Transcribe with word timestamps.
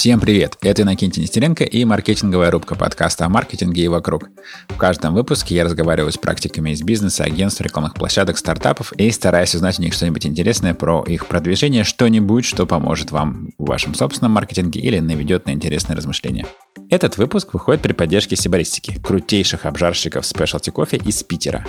Всем 0.00 0.18
привет! 0.18 0.56
Это 0.62 0.80
Иннокентий 0.80 1.20
Нестеренко 1.20 1.62
и 1.62 1.84
маркетинговая 1.84 2.50
рубка 2.50 2.74
подкаста 2.74 3.26
о 3.26 3.28
маркетинге 3.28 3.84
и 3.84 3.88
вокруг. 3.88 4.30
В 4.70 4.78
каждом 4.78 5.12
выпуске 5.12 5.54
я 5.54 5.64
разговариваю 5.64 6.10
с 6.10 6.16
практиками 6.16 6.70
из 6.70 6.80
бизнеса, 6.80 7.24
агентств, 7.24 7.60
рекламных 7.60 7.92
площадок, 7.92 8.38
стартапов 8.38 8.94
и 8.94 9.10
стараюсь 9.10 9.54
узнать 9.54 9.78
у 9.78 9.82
них 9.82 9.92
что-нибудь 9.92 10.24
интересное 10.24 10.72
про 10.72 11.04
их 11.06 11.26
продвижение, 11.26 11.84
что-нибудь, 11.84 12.46
что 12.46 12.64
поможет 12.64 13.10
вам 13.10 13.50
в 13.58 13.66
вашем 13.66 13.92
собственном 13.94 14.32
маркетинге 14.32 14.80
или 14.80 15.00
наведет 15.00 15.44
на 15.44 15.50
интересные 15.50 15.98
размышления. 15.98 16.46
Этот 16.90 17.18
выпуск 17.18 17.54
выходит 17.54 17.82
при 17.82 17.92
поддержке 17.92 18.34
Сибаристики, 18.34 18.98
крутейших 19.00 19.64
обжарщиков 19.64 20.26
спешлти 20.26 20.70
кофе 20.70 20.96
из 20.96 21.22
Питера. 21.22 21.64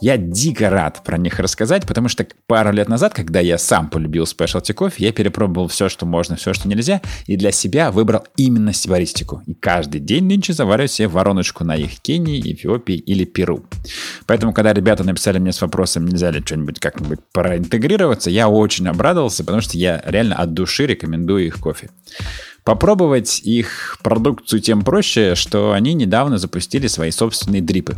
Я 0.00 0.16
дико 0.16 0.68
рад 0.68 1.04
про 1.04 1.16
них 1.16 1.38
рассказать, 1.38 1.86
потому 1.86 2.08
что 2.08 2.26
пару 2.48 2.72
лет 2.72 2.88
назад, 2.88 3.14
когда 3.14 3.38
я 3.38 3.56
сам 3.56 3.88
полюбил 3.88 4.26
спешлти 4.26 4.72
кофе, 4.72 5.04
я 5.04 5.12
перепробовал 5.12 5.68
все, 5.68 5.88
что 5.88 6.06
можно, 6.06 6.34
все, 6.34 6.54
что 6.54 6.66
нельзя, 6.66 7.00
и 7.26 7.36
для 7.36 7.52
себя 7.52 7.92
выбрал 7.92 8.24
именно 8.36 8.72
сибаристику. 8.72 9.42
И 9.46 9.54
каждый 9.54 10.00
день 10.00 10.24
нынче 10.24 10.52
завариваю 10.52 10.88
себе 10.88 11.06
вороночку 11.06 11.62
на 11.62 11.76
их 11.76 12.00
Кении, 12.00 12.40
Эфиопии 12.52 12.96
или 12.96 13.24
Перу. 13.24 13.64
Поэтому, 14.26 14.52
когда 14.52 14.72
ребята 14.72 15.04
написали 15.04 15.38
мне 15.38 15.52
с 15.52 15.60
вопросом, 15.60 16.04
нельзя 16.04 16.32
ли 16.32 16.42
что-нибудь 16.44 16.80
как-нибудь 16.80 17.20
проинтегрироваться, 17.32 18.28
я 18.28 18.48
очень 18.48 18.88
обрадовался, 18.88 19.44
потому 19.44 19.62
что 19.62 19.78
я 19.78 20.02
реально 20.04 20.34
от 20.34 20.52
души 20.52 20.86
рекомендую 20.86 21.46
их 21.46 21.60
кофе. 21.60 21.90
Попробовать 22.68 23.40
их 23.44 23.96
продукцию 24.02 24.60
тем 24.60 24.82
проще, 24.82 25.34
что 25.34 25.72
они 25.72 25.94
недавно 25.94 26.36
запустили 26.36 26.86
свои 26.86 27.10
собственные 27.10 27.62
дрипы. 27.62 27.96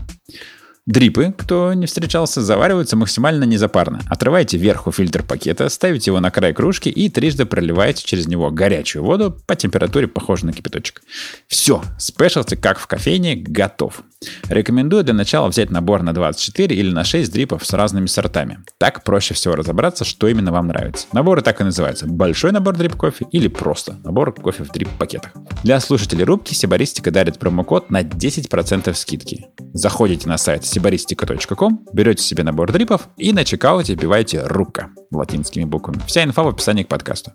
Дрипы, 0.90 1.32
кто 1.38 1.72
не 1.72 1.86
встречался, 1.86 2.42
завариваются 2.42 2.96
максимально 2.96 3.44
незапарно. 3.44 4.00
Отрываете 4.08 4.58
вверху 4.58 4.90
фильтр 4.90 5.22
пакета, 5.22 5.68
ставите 5.68 6.10
его 6.10 6.18
на 6.18 6.32
край 6.32 6.52
кружки 6.52 6.88
и 6.88 7.08
трижды 7.08 7.46
проливаете 7.46 8.02
через 8.04 8.26
него 8.26 8.50
горячую 8.50 9.04
воду 9.04 9.38
по 9.46 9.54
температуре, 9.54 10.08
похожей 10.08 10.46
на 10.46 10.52
кипяточек. 10.52 11.02
Все, 11.46 11.80
спешлти, 11.96 12.56
как 12.56 12.80
в 12.80 12.88
кофейне, 12.88 13.36
готов. 13.36 14.02
Рекомендую 14.48 15.04
для 15.04 15.14
начала 15.14 15.48
взять 15.48 15.70
набор 15.70 16.02
на 16.02 16.12
24 16.12 16.74
или 16.74 16.90
на 16.90 17.04
6 17.04 17.32
дрипов 17.32 17.64
с 17.64 17.72
разными 17.72 18.06
сортами. 18.06 18.58
Так 18.76 19.04
проще 19.04 19.32
всего 19.32 19.54
разобраться, 19.54 20.04
что 20.04 20.26
именно 20.26 20.50
вам 20.50 20.66
нравится. 20.66 21.06
Наборы 21.12 21.40
так 21.40 21.60
и 21.60 21.64
называются. 21.64 22.06
Большой 22.06 22.50
набор 22.50 22.76
дрип 22.76 22.96
кофе 22.96 23.26
или 23.30 23.46
просто 23.46 23.96
набор 24.02 24.34
кофе 24.34 24.64
в 24.64 24.72
дрип 24.72 24.88
пакетах. 24.98 25.30
Для 25.62 25.78
слушателей 25.78 26.24
рубки 26.24 26.52
Сибаристика 26.52 27.12
дарит 27.12 27.38
промокод 27.38 27.90
на 27.90 28.02
10% 28.02 28.92
скидки. 28.94 29.46
Заходите 29.72 30.28
на 30.28 30.36
сайт 30.36 30.66
sibaristica.com, 30.80 31.86
берете 31.92 32.22
себе 32.22 32.42
набор 32.42 32.72
дрипов 32.72 33.08
и 33.16 33.32
на 33.32 33.44
чекауте 33.44 33.94
вбиваете 33.94 34.42
«Рубка» 34.46 34.90
латинскими 35.10 35.64
буквами. 35.64 36.00
Вся 36.06 36.24
инфа 36.24 36.42
в 36.42 36.48
описании 36.48 36.82
к 36.82 36.88
подкасту. 36.88 37.32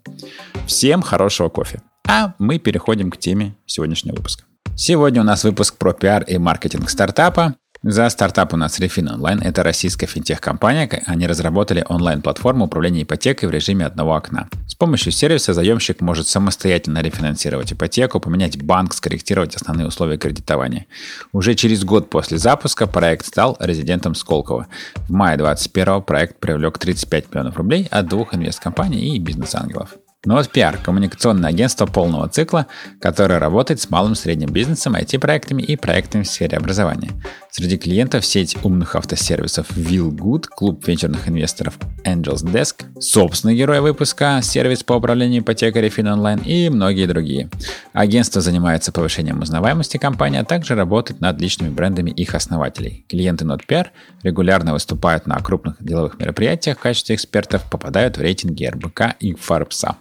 Всем 0.66 1.02
хорошего 1.02 1.50
кофе. 1.50 1.82
А 2.08 2.34
мы 2.40 2.60
переходим 2.60 3.12
к 3.12 3.18
теме 3.18 3.56
сегодняшнего 3.66 4.16
выпуска. 4.16 4.44
Сегодня 4.76 5.22
у 5.22 5.24
нас 5.26 5.44
выпуск 5.44 5.78
про 5.78 5.94
пиар 5.94 6.24
и 6.24 6.38
маркетинг 6.38 6.90
стартапа. 6.90 7.56
За 7.88 8.10
стартап 8.10 8.52
у 8.52 8.58
нас 8.58 8.80
Refin 8.80 9.16
Online. 9.16 9.44
Это 9.44 9.62
российская 9.62 10.08
финтех-компания. 10.08 11.04
Они 11.06 11.28
разработали 11.28 11.86
онлайн-платформу 11.88 12.66
управления 12.66 13.04
ипотекой 13.04 13.48
в 13.48 13.52
режиме 13.52 13.86
одного 13.86 14.16
окна. 14.16 14.50
С 14.66 14.74
помощью 14.74 15.12
сервиса 15.12 15.54
заемщик 15.54 16.02
может 16.02 16.28
самостоятельно 16.28 17.04
рефинансировать 17.04 17.74
ипотеку, 17.74 18.20
поменять 18.20 18.60
банк, 18.60 18.96
скорректировать 18.96 19.56
основные 19.56 19.86
условия 19.86 20.18
кредитования. 20.18 20.88
Уже 21.32 21.54
через 21.54 21.84
год 21.84 22.10
после 22.10 22.40
запуска 22.40 22.88
проект 22.88 23.28
стал 23.28 23.56
резидентом 23.60 24.16
Сколково. 24.16 24.66
В 25.08 25.12
мае 25.12 25.38
2021 25.38 26.02
проект 26.02 26.40
привлек 26.40 26.80
35 26.80 27.30
миллионов 27.30 27.58
рублей 27.58 27.88
от 27.92 28.08
двух 28.08 28.34
инвесткомпаний 28.34 29.16
и 29.16 29.20
бизнес-ангелов. 29.20 29.96
NodePR– 30.26 30.78
коммуникационное 30.84 31.50
агентство 31.50 31.86
полного 31.86 32.28
цикла, 32.30 32.68
которое 33.00 33.40
работает 33.40 33.80
с 33.80 33.90
малым 33.90 34.14
и 34.14 34.16
средним 34.16 34.50
бизнесом, 34.50 34.96
IT-проектами 34.96 35.62
и 35.62 35.76
проектами 35.76 36.24
в 36.24 36.28
сфере 36.28 36.58
образования. 36.58 37.12
Среди 37.52 37.78
клиентов 37.78 38.26
сеть 38.26 38.58
умных 38.64 38.96
автосервисов 38.96 39.68
Willgood, 39.78 40.48
клуб 40.50 40.86
венчурных 40.86 41.30
инвесторов 41.30 41.78
Angels 42.06 42.44
Desk, 42.44 42.84
собственный 43.00 43.56
герой 43.56 43.80
выпуска, 43.80 44.42
сервис 44.44 44.84
по 44.84 44.94
управлению 44.94 45.42
ипотекой 45.42 45.88
FinOnline 45.88 46.44
и 46.44 46.70
многие 46.70 47.06
другие. 47.06 47.50
Агентство 47.94 48.42
занимается 48.42 48.92
повышением 48.92 49.42
узнаваемости 49.42 49.98
компании, 49.98 50.42
а 50.42 50.44
также 50.44 50.76
работает 50.76 51.22
над 51.22 51.40
личными 51.40 51.70
брендами 51.70 52.12
их 52.12 52.36
основателей. 52.36 53.06
Клиенты 53.08 53.46
NodePR 53.46 53.88
регулярно 54.24 54.74
выступают 54.74 55.26
на 55.26 55.40
крупных 55.40 55.78
деловых 55.80 56.20
мероприятиях 56.20 56.78
в 56.78 56.82
качестве 56.82 57.16
экспертов, 57.16 57.64
попадают 57.70 58.18
в 58.18 58.22
рейтинги 58.22 58.66
РБК 58.66 59.16
и 59.20 59.34
Форбса. 59.34 59.96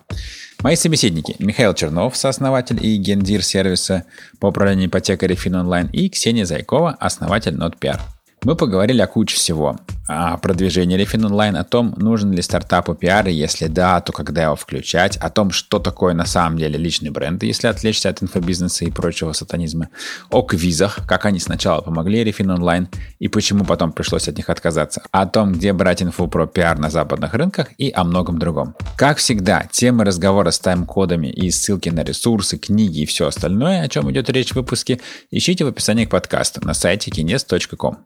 Мои 0.62 0.76
собеседники 0.76 1.36
Михаил 1.38 1.75
Чернов, 1.75 2.16
сооснователь 2.16 2.84
и 2.84 2.97
гендир 2.97 3.42
сервиса 3.42 4.04
по 4.41 4.47
управлению 4.47 4.88
ипотекой 4.88 5.28
Refin 5.28 5.62
Online 5.62 5.91
и 5.92 6.08
Ксения 6.08 6.47
Зайкова, 6.47 6.97
основатель 6.98 7.54
NotPR. 7.54 8.00
Мы 8.44 8.56
поговорили 8.56 9.00
о 9.00 9.06
куче 9.06 9.37
всего. 9.37 9.78
О 10.06 10.37
продвижении 10.37 11.00
Refin 11.00 11.27
Online, 11.27 11.56
о 11.56 11.65
том, 11.65 11.94
нужен 11.97 12.31
ли 12.31 12.43
стартапу 12.43 12.94
пиар, 12.94 13.27
если 13.28 13.69
да, 13.69 13.99
то 14.03 14.12
когда 14.12 14.43
его 14.43 14.55
включать, 14.55 15.16
о 15.16 15.31
том, 15.31 15.50
что 15.50 15.78
такое 15.78 16.12
на 16.12 16.27
самом 16.27 16.59
деле 16.59 16.78
личный 16.78 17.09
бренд, 17.09 17.43
если 17.43 17.69
отвлечься 17.69 18.10
от 18.10 18.22
инфобизнеса 18.22 18.84
и 18.84 18.91
прочего 18.91 19.33
сатанизма, 19.33 19.88
о 20.28 20.43
квизах, 20.43 20.99
как 21.09 21.25
они 21.25 21.38
сначала 21.38 21.81
помогли 21.81 22.22
Refin 22.22 22.54
Online 22.54 22.88
и 23.19 23.28
почему 23.28 23.65
потом 23.65 23.93
пришлось 23.93 24.28
от 24.28 24.37
них 24.37 24.50
отказаться, 24.50 25.03
о 25.10 25.25
том, 25.25 25.54
где 25.54 25.72
брать 25.72 26.03
инфу 26.03 26.28
про 26.28 26.47
пиар 26.47 26.78
на 26.78 26.91
западных 26.91 27.33
рынках 27.33 27.69
и 27.78 27.91
о 27.94 28.04
многом 28.04 28.38
другом. 28.38 28.75
Как 28.99 29.16
всегда, 29.16 29.66
темы 29.72 30.04
разговора 30.04 30.50
с 30.50 30.59
тайм-кодами 30.59 31.28
и 31.28 31.50
ссылки 31.50 31.88
на 31.88 32.04
ресурсы, 32.04 32.59
книги 32.59 33.00
и 33.00 33.06
все 33.06 33.27
остальное, 33.27 33.81
о 33.81 33.88
чем 33.88 34.10
идет 34.10 34.28
речь 34.28 34.50
в 34.50 34.56
выпуске, 34.56 35.00
ищите 35.31 35.65
в 35.65 35.69
описании 35.69 36.04
к 36.04 36.10
подкасту 36.10 36.60
на 36.62 36.75
сайте 36.75 37.10
kines.com. 37.10 38.04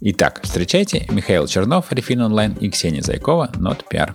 Итак, 0.00 0.40
встречайте 0.42 1.06
Михаил 1.10 1.46
Чернов, 1.46 1.92
Рефин 1.92 2.20
Онлайн 2.22 2.54
и 2.54 2.70
Ксения 2.70 3.02
Зайкова, 3.02 3.50
NotPR. 3.54 4.12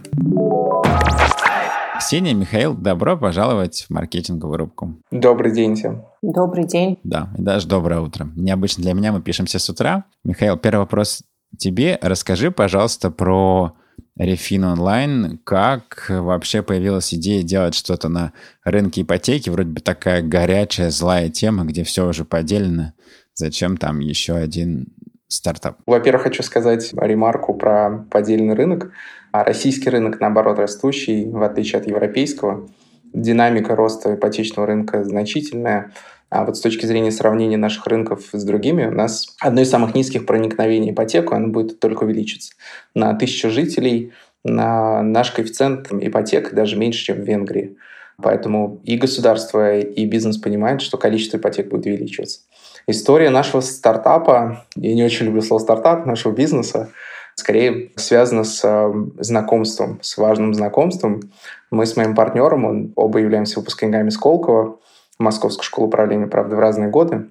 Ксения, 1.97 2.33
Михаил, 2.33 2.73
добро 2.73 3.17
пожаловать 3.17 3.85
в 3.87 3.93
маркетинговую 3.93 4.57
рубку. 4.57 4.95
Добрый 5.11 5.53
день 5.53 5.75
всем. 5.75 6.05
Добрый 6.21 6.65
день. 6.65 6.97
Да, 7.03 7.29
и 7.37 7.41
даже 7.41 7.67
доброе 7.67 7.99
утро. 7.99 8.29
Необычно 8.35 8.83
для 8.83 8.93
меня, 8.93 9.11
мы 9.11 9.21
пишемся 9.21 9.59
с 9.59 9.69
утра. 9.69 10.05
Михаил, 10.23 10.57
первый 10.57 10.79
вопрос 10.79 11.23
тебе. 11.57 11.99
Расскажи, 12.01 12.51
пожалуйста, 12.51 13.11
про 13.11 13.75
Рефин 14.17 14.65
онлайн, 14.65 15.39
как 15.43 16.07
вообще 16.09 16.61
появилась 16.61 17.13
идея 17.13 17.43
делать 17.43 17.75
что-то 17.75 18.09
на 18.09 18.33
рынке 18.63 19.01
ипотеки, 19.01 19.49
вроде 19.49 19.69
бы 19.69 19.79
такая 19.79 20.21
горячая, 20.21 20.89
злая 20.89 21.29
тема, 21.29 21.63
где 21.65 21.83
все 21.83 22.07
уже 22.07 22.25
поделено. 22.25 22.93
Зачем 23.33 23.77
там 23.77 23.99
еще 23.99 24.35
один 24.35 24.87
стартап? 25.31 25.77
Во-первых, 25.85 26.23
хочу 26.23 26.43
сказать 26.43 26.91
ремарку 26.93 27.53
про 27.53 28.05
поддельный 28.09 28.53
рынок. 28.53 28.91
А 29.31 29.43
российский 29.43 29.89
рынок, 29.89 30.19
наоборот, 30.19 30.59
растущий, 30.59 31.29
в 31.29 31.41
отличие 31.41 31.79
от 31.79 31.87
европейского. 31.87 32.67
Динамика 33.13 33.75
роста 33.75 34.15
ипотечного 34.15 34.67
рынка 34.67 35.03
значительная. 35.03 35.91
А 36.29 36.45
вот 36.45 36.57
с 36.57 36.61
точки 36.61 36.85
зрения 36.85 37.11
сравнения 37.11 37.57
наших 37.57 37.87
рынков 37.87 38.29
с 38.31 38.43
другими, 38.43 38.85
у 38.85 38.91
нас 38.91 39.35
одно 39.39 39.61
из 39.61 39.69
самых 39.69 39.95
низких 39.95 40.25
проникновений 40.25 40.91
ипотеку, 40.91 41.35
оно 41.35 41.47
будет 41.47 41.79
только 41.79 42.03
увеличиться. 42.03 42.53
На 42.93 43.13
тысячу 43.13 43.49
жителей 43.49 44.13
на 44.43 45.01
наш 45.01 45.31
коэффициент 45.31 45.91
ипотек 45.91 46.53
даже 46.53 46.77
меньше, 46.77 47.03
чем 47.03 47.17
в 47.17 47.25
Венгрии. 47.25 47.77
Поэтому 48.21 48.79
и 48.83 48.97
государство, 48.97 49.79
и 49.79 50.05
бизнес 50.05 50.37
понимают, 50.37 50.81
что 50.81 50.97
количество 50.97 51.37
ипотек 51.37 51.69
будет 51.69 51.85
увеличиваться. 51.85 52.41
История 52.87 53.29
нашего 53.29 53.61
стартапа, 53.61 54.65
я 54.75 54.95
не 54.95 55.03
очень 55.03 55.27
люблю 55.27 55.41
слово 55.41 55.61
стартап, 55.61 56.05
нашего 56.05 56.33
бизнеса, 56.33 56.89
скорее 57.35 57.91
связана 57.95 58.43
с 58.43 58.61
э, 58.63 58.93
знакомством, 59.19 59.99
с 60.01 60.17
важным 60.17 60.53
знакомством. 60.53 61.21
Мы 61.69 61.85
с 61.85 61.95
моим 61.95 62.15
партнером, 62.15 62.65
он, 62.65 62.93
оба 62.95 63.19
являемся 63.19 63.59
выпускниками 63.59 64.09
Сколково, 64.09 64.79
Московской 65.19 65.63
школы 65.63 65.87
управления, 65.87 66.27
правда, 66.27 66.55
в 66.55 66.59
разные 66.59 66.89
годы. 66.89 67.27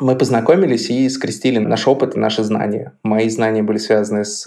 Мы 0.00 0.16
познакомились 0.16 0.88
и 0.88 1.08
скрестили 1.08 1.58
наш 1.58 1.86
опыт 1.86 2.16
и 2.16 2.18
наши 2.18 2.42
знания. 2.42 2.94
Мои 3.02 3.28
знания 3.28 3.62
были 3.62 3.76
связаны 3.76 4.24
с 4.24 4.46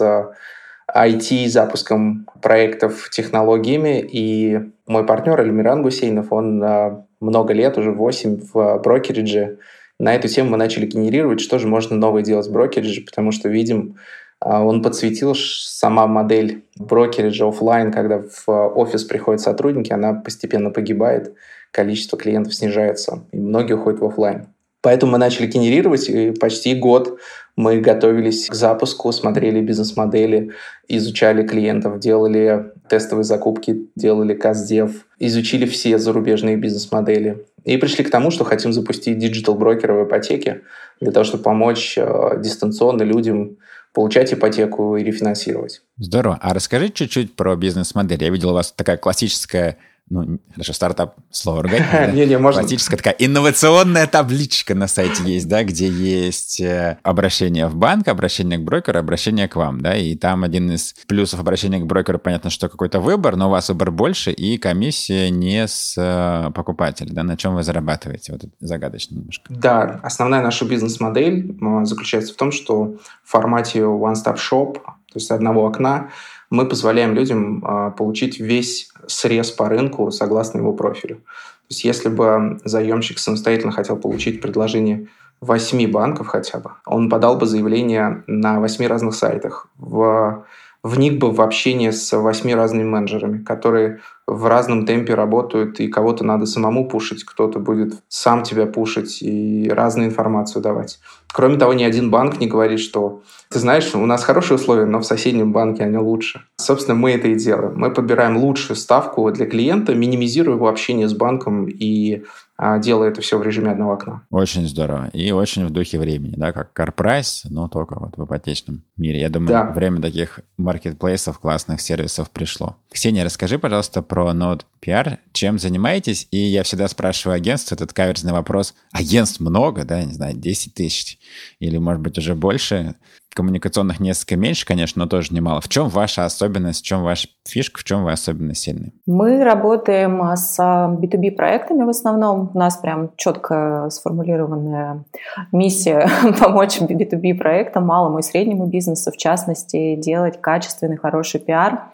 IT, 0.92 1.48
запуском 1.48 2.26
проектов 2.42 3.08
технологиями, 3.10 4.00
и 4.00 4.60
мой 4.86 5.06
партнер 5.06 5.40
Эльмиран 5.40 5.82
Гусейнов, 5.82 6.32
он 6.32 6.62
э, 6.62 7.02
много 7.20 7.52
лет, 7.52 7.78
уже 7.78 7.90
8 7.92 8.40
в 8.52 8.78
брокеридже, 8.82 9.58
на 9.98 10.14
эту 10.14 10.28
тему 10.28 10.50
мы 10.50 10.56
начали 10.56 10.86
генерировать, 10.86 11.40
что 11.40 11.58
же 11.58 11.68
можно 11.68 11.96
новое 11.96 12.22
делать 12.22 12.46
в 12.46 12.52
брокеридже, 12.52 13.02
потому 13.02 13.32
что 13.32 13.48
видим, 13.48 13.96
а, 14.40 14.62
он 14.64 14.82
подсветил 14.82 15.34
сама 15.34 16.06
модель 16.06 16.64
брокериджа 16.76 17.48
офлайн, 17.48 17.92
когда 17.92 18.22
в 18.22 18.48
офис 18.48 19.04
приходят 19.04 19.40
сотрудники, 19.40 19.92
она 19.92 20.14
постепенно 20.14 20.70
погибает, 20.70 21.34
количество 21.70 22.18
клиентов 22.18 22.54
снижается, 22.54 23.24
и 23.32 23.38
многие 23.38 23.74
уходят 23.74 24.00
в 24.00 24.04
офлайн. 24.04 24.48
Поэтому 24.82 25.12
мы 25.12 25.18
начали 25.18 25.46
генерировать, 25.46 26.10
и 26.10 26.32
почти 26.32 26.74
год 26.74 27.18
мы 27.56 27.80
готовились 27.80 28.48
к 28.50 28.54
запуску, 28.54 29.12
смотрели 29.12 29.62
бизнес-модели, 29.62 30.50
изучали 30.88 31.46
клиентов, 31.46 32.00
делали 32.00 32.72
тестовые 32.88 33.24
закупки, 33.24 33.88
делали 33.96 34.34
custdev, 34.34 35.06
изучили 35.26 35.66
все 35.66 35.98
зарубежные 35.98 36.56
бизнес-модели. 36.56 37.44
И 37.64 37.76
пришли 37.76 38.04
к 38.04 38.10
тому, 38.10 38.30
что 38.30 38.44
хотим 38.44 38.72
запустить 38.72 39.18
digital-брокера 39.18 39.94
в 39.94 40.08
ипотеке 40.08 40.62
для 41.00 41.12
того, 41.12 41.24
чтобы 41.24 41.42
помочь 41.42 41.96
э, 41.96 42.40
дистанционно 42.40 43.02
людям 43.02 43.56
получать 43.92 44.34
ипотеку 44.34 44.96
и 44.96 45.04
рефинансировать. 45.04 45.82
Здорово. 45.98 46.38
А 46.42 46.52
расскажи 46.52 46.90
чуть-чуть 46.90 47.36
про 47.36 47.56
бизнес-модель. 47.56 48.22
Я 48.22 48.30
видел 48.30 48.50
у 48.50 48.54
вас 48.54 48.72
такая 48.72 48.96
классическая 48.96 49.78
ну, 50.10 50.38
хорошо, 50.52 50.74
стартап, 50.74 51.16
слово 51.30 51.62
ругать. 51.62 51.82
Не, 52.14 52.26
не, 52.26 52.38
можно. 52.38 52.60
Классическая 52.60 52.98
такая 52.98 53.16
инновационная 53.18 54.06
табличка 54.06 54.74
на 54.74 54.86
сайте 54.86 55.22
есть, 55.24 55.48
да, 55.48 55.64
где 55.64 55.88
есть 55.88 56.60
э, 56.60 56.98
обращение 57.02 57.68
в 57.68 57.76
банк, 57.76 58.08
обращение 58.08 58.58
к 58.58 58.62
брокеру, 58.62 58.98
обращение 58.98 59.48
к 59.48 59.56
вам, 59.56 59.80
да, 59.80 59.96
и 59.96 60.14
там 60.14 60.44
один 60.44 60.70
из 60.70 60.94
плюсов 61.06 61.40
обращения 61.40 61.78
к 61.78 61.86
брокеру, 61.86 62.18
понятно, 62.18 62.50
что 62.50 62.68
какой-то 62.68 63.00
выбор, 63.00 63.36
но 63.36 63.48
у 63.48 63.50
вас 63.50 63.70
выбор 63.70 63.90
больше, 63.90 64.30
и 64.30 64.58
комиссия 64.58 65.30
не 65.30 65.66
с 65.66 65.94
э, 65.96 66.50
покупателя, 66.52 67.12
да, 67.12 67.22
на 67.22 67.38
чем 67.38 67.54
вы 67.54 67.62
зарабатываете, 67.62 68.32
вот 68.32 68.44
это 68.44 68.52
загадочно 68.60 69.16
немножко. 69.16 69.46
Да, 69.48 70.00
основная 70.02 70.42
наша 70.42 70.66
бизнес-модель 70.66 71.56
заключается 71.84 72.34
в 72.34 72.36
том, 72.36 72.52
что 72.52 72.98
в 73.24 73.30
формате 73.30 73.80
one-stop 73.80 74.36
shop, 74.36 74.74
то 74.74 75.14
есть 75.14 75.30
одного 75.30 75.64
окна, 75.64 76.10
мы 76.50 76.68
позволяем 76.68 77.14
людям 77.14 77.94
получить 77.96 78.38
весь 78.38 78.90
срез 79.08 79.50
по 79.50 79.68
рынку 79.68 80.10
согласно 80.10 80.58
его 80.58 80.72
профилю. 80.72 81.16
То 81.16 81.70
есть 81.70 81.84
если 81.84 82.08
бы 82.08 82.60
заемщик 82.64 83.18
самостоятельно 83.18 83.72
хотел 83.72 83.96
получить 83.96 84.40
предложение 84.40 85.08
восьми 85.40 85.86
банков 85.86 86.28
хотя 86.28 86.58
бы, 86.58 86.70
он 86.86 87.08
подал 87.08 87.36
бы 87.36 87.46
заявление 87.46 88.22
на 88.26 88.60
восьми 88.60 88.86
разных 88.86 89.14
сайтах, 89.14 89.68
в, 89.78 90.44
вник 90.82 91.18
бы 91.18 91.30
в 91.30 91.40
общение 91.40 91.92
с 91.92 92.16
восьми 92.16 92.54
разными 92.54 92.84
менеджерами, 92.84 93.42
которые 93.42 94.00
в 94.26 94.46
разном 94.46 94.86
темпе 94.86 95.14
работают, 95.14 95.80
и 95.80 95.88
кого-то 95.88 96.24
надо 96.24 96.46
самому 96.46 96.88
пушить, 96.88 97.24
кто-то 97.24 97.58
будет 97.58 98.02
сам 98.08 98.42
тебя 98.42 98.66
пушить 98.66 99.22
и 99.22 99.68
разную 99.68 100.08
информацию 100.08 100.62
давать. 100.62 100.98
Кроме 101.32 101.56
того, 101.56 101.74
ни 101.74 101.82
один 101.82 102.10
банк 102.10 102.40
не 102.40 102.46
говорит, 102.46 102.80
что 102.80 103.22
ты 103.50 103.58
знаешь, 103.58 103.94
у 103.94 104.06
нас 104.06 104.24
хорошие 104.24 104.56
условия, 104.56 104.86
но 104.86 105.00
в 105.00 105.04
соседнем 105.04 105.52
банке 105.52 105.84
они 105.84 105.98
лучше. 105.98 106.42
Собственно, 106.56 106.96
мы 106.96 107.10
это 107.10 107.28
и 107.28 107.34
делаем. 107.34 107.74
Мы 107.76 107.92
подбираем 107.92 108.36
лучшую 108.36 108.76
ставку 108.76 109.30
для 109.30 109.46
клиента, 109.46 109.94
минимизируя 109.94 110.56
его 110.56 110.68
общение 110.68 111.08
с 111.08 111.12
банком 111.12 111.66
и 111.66 112.24
делая 112.58 113.10
это 113.10 113.20
все 113.20 113.38
в 113.38 113.42
режиме 113.42 113.70
одного 113.70 113.94
окна. 113.94 114.22
Очень 114.30 114.68
здорово. 114.68 115.08
И 115.12 115.32
очень 115.32 115.66
в 115.66 115.70
духе 115.70 115.98
времени, 115.98 116.34
да, 116.36 116.52
как 116.52 116.70
CarPrice, 116.78 117.46
но 117.50 117.68
только 117.68 117.98
вот 117.98 118.16
в 118.16 118.24
ипотечном 118.24 118.82
мире. 118.96 119.20
Я 119.20 119.28
думаю, 119.28 119.48
да. 119.48 119.70
время 119.70 120.00
таких 120.00 120.40
маркетплейсов, 120.56 121.38
классных 121.38 121.80
сервисов 121.80 122.30
пришло. 122.30 122.76
Ксения, 122.92 123.24
расскажи, 123.24 123.58
пожалуйста, 123.58 124.02
про 124.02 124.30
Node 124.32 124.62
PR. 124.84 125.18
Чем 125.32 125.58
занимаетесь? 125.58 126.28
И 126.30 126.38
я 126.38 126.62
всегда 126.62 126.86
спрашиваю 126.88 127.36
агентство 127.36 127.74
этот 127.74 127.92
каверзный 127.92 128.32
вопрос. 128.32 128.74
Агентств 128.92 129.40
много, 129.40 129.84
да, 129.84 130.04
не 130.04 130.12
знаю, 130.12 130.34
10 130.36 130.74
тысяч 130.74 131.18
или, 131.58 131.78
может 131.78 132.02
быть, 132.02 132.18
уже 132.18 132.34
больше 132.34 132.94
коммуникационных 133.34 134.00
несколько 134.00 134.36
меньше, 134.36 134.64
конечно, 134.64 135.02
но 135.02 135.08
тоже 135.08 135.34
немало. 135.34 135.60
В 135.60 135.68
чем 135.68 135.88
ваша 135.88 136.24
особенность, 136.24 136.82
в 136.82 136.86
чем 136.86 137.02
ваша 137.02 137.28
фишка, 137.46 137.80
в 137.80 137.84
чем 137.84 138.04
вы 138.04 138.12
особенно 138.12 138.54
сильны? 138.54 138.92
Мы 139.06 139.44
работаем 139.44 140.22
с 140.36 140.58
B2B 140.58 141.32
проектами 141.32 141.84
в 141.84 141.88
основном. 141.88 142.50
У 142.54 142.58
нас 142.58 142.76
прям 142.76 143.10
четко 143.16 143.88
сформулированная 143.90 145.04
миссия 145.52 146.08
помочь 146.40 146.80
B2B 146.80 147.34
проектам, 147.34 147.86
малому 147.86 148.20
и 148.20 148.22
среднему 148.22 148.66
бизнесу, 148.66 149.10
в 149.10 149.16
частности, 149.16 149.96
делать 149.96 150.40
качественный, 150.40 150.96
хороший 150.96 151.40
пиар. 151.40 151.90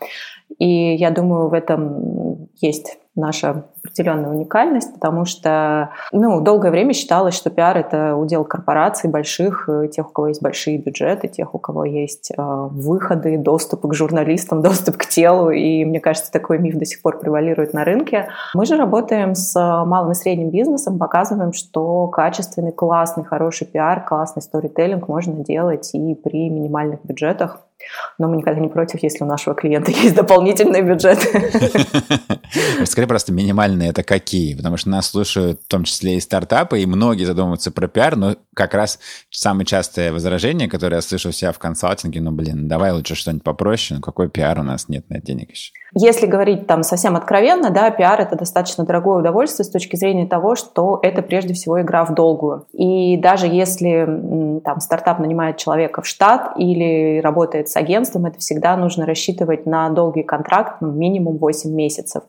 И 0.58 0.94
я 0.94 1.10
думаю, 1.10 1.48
в 1.48 1.54
этом 1.54 2.48
есть 2.60 2.98
наша 3.20 3.64
определенная 3.84 4.30
уникальность, 4.30 4.94
потому 4.94 5.24
что 5.24 5.90
ну, 6.12 6.40
долгое 6.40 6.70
время 6.70 6.92
считалось, 6.92 7.34
что 7.34 7.50
пиар— 7.50 7.76
это 7.78 8.16
удел 8.16 8.44
корпораций 8.44 9.10
больших, 9.10 9.68
э, 9.68 9.88
тех, 9.88 10.08
у 10.08 10.12
кого 10.12 10.28
есть 10.28 10.42
большие 10.42 10.78
бюджеты, 10.78 11.28
тех, 11.28 11.54
у 11.54 11.58
кого 11.58 11.84
есть 11.84 12.30
э, 12.30 12.34
выходы, 12.36 13.38
доступ 13.38 13.86
к 13.86 13.94
журналистам, 13.94 14.62
доступ 14.62 14.96
к 14.96 15.06
телу, 15.06 15.50
и 15.50 15.84
мне 15.84 16.00
кажется, 16.00 16.30
такой 16.30 16.58
миф 16.58 16.76
до 16.76 16.84
сих 16.84 17.02
пор 17.02 17.18
превалирует 17.18 17.72
на 17.72 17.84
рынке. 17.84 18.28
Мы 18.54 18.66
же 18.66 18.76
работаем 18.76 19.34
с 19.34 19.54
малым 19.84 20.12
и 20.12 20.14
средним 20.14 20.50
бизнесом, 20.50 20.98
показываем, 20.98 21.52
что 21.52 22.06
качественный, 22.08 22.72
классный, 22.72 23.24
хороший 23.24 23.66
пиар, 23.66 24.04
классный 24.04 24.42
сторителлинг 24.42 25.08
можно 25.08 25.44
делать 25.44 25.90
и 25.94 26.14
при 26.14 26.48
минимальных 26.50 27.04
бюджетах, 27.04 27.60
но 28.18 28.28
мы 28.28 28.36
никогда 28.36 28.60
не 28.60 28.68
против, 28.68 29.02
если 29.02 29.24
у 29.24 29.26
нашего 29.26 29.54
клиента 29.54 29.90
есть 29.90 30.14
дополнительный 30.14 30.82
бюджет. 30.82 31.18
Расскажи 32.78 33.06
просто 33.08 33.32
минимальные 33.32 33.90
это 33.90 34.02
какие, 34.02 34.54
потому 34.54 34.76
что 34.76 34.90
нас 34.90 35.10
слушают 35.10 35.60
в 35.62 35.68
том 35.68 35.84
числе 35.84 36.16
и 36.16 36.20
стартапы, 36.20 36.80
и 36.80 36.86
многие 36.86 37.24
задумываются 37.24 37.70
про 37.70 37.88
пиар, 37.88 38.16
но 38.16 38.36
как 38.54 38.74
раз 38.74 38.98
самое 39.30 39.66
частое 39.66 40.12
возражение, 40.12 40.68
которое 40.68 40.96
я 40.96 41.02
слышу 41.02 41.30
у 41.30 41.32
себя 41.32 41.52
в 41.52 41.58
консалтинге, 41.58 42.20
ну, 42.20 42.30
блин, 42.30 42.68
давай 42.68 42.92
лучше 42.92 43.14
что-нибудь 43.14 43.44
попроще, 43.44 43.98
ну, 43.98 44.02
какой 44.02 44.28
пиар 44.28 44.58
у 44.60 44.62
нас 44.62 44.88
нет 44.88 45.08
на 45.08 45.20
денег 45.20 45.50
еще. 45.50 45.72
Если 45.94 46.26
говорить 46.26 46.66
там 46.66 46.82
совсем 46.82 47.16
откровенно, 47.16 47.70
да, 47.70 47.90
пиар– 47.90 48.20
это 48.22 48.36
достаточно 48.36 48.84
дорогое 48.84 49.18
удовольствие 49.18 49.64
с 49.64 49.70
точки 49.70 49.96
зрения 49.96 50.26
того, 50.26 50.54
что 50.54 51.00
это 51.02 51.20
прежде 51.22 51.54
всего 51.54 51.80
игра 51.80 52.04
в 52.04 52.14
долгую. 52.14 52.66
И 52.72 53.16
даже 53.16 53.46
если 53.48 54.60
там 54.64 54.80
стартап 54.80 55.18
нанимает 55.18 55.56
человека 55.56 56.02
в 56.02 56.06
штат 56.06 56.52
или 56.56 57.20
работает 57.20 57.68
с 57.68 57.76
агентством, 57.76 58.26
это 58.26 58.38
всегда 58.38 58.76
нужно 58.76 59.04
рассчитывать 59.04 59.66
на 59.66 59.90
долгий 59.90 60.22
контракт, 60.22 60.76
ну, 60.80 60.92
минимум 60.92 61.38
8 61.38 61.70
месяцев. 61.74 62.22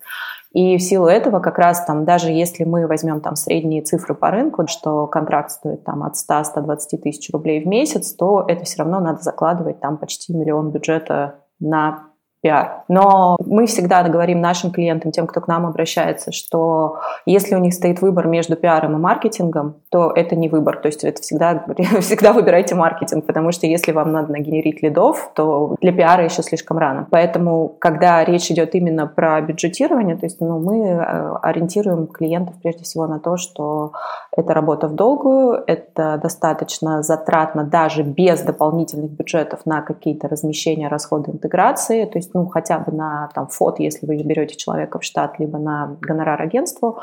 И 0.53 0.77
в 0.77 0.81
силу 0.81 1.05
этого 1.05 1.39
как 1.39 1.57
раз 1.57 1.85
там, 1.85 2.03
даже 2.03 2.29
если 2.29 2.65
мы 2.65 2.85
возьмем 2.85 3.21
там 3.21 3.35
средние 3.35 3.83
цифры 3.83 4.15
по 4.15 4.31
рынку, 4.31 4.67
что 4.67 5.07
контракт 5.07 5.51
стоит 5.51 5.85
там 5.85 6.03
от 6.03 6.15
100-120 6.15 6.97
тысяч 7.03 7.31
рублей 7.31 7.63
в 7.63 7.67
месяц, 7.67 8.13
то 8.13 8.43
это 8.47 8.65
все 8.65 8.79
равно 8.79 8.99
надо 8.99 9.21
закладывать 9.21 9.79
там 9.79 9.97
почти 9.97 10.33
миллион 10.33 10.71
бюджета 10.71 11.35
на 11.59 12.10
пиар. 12.41 12.83
Но 12.87 13.37
мы 13.45 13.67
всегда 13.67 14.03
говорим 14.03 14.41
нашим 14.41 14.71
клиентам, 14.71 15.11
тем, 15.11 15.27
кто 15.27 15.41
к 15.41 15.47
нам 15.47 15.65
обращается, 15.65 16.31
что 16.31 16.99
если 17.25 17.55
у 17.55 17.59
них 17.59 17.73
стоит 17.73 18.01
выбор 18.01 18.27
между 18.27 18.55
пиаром 18.55 18.95
и 18.95 18.99
маркетингом, 18.99 19.75
то 19.89 20.11
это 20.15 20.35
не 20.35 20.49
выбор. 20.49 20.77
То 20.77 20.87
есть 20.87 21.03
это 21.03 21.21
всегда, 21.21 21.63
всегда 22.01 22.33
выбирайте 22.33 22.75
маркетинг, 22.75 23.25
потому 23.25 23.51
что 23.51 23.67
если 23.67 23.91
вам 23.91 24.11
надо 24.11 24.31
нагенерить 24.31 24.81
лидов, 24.81 25.31
то 25.35 25.75
для 25.81 25.91
пиара 25.91 26.23
еще 26.23 26.41
слишком 26.41 26.77
рано. 26.77 27.07
Поэтому, 27.11 27.75
когда 27.79 28.23
речь 28.23 28.49
идет 28.49 28.73
именно 28.75 29.05
про 29.07 29.39
бюджетирование, 29.41 30.17
то 30.17 30.25
есть 30.25 30.41
ну, 30.41 30.59
мы 30.59 30.79
э, 30.79 31.35
ориентируем 31.43 32.07
клиентов 32.07 32.55
прежде 32.61 32.83
всего 32.83 33.05
на 33.07 33.19
то, 33.19 33.37
что 33.37 33.91
это 34.35 34.53
работа 34.53 34.87
в 34.87 34.95
долгую, 34.95 35.63
это 35.67 36.19
достаточно 36.21 37.03
затратно 37.03 37.63
даже 37.63 38.03
без 38.03 38.41
дополнительных 38.41 39.11
бюджетов 39.11 39.61
на 39.65 39.81
какие-то 39.81 40.27
размещения, 40.27 40.87
расходы 40.87 41.31
интеграции. 41.31 42.05
То 42.05 42.17
есть 42.17 42.30
ну, 42.33 42.47
хотя 42.47 42.79
бы 42.79 42.91
на 42.91 43.29
там, 43.33 43.47
фот, 43.47 43.79
если 43.79 44.05
вы 44.05 44.21
берете 44.23 44.55
человека 44.55 44.99
в 44.99 45.03
штат, 45.03 45.39
либо 45.39 45.57
на 45.57 45.97
гонорар 46.01 46.41
агентству. 46.41 46.99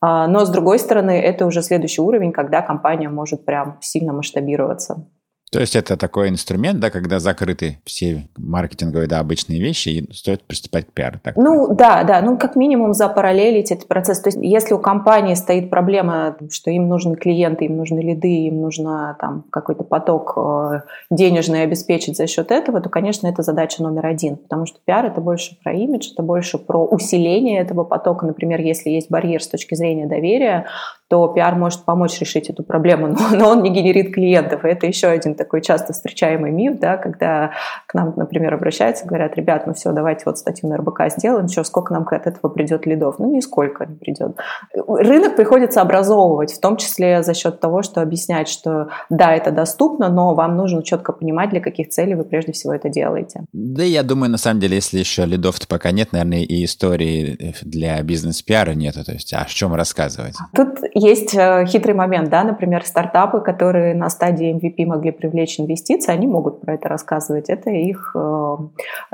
А, 0.00 0.26
но, 0.26 0.44
с 0.44 0.50
другой 0.50 0.78
стороны, 0.78 1.20
это 1.20 1.46
уже 1.46 1.62
следующий 1.62 2.02
уровень, 2.02 2.32
когда 2.32 2.62
компания 2.62 3.08
может 3.08 3.44
прям 3.44 3.78
сильно 3.80 4.12
масштабироваться. 4.12 5.06
То 5.52 5.60
есть 5.60 5.76
это 5.76 5.96
такой 5.96 6.30
инструмент, 6.30 6.80
да, 6.80 6.90
когда 6.90 7.20
закрыты 7.20 7.78
все 7.84 8.26
маркетинговые, 8.36 9.06
да, 9.06 9.20
обычные 9.20 9.60
вещи, 9.60 9.88
и 9.88 10.12
стоит 10.12 10.42
приступать 10.42 10.86
к 10.86 10.92
пиару. 10.92 11.20
Так 11.22 11.36
ну, 11.36 11.72
да, 11.72 12.02
да, 12.02 12.20
ну, 12.22 12.36
как 12.36 12.56
минимум 12.56 12.92
запараллелить 12.92 13.70
этот 13.70 13.86
процесс. 13.86 14.20
То 14.20 14.28
есть 14.28 14.38
если 14.42 14.74
у 14.74 14.80
компании 14.80 15.34
стоит 15.34 15.70
проблема, 15.70 16.36
что 16.50 16.70
им 16.70 16.88
нужны 16.88 17.14
клиенты, 17.14 17.66
им 17.66 17.76
нужны 17.76 18.00
лиды, 18.00 18.46
им 18.46 18.62
нужно 18.62 19.16
там 19.20 19.44
какой-то 19.50 19.84
поток 19.84 20.32
э, 20.36 20.80
денежный 21.10 21.62
обеспечить 21.62 22.16
за 22.16 22.26
счет 22.26 22.50
этого, 22.50 22.80
то, 22.80 22.88
конечно, 22.88 23.28
это 23.28 23.42
задача 23.42 23.80
номер 23.82 24.06
один, 24.06 24.36
потому 24.36 24.66
что 24.66 24.78
пиар– 24.84 25.06
это 25.06 25.20
больше 25.20 25.56
про 25.62 25.72
имидж, 25.72 26.10
это 26.12 26.24
больше 26.24 26.58
про 26.58 26.84
усиление 26.84 27.60
этого 27.60 27.84
потока. 27.84 28.26
Например, 28.26 28.60
если 28.60 28.90
есть 28.90 29.08
барьер 29.08 29.40
с 29.40 29.46
точки 29.46 29.76
зрения 29.76 30.06
доверия, 30.06 30.66
то 31.08 31.28
пиар 31.28 31.54
может 31.54 31.84
помочь 31.84 32.18
решить 32.18 32.50
эту 32.50 32.62
проблему, 32.62 33.08
но, 33.08 33.18
но 33.38 33.50
он 33.50 33.62
не 33.62 33.70
генерит 33.70 34.12
клиентов, 34.12 34.64
и 34.64 34.68
это 34.68 34.86
еще 34.86 35.08
один 35.08 35.34
такой 35.44 35.60
часто 35.60 35.92
встречаемый 35.92 36.50
миф, 36.50 36.78
да, 36.78 36.96
когда 36.96 37.52
к 37.86 37.92
нам, 37.94 38.14
например, 38.16 38.54
обращаются, 38.54 39.06
говорят, 39.06 39.36
ребят, 39.36 39.66
ну 39.66 39.74
все, 39.74 39.92
давайте 39.92 40.22
вот 40.24 40.38
статью 40.38 40.70
на 40.70 40.78
РБК 40.78 41.02
сделаем, 41.16 41.48
что, 41.48 41.64
сколько 41.64 41.92
нам 41.92 42.06
от 42.10 42.26
этого 42.26 42.50
придет 42.50 42.86
лидов? 42.86 43.16
Ну, 43.18 43.30
нисколько 43.30 43.84
не 43.84 43.96
придет. 43.96 44.36
Рынок 44.72 45.36
приходится 45.36 45.82
образовывать, 45.82 46.52
в 46.52 46.60
том 46.60 46.76
числе 46.76 47.22
за 47.22 47.34
счет 47.34 47.60
того, 47.60 47.82
что 47.82 48.00
объяснять, 48.00 48.48
что 48.48 48.88
да, 49.10 49.34
это 49.34 49.50
доступно, 49.50 50.08
но 50.08 50.34
вам 50.34 50.56
нужно 50.56 50.82
четко 50.82 51.12
понимать, 51.12 51.50
для 51.50 51.60
каких 51.60 51.90
целей 51.90 52.14
вы 52.14 52.24
прежде 52.24 52.52
всего 52.52 52.72
это 52.72 52.88
делаете. 52.88 53.44
Да, 53.52 53.82
я 53.82 54.02
думаю, 54.02 54.30
на 54.30 54.38
самом 54.38 54.60
деле, 54.60 54.76
если 54.76 54.98
еще 54.98 55.26
лидов-то 55.26 55.68
пока 55.68 55.90
нет, 55.90 56.12
наверное, 56.12 56.42
и 56.42 56.64
истории 56.64 57.54
для 57.62 58.02
бизнес-пиара 58.02 58.72
нету. 58.72 59.04
То 59.04 59.12
есть, 59.12 59.32
а 59.34 59.42
о 59.42 59.44
чем 59.44 59.74
рассказывать? 59.74 60.36
Тут 60.54 60.78
есть 60.94 61.34
э, 61.34 61.66
хитрый 61.66 61.94
момент, 61.94 62.30
да, 62.30 62.44
например, 62.44 62.84
стартапы, 62.86 63.40
которые 63.40 63.94
на 63.94 64.08
стадии 64.08 64.54
MVP 64.54 64.86
могли 64.86 65.12
привлечь 65.24 65.58
инвестиции, 65.58 66.12
они 66.12 66.26
могут 66.26 66.60
про 66.60 66.74
это 66.74 66.88
рассказывать. 66.88 67.48
Это 67.48 67.70
их 67.70 68.12
э, 68.14 68.56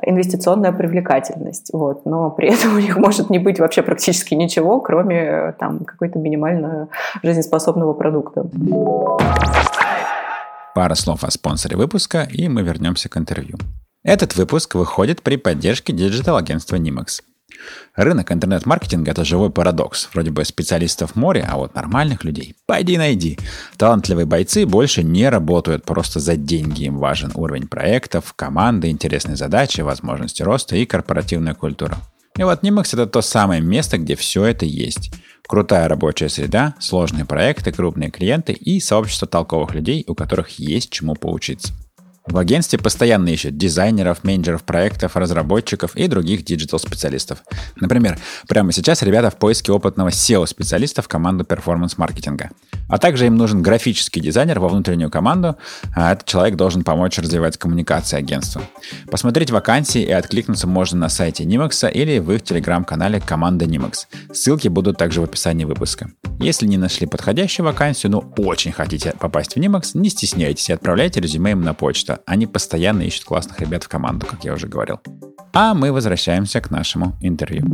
инвестиционная 0.03 0.73
привлекательность. 0.73 1.71
Вот. 1.73 2.05
Но 2.05 2.31
при 2.31 2.49
этом 2.55 2.75
у 2.75 2.81
них 2.81 2.97
может 2.97 3.31
не 3.31 3.39
быть 3.39 3.61
вообще 3.61 3.83
практически 3.83 4.35
ничего, 4.35 4.81
кроме 4.81 5.17
э, 5.17 5.53
там, 5.53 5.85
какой-то 5.85 6.19
минимально 6.19 6.89
жизнеспособного 7.23 7.93
продукта. 7.93 8.45
Пара 10.75 10.95
слов 10.95 11.23
о 11.23 11.31
спонсоре 11.31 11.77
выпуска, 11.77 12.27
и 12.29 12.49
мы 12.49 12.63
вернемся 12.63 13.09
к 13.09 13.17
интервью. 13.17 13.57
Этот 14.03 14.35
выпуск 14.35 14.75
выходит 14.75 15.23
при 15.23 15.37
поддержке 15.37 15.93
digital-агентства 15.93 16.77
Nimax. 16.77 17.21
Рынок 17.95 18.33
интернет-маркетинга– 18.33 19.11
это 19.13 19.25
живой 19.25 19.51
парадокс. 19.51 20.09
Вроде 20.13 20.31
бы 20.31 20.45
специалистов 20.45 21.17
море, 21.17 21.47
а 21.49 21.57
вот 21.57 21.75
нормальных 21.75 22.25
людей– 22.25 22.55
пойди 22.67 22.97
найди. 22.99 23.39
Талантливые 23.77 24.27
бойцы 24.27 24.67
больше 24.67 25.03
не 25.03 25.29
работают 25.29 25.85
просто 25.85 26.21
за 26.21 26.37
деньги. 26.37 26.85
Им 26.85 26.99
важен 26.99 27.33
уровень 27.35 27.69
проектов, 27.69 28.33
команды, 28.35 28.91
интересные 28.91 29.37
задачи, 29.37 29.81
возможности 29.81 30.43
роста 30.43 30.77
и 30.77 30.87
корпоративная 30.87 31.55
культура. 31.55 31.99
И 32.37 32.43
вот 32.43 32.63
Nimax– 32.63 32.91
это 32.93 33.07
то 33.07 33.23
самое 33.23 33.61
место, 33.61 33.99
где 33.99 34.15
все 34.15 34.45
это 34.45 34.65
есть. 34.65 35.13
Крутая 35.47 35.89
рабочая 35.89 36.29
среда, 36.29 36.75
сложные 36.79 37.25
проекты, 37.25 37.73
крупные 37.73 38.11
клиенты 38.11 38.53
и 38.53 38.79
сообщество 38.79 39.27
толковых 39.27 39.75
людей, 39.75 40.05
у 40.07 40.15
которых 40.15 40.61
есть 40.61 40.91
чему 40.91 41.15
поучиться. 41.17 41.75
В 42.27 42.37
агентстве 42.37 42.79
постоянно 42.79 43.29
ищут 43.29 43.57
дизайнеров, 43.57 44.25
менеджеров 44.25 44.63
проектов, 44.65 45.17
разработчиков 45.17 45.97
и 45.97 46.07
других 46.07 46.45
digital-специалистов. 46.45 47.43
Например, 47.77 48.19
прямо 48.47 48.73
сейчас 48.73 49.03
ребята 49.03 49.31
в 49.31 49.37
поиске 49.37 49.73
опытного 49.73 50.09
SEO-специалиста 50.09 51.03
в 51.03 51.09
команду 51.09 51.45
перформанс-маркетинга. 51.45 52.51
А 52.89 52.99
также 52.99 53.27
им 53.27 53.37
нужен 53.37 53.63
графический 53.63 54.21
дизайнер 54.21 54.61
во 54.61 54.69
внутреннюю 54.69 55.11
команду, 55.11 55.57
а 55.95 56.13
этот 56.13 56.27
человек 56.27 56.57
должен 56.57 56.85
помочь 56.85 57.19
развивать 57.19 57.57
коммуникации 57.57 58.19
агентства. 58.19 58.63
Посмотреть 59.11 59.51
вакансии 59.51 60.03
и 60.03 60.11
откликнуться 60.11 60.67
можно 60.67 60.99
на 60.99 61.09
сайте 61.09 61.45
Nimax 61.45 61.91
или 61.91 62.19
в 62.19 62.33
их 62.33 62.43
телеграм-канале 62.43 63.21
«Команда 63.21 63.65
Nimax». 63.65 64.07
Ссылки 64.33 64.69
будут 64.69 64.99
также 64.99 65.21
в 65.21 65.25
описании 65.25 65.65
выпуска. 65.65 66.11
Если 66.41 66.67
не 66.67 66.79
нашли 66.79 67.07
подходящую 67.07 67.67
вакансию, 67.67 68.13
но 68.13 68.35
очень 68.39 68.73
хотите 68.73 69.15
попасть 69.19 69.55
в 69.55 69.57
Nimax, 69.59 69.91
не 69.95 70.11
стесняйтесь 70.11 70.71
и 70.71 70.73
отправляйте 70.73 71.21
резюме 71.21 71.53
им 71.53 71.63
на 71.63 71.75
почту 71.75 72.10
они 72.27 72.47
постоянно 72.47 73.03
ищут 73.03 73.25
классных 73.25 73.61
ребят 73.61 73.85
в 73.85 73.89
команду, 73.89 74.27
как 74.27 74.45
я 74.45 74.53
уже 74.53 74.67
говорил. 74.67 75.01
А 75.53 75.75
мы 75.75 75.93
возвращаемся 75.93 76.61
к 76.61 76.71
нашему 76.71 77.17
интервью. 77.21 77.65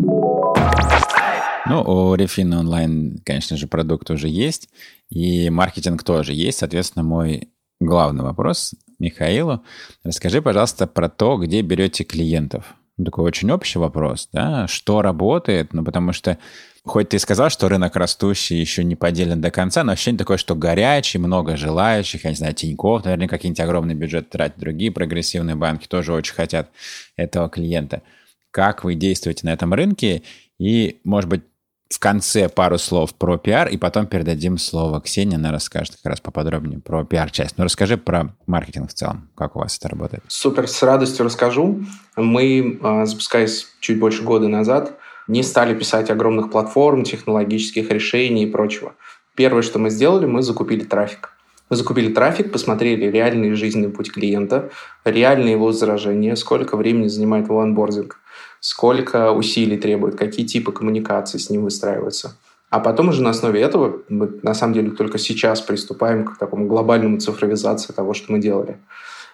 Ну, 1.69 1.83
у 1.83 2.15
Refin 2.15 2.57
онлайн, 2.57 3.19
конечно 3.25 3.57
же, 3.57 3.67
продукт 3.67 4.11
уже 4.11 4.29
есть, 4.29 4.69
и 5.11 5.51
маркетинг 5.51 6.05
тоже 6.05 6.33
есть. 6.33 6.59
Соответственно, 6.59 7.03
мой 7.03 7.49
главный 7.81 8.23
вопрос 8.23 8.75
Михаилу. 8.99 9.65
Расскажи, 10.05 10.41
пожалуйста, 10.41 10.87
про 10.87 11.09
то, 11.09 11.37
где 11.37 11.63
берете 11.63 12.05
клиентов. 12.05 12.75
Такой 13.03 13.25
очень 13.25 13.51
общий 13.51 13.79
вопрос, 13.79 14.29
да, 14.33 14.67
что 14.69 15.03
работает, 15.03 15.75
ну, 15.75 15.85
потому 15.85 16.13
что 16.13 16.39
хоть 16.83 17.11
ты 17.11 17.17
и 17.17 17.21
сказал, 17.21 17.51
что 17.51 17.69
рынок 17.69 17.95
растущий 17.95 18.59
еще 18.59 18.85
не 18.85 18.97
поделен 18.97 19.41
до 19.41 19.51
конца, 19.51 19.85
но 19.85 19.93
ощущение 19.93 20.19
такое, 20.19 20.39
что 20.39 20.55
горячий, 20.55 21.19
много 21.19 21.59
желающих, 21.59 22.25
я 22.25 22.31
не 22.31 22.37
знаю, 22.37 22.55
Тинькофф, 22.55 23.05
наверное, 23.05 23.29
какие-нибудь 23.29 23.61
огромные 23.61 23.97
бюджеты 23.97 24.29
тратят, 24.31 24.59
другие 24.59 24.93
прогрессивные 24.93 25.57
банки 25.57 25.87
тоже 25.87 26.15
очень 26.15 26.35
хотят 26.35 26.71
этого 27.17 27.51
клиента. 27.51 28.03
Как 28.51 28.83
вы 28.83 28.95
действуете 28.95 29.47
на 29.47 29.53
этом 29.53 29.75
рынке? 29.75 30.23
И, 30.59 31.01
может 31.05 31.29
быть, 31.29 31.43
в 31.89 31.99
конце 31.99 32.49
пару 32.49 32.79
слов 32.79 33.15
про 33.15 33.39
пиар, 33.39 33.69
и 33.69 33.77
потом 33.77 34.07
передадим 34.07 34.59
слово 34.59 35.01
Ксении, 35.01 35.37
она 35.37 35.53
расскажет 35.53 35.97
как 35.97 36.11
раз 36.11 36.21
поподробнее 36.21 36.81
про 36.81 37.05
пиар-часть. 37.05 37.59
Ну, 37.59 37.65
расскажи 37.65 37.97
про 37.97 38.35
маркетинг 38.47 38.91
в 38.91 38.95
целом, 38.95 39.29
как 39.37 39.57
у 39.57 39.61
вас 39.61 39.79
это 39.79 39.89
работает. 39.89 40.25
Супер, 40.29 40.67
с 40.69 40.83
радостью 40.83 41.25
расскажу. 41.25 41.85
Мы, 42.17 42.79
а, 42.83 43.07
запускаясь 43.07 43.69
чуть 43.81 43.99
больше 43.99 44.23
года 44.23 44.49
назад, 44.49 44.99
не 45.29 45.43
стали 45.43 45.75
писать 45.75 46.11
огромных 46.11 46.51
платформ, 46.51 47.05
технологических 47.05 47.91
решений 47.91 48.45
и 48.45 48.51
прочего. 48.51 48.95
Первое, 49.35 49.63
что 49.63 49.79
мы 49.79 49.91
сделали, 49.91 50.27
мы 50.27 50.43
закупили 50.43 50.85
трафик. 50.85 51.33
Мы 51.69 51.77
закупили 51.77 52.13
трафик, 52.13 52.53
посмотрели 52.53 53.11
реальный 53.11 53.53
жизненный 53.55 53.91
путь 53.91 54.13
клиента, 54.13 54.71
реальные 55.05 55.53
его 55.53 55.67
возражения, 55.67 56.37
сколько 56.37 56.77
времени 56.77 57.09
занимает 57.09 57.47
его 57.47 57.61
анбординг, 57.61 58.21
сколько 58.61 59.33
усилий 59.33 59.77
требует, 59.77 60.17
какие 60.17 60.47
типы 60.47 60.73
коммуникации 60.73 61.39
с 61.39 61.51
ним 61.51 61.65
выстраиваются. 61.65 62.37
А 62.71 62.81
потом 62.81 63.09
уже 63.09 63.23
на 63.23 63.31
основе 63.31 63.61
этого 63.61 64.03
мы 64.09 64.41
на 64.43 64.55
самом 64.55 64.75
деле 64.75 64.91
только 64.91 65.19
сейчас 65.19 65.61
приступаем 65.61 66.25
к 66.25 66.37
такому 66.37 66.67
глобальному 66.67 67.19
цифровизации 67.19 67.93
того, 67.93 68.13
что 68.13 68.33
мы 68.33 68.39
делали. 68.39 68.79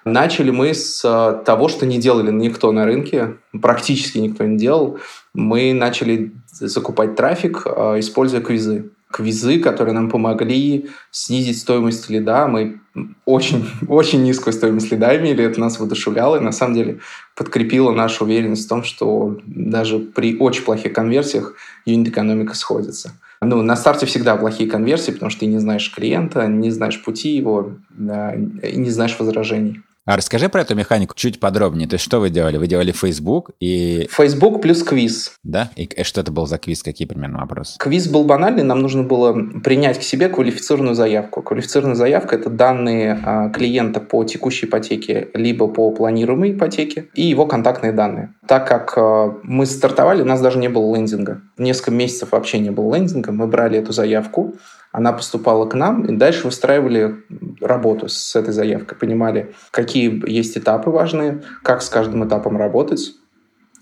Начали 0.05 0.51
мы 0.51 0.75
с 0.75 1.03
э, 1.05 1.45
того, 1.45 1.69
что 1.69 1.87
не 1.87 1.99
делали 1.99 2.33
никто 2.33 2.73
на 2.73 2.85
рынке, 2.85 3.37
практически 3.61 4.19
никто 4.19 4.45
не 4.45 4.59
делал. 4.59 4.99
Мы 5.33 5.73
начали 5.73 6.33
закупать 6.51 7.15
трафик, 7.15 7.63
э, 7.65 8.01
используя 8.01 8.41
квизы. 8.41 8.91
Квизы, 9.13 9.61
которые 9.61 9.95
нам 9.95 10.11
помогли 10.11 10.89
снизить 11.11 11.59
стоимость 11.59 12.11
лида. 12.11 12.49
Мы 12.49 12.81
очень, 13.25 13.67
очень 13.89 14.23
низкую 14.23 14.53
стоимость 14.53 14.91
лида 14.91 15.17
имели, 15.17 15.45
это 15.45 15.61
нас 15.61 15.79
воодушевляло 15.79 16.37
и 16.37 16.41
на 16.41 16.53
самом 16.53 16.75
деле 16.75 17.01
подкрепило 17.37 17.93
нашу 17.93 18.25
уверенность 18.25 18.67
в 18.67 18.69
том, 18.69 18.83
что 18.83 19.39
даже 19.47 19.99
при 19.99 20.37
очень 20.39 20.65
плохих 20.65 20.93
конверсиях 20.93 21.55
юнит-экономика 21.87 22.55
сходится. 22.55 23.13
Ну, 23.41 23.61
на 23.63 23.77
старте 23.77 24.07
всегда 24.07 24.37
плохие 24.37 24.71
конверсии, 24.71 25.11
потому 25.11 25.31
что 25.31 25.41
ты 25.41 25.47
не 25.47 25.59
знаешь 25.59 25.93
клиента, 25.93 26.47
не 26.47 26.71
знаешь 26.71 27.03
пути 27.03 27.37
его 27.37 27.73
не 27.99 28.91
знаешь 28.91 29.17
возражений. 29.19 29.83
А 30.05 30.17
расскажи 30.17 30.49
про 30.49 30.63
эту 30.63 30.75
механику 30.75 31.15
чуть 31.15 31.39
подробнее. 31.39 31.89
То 31.89 31.95
есть 31.95 32.05
что 32.05 32.19
вы 32.19 32.31
делали? 32.31 32.57
Вы 32.57 32.67
делали 32.67 32.91
Facebook 32.91 33.53
и... 33.61 34.09
Facebook 34.11 34.61
плюс 34.61 34.83
квиз. 34.83 35.35
Да? 35.45 35.71
И 35.77 35.89
что 36.03 36.21
это 36.21 36.33
был 36.33 36.47
за 36.47 36.59
квиз? 36.59 36.83
Какие 36.83 37.07
примерно 37.07 37.39
вопросы? 37.39 37.79
Квиз 37.79 38.09
был 38.09 38.25
банальный. 38.25 38.65
Нам 38.65 38.81
нужно 38.81 39.05
было 39.05 39.33
принять 39.61 40.01
к 40.01 40.03
себе 40.03 40.29
квалифицированную 40.29 40.97
заявку. 40.97 41.43
Квалифицированная 41.43 41.95
заявка– 41.95 42.35
это 42.37 42.51
данные 42.51 43.21
а, 43.25 43.51
клиента 43.51 44.01
по 44.01 44.25
текущей 44.25 44.67
ипотеке, 44.67 45.29
либо 45.35 45.69
по 45.69 45.93
планируемой 45.93 46.53
ипотеке, 46.53 47.07
и 47.15 47.23
его 47.23 47.47
контактные 47.47 47.93
данные. 47.93 48.35
Так 48.53 48.69
как 48.69 48.99
а, 48.99 49.35
мы 49.45 49.65
стартовали, 49.65 50.21
у 50.21 50.27
нас 50.27 50.43
даже 50.43 50.59
не 50.59 50.69
было 50.69 50.95
лендинга. 50.95 51.41
Несколько 51.57 51.91
месяцев 51.91 52.33
вообще 52.33 52.59
не 52.59 52.69
было 52.69 52.95
лендинга. 52.95 53.33
Мы 53.33 53.47
брали 53.47 53.79
эту 53.79 53.93
заявку, 53.93 54.57
она 54.91 55.15
поступала 55.15 55.65
к 55.65 55.73
нам, 55.73 56.05
и 56.05 56.15
дальше 56.15 56.45
выстраивали 56.45 57.25
работу 57.63 58.11
с 58.11 58.37
этой 58.37 58.53
заявкой, 58.53 58.99
понимали, 58.99 59.55
какие 59.71 60.31
есть 60.31 60.59
этапы 60.59 60.91
важные, 60.91 61.43
как 61.63 61.81
с 61.81 61.89
каждым 61.89 62.29
этапом 62.29 62.59
работать, 62.59 63.15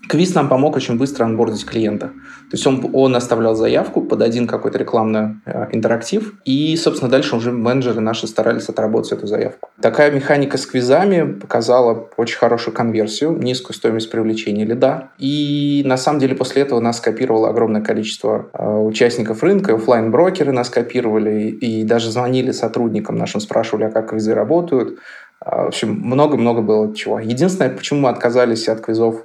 Квиз 0.07 0.33
нам 0.35 0.49
помог 0.49 0.75
очень 0.75 0.97
быстро 0.97 1.25
анбордить 1.25 1.65
клиента. 1.65 2.07
То 2.07 2.57
есть 2.57 2.67
он, 2.67 2.89
он 2.93 3.15
оставлял 3.15 3.55
заявку 3.55 4.01
под 4.01 4.21
один 4.21 4.47
какой-то 4.47 4.77
рекламный 4.77 5.37
э, 5.45 5.67
интерактив, 5.71 6.33
и, 6.43 6.75
собственно, 6.75 7.09
дальше 7.09 7.35
уже 7.35 7.51
менеджеры 7.51 8.01
наши 8.01 8.27
старались 8.27 8.67
отработать 8.67 9.13
эту 9.13 9.27
заявку. 9.27 9.69
Такая 9.79 10.11
механика 10.11 10.57
с 10.57 10.65
квизами 10.65 11.31
показала 11.33 12.09
очень 12.17 12.37
хорошую 12.37 12.73
конверсию, 12.73 13.37
низкую 13.37 13.75
стоимость 13.75 14.11
привлечения 14.11 14.65
лида, 14.65 15.11
и 15.17 15.83
на 15.85 15.97
самом 15.97 16.19
деле 16.19 16.35
после 16.35 16.63
этого 16.63 16.79
нас 16.79 16.99
копировало 16.99 17.49
огромное 17.49 17.81
количество 17.81 18.49
э, 18.51 18.67
участников 18.67 19.43
рынка, 19.43 19.75
офлайн 19.75 20.11
брокеры 20.11 20.51
нас 20.51 20.69
копировали, 20.69 21.49
и 21.49 21.83
даже 21.83 22.11
звонили 22.11 22.51
сотрудникам 22.51 23.15
нашим, 23.15 23.39
спрашивали, 23.39 23.85
а 23.85 23.91
как 23.91 24.09
квизы 24.09 24.33
работают. 24.33 24.99
Э, 25.45 25.63
в 25.63 25.67
общем, 25.67 25.93
много-много 25.93 26.61
было 26.61 26.93
чего. 26.93 27.19
Единственное, 27.19 27.69
почему 27.69 28.01
мы 28.01 28.09
отказались 28.09 28.67
от 28.67 28.81
квизов 28.81 29.23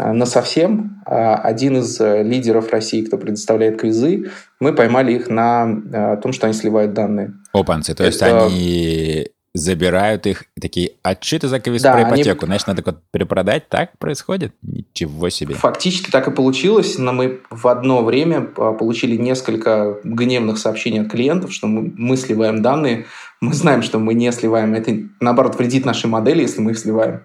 на 0.00 0.26
совсем 0.26 1.02
э, 1.06 1.12
один 1.12 1.78
из 1.78 2.00
э, 2.00 2.22
лидеров 2.22 2.70
России, 2.70 3.04
кто 3.04 3.18
предоставляет 3.18 3.80
квизы, 3.80 4.30
мы 4.60 4.74
поймали 4.74 5.12
их 5.12 5.28
на 5.28 6.16
том, 6.22 6.32
что 6.32 6.46
они 6.46 6.54
сливают 6.54 6.92
данные. 6.92 7.34
Опанцы, 7.52 7.94
то 7.94 8.04
есть 8.04 8.20
Это... 8.22 8.46
они 8.46 9.30
забирают 9.52 10.26
их, 10.26 10.44
такие, 10.60 10.92
отчеты 11.02 11.48
за 11.48 11.58
квиз 11.58 11.82
да, 11.82 11.92
про 11.92 12.02
ипотеку, 12.08 12.44
они... 12.44 12.50
значит, 12.50 12.66
надо 12.68 13.02
перепродать, 13.10 13.68
так 13.68 13.98
происходит? 13.98 14.54
Ничего 14.62 15.28
себе. 15.28 15.54
Фактически 15.56 16.10
так 16.10 16.28
и 16.28 16.30
получилось, 16.30 16.98
но 16.98 17.12
мы 17.12 17.40
в 17.50 17.66
одно 17.66 18.04
время 18.04 18.48
а, 18.56 18.72
получили 18.72 19.16
несколько 19.16 19.98
гневных 20.04 20.58
сообщений 20.58 21.00
от 21.00 21.10
клиентов, 21.10 21.52
что 21.52 21.66
мы, 21.66 21.92
мы 21.96 22.16
сливаем 22.16 22.62
данные, 22.62 23.06
мы 23.40 23.52
знаем, 23.52 23.82
что 23.82 23.98
мы 23.98 24.14
не 24.14 24.30
сливаем. 24.30 24.74
Это, 24.74 24.96
наоборот, 25.18 25.58
вредит 25.58 25.84
нашей 25.84 26.06
модели, 26.06 26.42
если 26.42 26.60
мы 26.60 26.72
их 26.72 26.78
сливаем. 26.78 27.22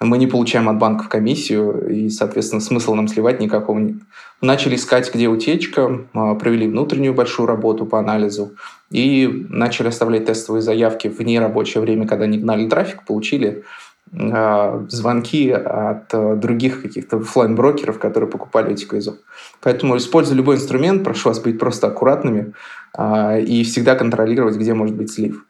Мы 0.00 0.18
не 0.18 0.26
получаем 0.26 0.68
от 0.68 0.78
банков 0.78 1.08
комиссию, 1.08 1.88
и, 1.88 2.08
соответственно, 2.10 2.60
смысла 2.60 2.94
нам 2.94 3.08
сливать 3.08 3.40
никакого 3.40 3.78
нет. 3.78 3.96
Начали 4.40 4.74
искать, 4.74 5.12
где 5.14 5.28
утечка, 5.28 6.00
а, 6.12 6.34
провели 6.34 6.66
внутреннюю 6.66 7.14
большую 7.14 7.46
работу 7.46 7.86
по 7.86 7.98
анализу 7.98 8.52
и 8.90 9.46
начали 9.48 9.88
оставлять 9.88 10.26
тестовые 10.26 10.62
заявки 10.62 11.08
в 11.08 11.20
нерабочее 11.20 11.80
время, 11.80 12.06
когда 12.06 12.26
не 12.26 12.38
гнали 12.38 12.68
трафик, 12.68 13.04
получили 13.04 13.64
а, 14.12 14.84
звонки 14.88 15.50
от 15.50 16.12
а, 16.12 16.34
других 16.34 16.82
каких-то 16.82 17.18
офлайн 17.18 17.54
брокеров 17.54 17.98
которые 17.98 18.28
покупали 18.28 18.72
эти 18.72 18.84
квизов. 18.84 19.14
Поэтому 19.62 19.96
используя 19.96 20.36
любой 20.36 20.56
инструмент, 20.56 21.04
прошу 21.04 21.28
вас 21.28 21.40
быть 21.40 21.58
просто 21.58 21.86
аккуратными 21.86 22.52
и 22.96 23.64
всегда 23.64 23.96
контролировать, 23.96 24.56
где 24.56 24.72
может 24.72 24.94
быть 24.94 25.10
слив. 25.10 25.44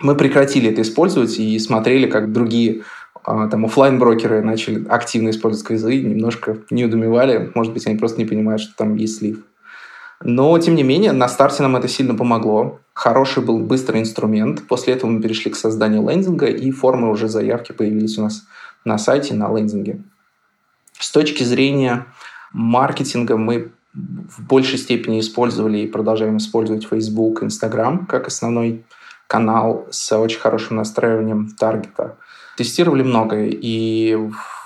Мы 0.00 0.16
прекратили 0.16 0.70
это 0.70 0.82
использовать 0.82 1.38
и 1.38 1.58
смотрели, 1.58 2.06
как 2.06 2.32
другие 2.32 2.82
там 3.22 3.64
офлайн 3.64 3.98
брокеры 3.98 4.42
начали 4.42 4.86
активно 4.88 5.30
использовать 5.30 5.66
квизы, 5.66 6.00
немножко 6.00 6.58
не 6.70 6.84
удумевали, 6.84 7.50
может 7.54 7.72
быть, 7.72 7.86
они 7.86 7.96
просто 7.96 8.18
не 8.18 8.26
понимают, 8.26 8.60
что 8.60 8.76
там 8.76 8.96
есть 8.96 9.18
слив. 9.18 9.44
Но, 10.22 10.58
тем 10.58 10.74
не 10.74 10.82
менее, 10.82 11.12
на 11.12 11.28
старте 11.28 11.62
нам 11.62 11.76
это 11.76 11.88
сильно 11.88 12.14
помогло. 12.14 12.80
Хороший 12.94 13.42
был 13.42 13.58
быстрый 13.58 14.00
инструмент. 14.00 14.66
После 14.66 14.94
этого 14.94 15.10
мы 15.10 15.20
перешли 15.20 15.50
к 15.50 15.56
созданию 15.56 16.08
лендинга, 16.08 16.46
и 16.46 16.70
формы 16.70 17.10
уже 17.10 17.28
заявки 17.28 17.72
появились 17.72 18.16
у 18.18 18.22
нас 18.22 18.44
на 18.84 18.96
сайте, 18.98 19.34
на 19.34 19.54
лендинге. 19.54 20.02
С 20.98 21.10
точки 21.10 21.42
зрения 21.42 22.06
маркетинга 22.52 23.36
мы 23.36 23.72
в 23.92 24.46
большей 24.46 24.78
степени 24.78 25.20
использовали 25.20 25.78
и 25.78 25.86
продолжаем 25.86 26.38
использовать 26.38 26.86
Facebook, 26.86 27.42
Instagram 27.42 28.06
как 28.06 28.26
основной 28.26 28.84
канал 29.26 29.86
с 29.90 30.16
очень 30.16 30.40
хорошим 30.40 30.76
настраиванием 30.76 31.50
таргета. 31.50 32.16
Тестировали 32.56 33.02
многое. 33.02 33.50
И 33.50 34.18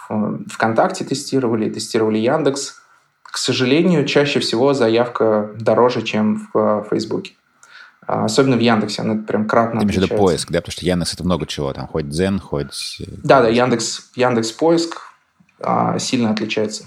ВКонтакте 0.09 1.04
тестировали, 1.04 1.71
тестировали 1.71 2.18
Яндекс. 2.18 2.80
К 3.23 3.37
сожалению, 3.37 4.07
чаще 4.07 4.40
всего 4.40 4.75
заявка 4.75 5.50
дороже, 5.59 6.02
чем 6.02 6.49
в 6.52 6.87
Фейсбуке. 6.90 7.35
А, 8.07 8.25
особенно 8.25 8.57
в 8.57 8.61
Яндексе, 8.61 9.02
она 9.02 9.16
прям 9.16 9.47
кратно 9.47 9.83
в 9.83 9.85
виду 9.85 10.09
поиск, 10.09 10.50
да? 10.50 10.61
Потому 10.61 10.73
что 10.73 10.87
Яндекс 10.87 11.12
это 11.12 11.25
много 11.25 11.47
чего, 11.47 11.73
там 11.75 11.87
хоть 11.87 12.09
Дзен, 12.09 12.40
хоть... 12.40 13.02
Да, 13.23 13.42
да, 13.42 13.49
Яндекс, 13.49 14.11
Яндекс 14.16 14.52
поиск 14.52 14.97
а, 15.61 15.99
сильно 15.99 16.30
отличается. 16.30 16.87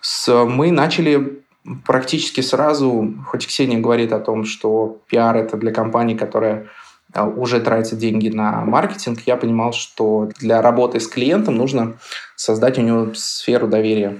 С, 0.00 0.32
мы 0.44 0.70
начали 0.70 1.42
практически 1.84 2.40
сразу, 2.42 3.12
хоть 3.26 3.46
Ксения 3.46 3.80
говорит 3.80 4.12
о 4.12 4.20
том, 4.20 4.44
что 4.44 5.02
пиар 5.08 5.36
это 5.36 5.56
для 5.56 5.72
компании, 5.72 6.16
которая 6.16 6.68
уже 7.14 7.60
тратит 7.60 7.98
деньги 7.98 8.28
на 8.28 8.64
маркетинг, 8.64 9.20
я 9.26 9.36
понимал, 9.36 9.72
что 9.72 10.30
для 10.38 10.62
работы 10.62 11.00
с 11.00 11.06
клиентом 11.06 11.56
нужно 11.56 11.94
создать 12.36 12.78
у 12.78 12.82
него 12.82 13.14
сферу 13.14 13.68
доверия. 13.68 14.18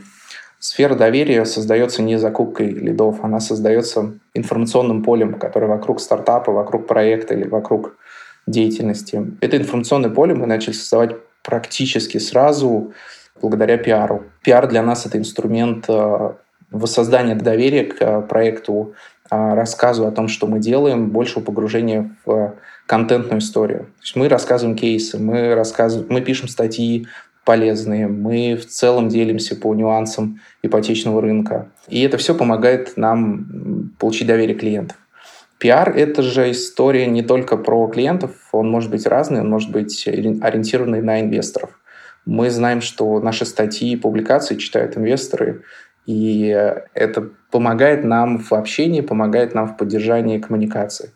Сфера 0.58 0.94
доверия 0.94 1.44
создается 1.44 2.02
не 2.02 2.18
закупкой 2.18 2.68
лидов, 2.68 3.24
она 3.24 3.40
создается 3.40 4.12
информационным 4.32 5.02
полем, 5.02 5.34
которое 5.34 5.66
вокруг 5.66 6.00
стартапа, 6.00 6.52
вокруг 6.52 6.86
проекта 6.86 7.34
или 7.34 7.48
вокруг 7.48 7.96
деятельности. 8.46 9.32
Это 9.40 9.56
информационное 9.56 10.10
поле 10.10 10.34
мы 10.34 10.46
начали 10.46 10.72
создавать 10.72 11.16
практически 11.42 12.18
сразу 12.18 12.92
благодаря 13.40 13.76
пиару. 13.76 14.24
Пиар 14.44 14.68
для 14.68 14.82
нас— 14.82 15.04
это 15.06 15.18
инструмент 15.18 15.86
а, 15.88 16.36
воссоздания 16.70 17.34
доверия 17.34 17.84
к 17.84 18.22
проекту, 18.22 18.94
а, 19.30 19.54
рассказу 19.54 20.06
о 20.06 20.12
том, 20.12 20.28
что 20.28 20.46
мы 20.46 20.60
делаем, 20.60 21.10
большего 21.10 21.42
погружения 21.42 22.14
в 22.24 22.54
контентную 22.86 23.40
историю. 23.40 23.80
То 23.80 24.02
есть 24.02 24.16
мы 24.16 24.28
рассказываем 24.28 24.76
кейсы, 24.76 25.18
мы, 25.18 25.54
рассказываем, 25.54 26.08
мы 26.10 26.20
пишем 26.20 26.48
статьи 26.48 27.06
полезные, 27.44 28.06
мы 28.06 28.56
в 28.56 28.66
целом 28.66 29.08
делимся 29.08 29.56
по 29.56 29.74
нюансам 29.74 30.40
ипотечного 30.62 31.20
рынка. 31.20 31.70
И 31.88 32.02
это 32.02 32.16
все 32.16 32.34
помогает 32.34 32.96
нам 32.96 33.92
получить 33.98 34.28
доверие 34.28 34.56
клиентов. 34.56 34.96
Пиар— 35.58 35.90
это 35.96 36.22
же 36.22 36.50
история 36.50 37.06
не 37.06 37.22
только 37.22 37.56
про 37.56 37.86
клиентов, 37.86 38.32
он 38.52 38.68
может 38.68 38.90
быть 38.90 39.06
разный, 39.06 39.40
он 39.40 39.48
может 39.48 39.70
быть 39.70 40.06
ориентированный 40.06 41.02
на 41.02 41.20
инвесторов. 41.20 41.78
Мы 42.24 42.50
знаем, 42.50 42.80
что 42.80 43.20
наши 43.20 43.44
статьи 43.44 43.92
и 43.92 43.96
публикации 43.96 44.56
читают 44.56 44.96
инвесторы, 44.96 45.62
и 46.04 46.48
это 46.94 47.28
помогает 47.50 48.02
нам 48.04 48.38
в 48.38 48.52
общении, 48.52 49.02
помогает 49.02 49.54
нам 49.54 49.68
в 49.68 49.76
поддержании 49.76 50.38
коммуникации. 50.38 51.10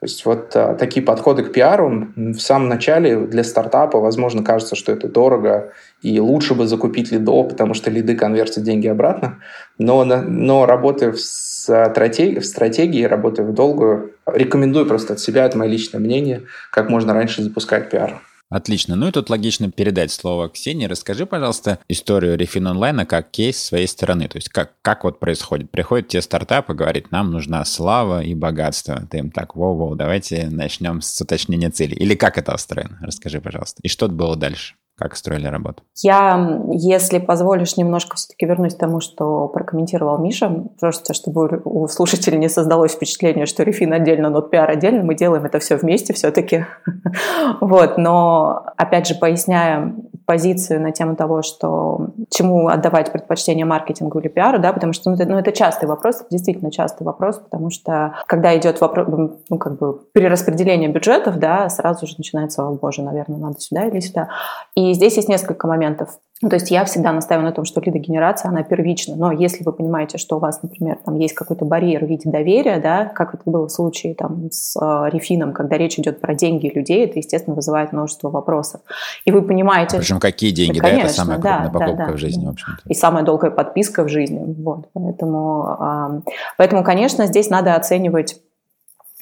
То 0.00 0.06
есть 0.06 0.24
вот 0.24 0.52
а, 0.56 0.74
такие 0.76 1.04
подходы 1.04 1.42
к 1.42 1.52
пиару 1.52 2.08
в 2.16 2.38
самом 2.38 2.68
начале 2.68 3.18
для 3.18 3.44
стартапа, 3.44 4.00
возможно, 4.00 4.42
кажется, 4.42 4.74
что 4.74 4.92
это 4.92 5.08
дорого, 5.08 5.72
и 6.00 6.18
лучше 6.20 6.54
бы 6.54 6.66
закупить 6.66 7.12
лидо, 7.12 7.42
потому 7.42 7.74
что 7.74 7.90
лиды 7.90 8.16
конвертят 8.16 8.64
деньги 8.64 8.86
обратно. 8.86 9.40
Но, 9.76 10.02
но 10.06 10.64
работая 10.64 11.12
в 11.12 11.20
стратегии, 11.20 12.38
в 12.38 12.46
стратегии, 12.46 13.04
работая 13.04 13.44
в 13.44 13.52
долгую, 13.52 14.12
рекомендую 14.26 14.86
просто 14.86 15.12
от 15.12 15.20
себя, 15.20 15.44
это 15.44 15.58
мое 15.58 15.68
личное 15.68 16.00
мнение, 16.00 16.44
как 16.70 16.88
можно 16.88 17.12
раньше 17.12 17.42
запускать 17.42 17.90
пиар. 17.90 18.22
Отлично. 18.50 18.96
Ну 18.96 19.06
и 19.06 19.12
тут 19.12 19.30
логично 19.30 19.70
передать 19.70 20.10
слово 20.10 20.48
Ксении. 20.48 20.86
Расскажи, 20.86 21.24
пожалуйста, 21.24 21.78
историю 21.88 22.36
Рефин 22.36 22.66
онлайна 22.66 23.06
как 23.06 23.30
кейс 23.30 23.56
своей 23.62 23.86
стороны. 23.86 24.26
То 24.26 24.38
есть 24.38 24.48
как, 24.48 24.72
как 24.82 25.04
вот 25.04 25.20
происходит? 25.20 25.70
Приходит 25.70 26.08
тебе 26.08 26.20
стартап 26.20 26.68
и 26.68 26.74
говорит, 26.74 27.12
нам 27.12 27.30
нужна 27.30 27.64
слава 27.64 28.24
и 28.24 28.34
богатство. 28.34 29.06
Ты 29.08 29.18
им 29.18 29.30
так, 29.30 29.54
воу-воу, 29.54 29.94
давайте 29.94 30.48
начнем 30.50 31.00
с 31.00 31.20
уточнения 31.20 31.70
целей. 31.70 31.94
Или 31.94 32.16
как 32.16 32.38
это 32.38 32.52
устроено? 32.52 32.98
Расскажи, 33.00 33.40
пожалуйста. 33.40 33.80
И 33.84 33.88
что 33.88 34.08
было 34.08 34.34
дальше? 34.34 34.74
Как 35.00 35.16
строили 35.16 35.46
работу? 35.46 35.82
Я, 36.02 36.60
если 36.72 37.20
позволишь, 37.20 37.78
немножко 37.78 38.16
все-таки 38.16 38.44
вернусь 38.44 38.74
к 38.74 38.78
тому, 38.78 39.00
что 39.00 39.48
прокомментировал 39.48 40.18
Миша, 40.18 40.66
просто 40.78 41.14
чтобы 41.14 41.62
у 41.64 41.88
слушателей 41.88 42.36
не 42.36 42.50
создалось 42.50 42.92
впечатление, 42.92 43.46
что 43.46 43.62
рефин 43.62 43.94
отдельно, 43.94 44.28
нот 44.28 44.50
пиар 44.50 44.68
отдельно, 44.68 45.02
мы 45.02 45.14
делаем 45.14 45.46
это 45.46 45.58
все 45.58 45.76
вместе 45.76 46.12
все-таки. 46.12 46.66
вот, 47.62 47.96
но, 47.96 48.62
опять 48.76 49.06
же, 49.06 49.14
поясняя 49.14 49.94
позицию 50.30 50.80
на 50.80 50.92
тему 50.92 51.16
того, 51.16 51.42
что 51.42 52.10
чему 52.30 52.68
отдавать 52.68 53.10
предпочтение 53.10 53.66
маркетингу 53.66 54.20
или 54.20 54.28
пиару, 54.28 54.60
да, 54.60 54.72
потому 54.72 54.92
что 54.92 55.10
ну, 55.10 55.16
это, 55.16 55.26
ну, 55.26 55.36
это 55.36 55.50
частый 55.50 55.88
вопрос, 55.88 56.22
действительно 56.30 56.70
частый 56.70 57.04
вопрос, 57.04 57.38
потому 57.38 57.70
что 57.70 58.14
когда 58.28 58.56
идет 58.56 58.80
вопрос, 58.80 59.08
ну, 59.08 59.58
как 59.58 59.76
бы 59.76 59.98
перераспределение 60.14 60.88
бюджетов, 60.88 61.40
да, 61.40 61.68
сразу 61.68 62.06
же 62.06 62.14
начинается, 62.16 62.62
о 62.62 62.70
боже, 62.70 63.02
наверное, 63.02 63.38
надо 63.38 63.58
сюда 63.58 63.86
или 63.86 63.98
сюда. 63.98 64.28
И 64.76 64.92
здесь 64.92 65.16
есть 65.16 65.28
несколько 65.28 65.66
моментов. 65.66 66.10
Ну, 66.42 66.48
то 66.48 66.56
есть 66.56 66.70
я 66.70 66.86
всегда 66.86 67.12
настаиваю 67.12 67.46
на 67.46 67.52
том, 67.52 67.66
что 67.66 67.82
лидогенерация, 67.82 68.48
она 68.48 68.62
первична. 68.62 69.14
Но 69.14 69.30
если 69.30 69.62
вы 69.62 69.72
понимаете, 69.74 70.16
что 70.16 70.36
у 70.36 70.38
вас, 70.38 70.62
например, 70.62 70.98
там 71.04 71.16
есть 71.16 71.34
какой-то 71.34 71.66
барьер 71.66 72.06
в 72.06 72.08
виде 72.08 72.30
доверия, 72.30 72.80
да, 72.80 73.04
как 73.04 73.34
это 73.34 73.42
было 73.44 73.66
в 73.66 73.70
случае 73.70 74.14
там, 74.14 74.50
с 74.50 74.74
э, 74.80 75.10
рефином, 75.10 75.52
когда 75.52 75.76
речь 75.76 75.98
идет 75.98 76.20
про 76.20 76.34
деньги 76.34 76.72
людей, 76.74 77.04
это, 77.04 77.18
естественно, 77.18 77.54
вызывает 77.54 77.92
множество 77.92 78.30
вопросов. 78.30 78.80
И 79.26 79.32
вы 79.32 79.42
понимаете... 79.42 79.98
Причем 79.98 80.18
какие 80.18 80.50
деньги, 80.50 80.80
да, 80.80 80.88
конечно, 80.88 81.02
да 81.02 81.08
это 81.08 81.14
самая 81.14 81.40
крупная 81.40 81.64
да, 81.64 81.78
покупка 81.78 81.96
да, 81.96 82.06
да, 82.06 82.12
в 82.12 82.16
жизни, 82.16 82.46
в 82.46 82.50
общем-то. 82.50 82.88
И 82.88 82.94
самая 82.94 83.22
долгая 83.22 83.50
подписка 83.50 84.04
в 84.04 84.08
жизни. 84.08 84.42
Вот. 84.62 84.88
Поэтому, 84.94 86.22
э, 86.26 86.32
поэтому, 86.56 86.84
конечно, 86.84 87.26
здесь 87.26 87.50
надо 87.50 87.74
оценивать 87.74 88.40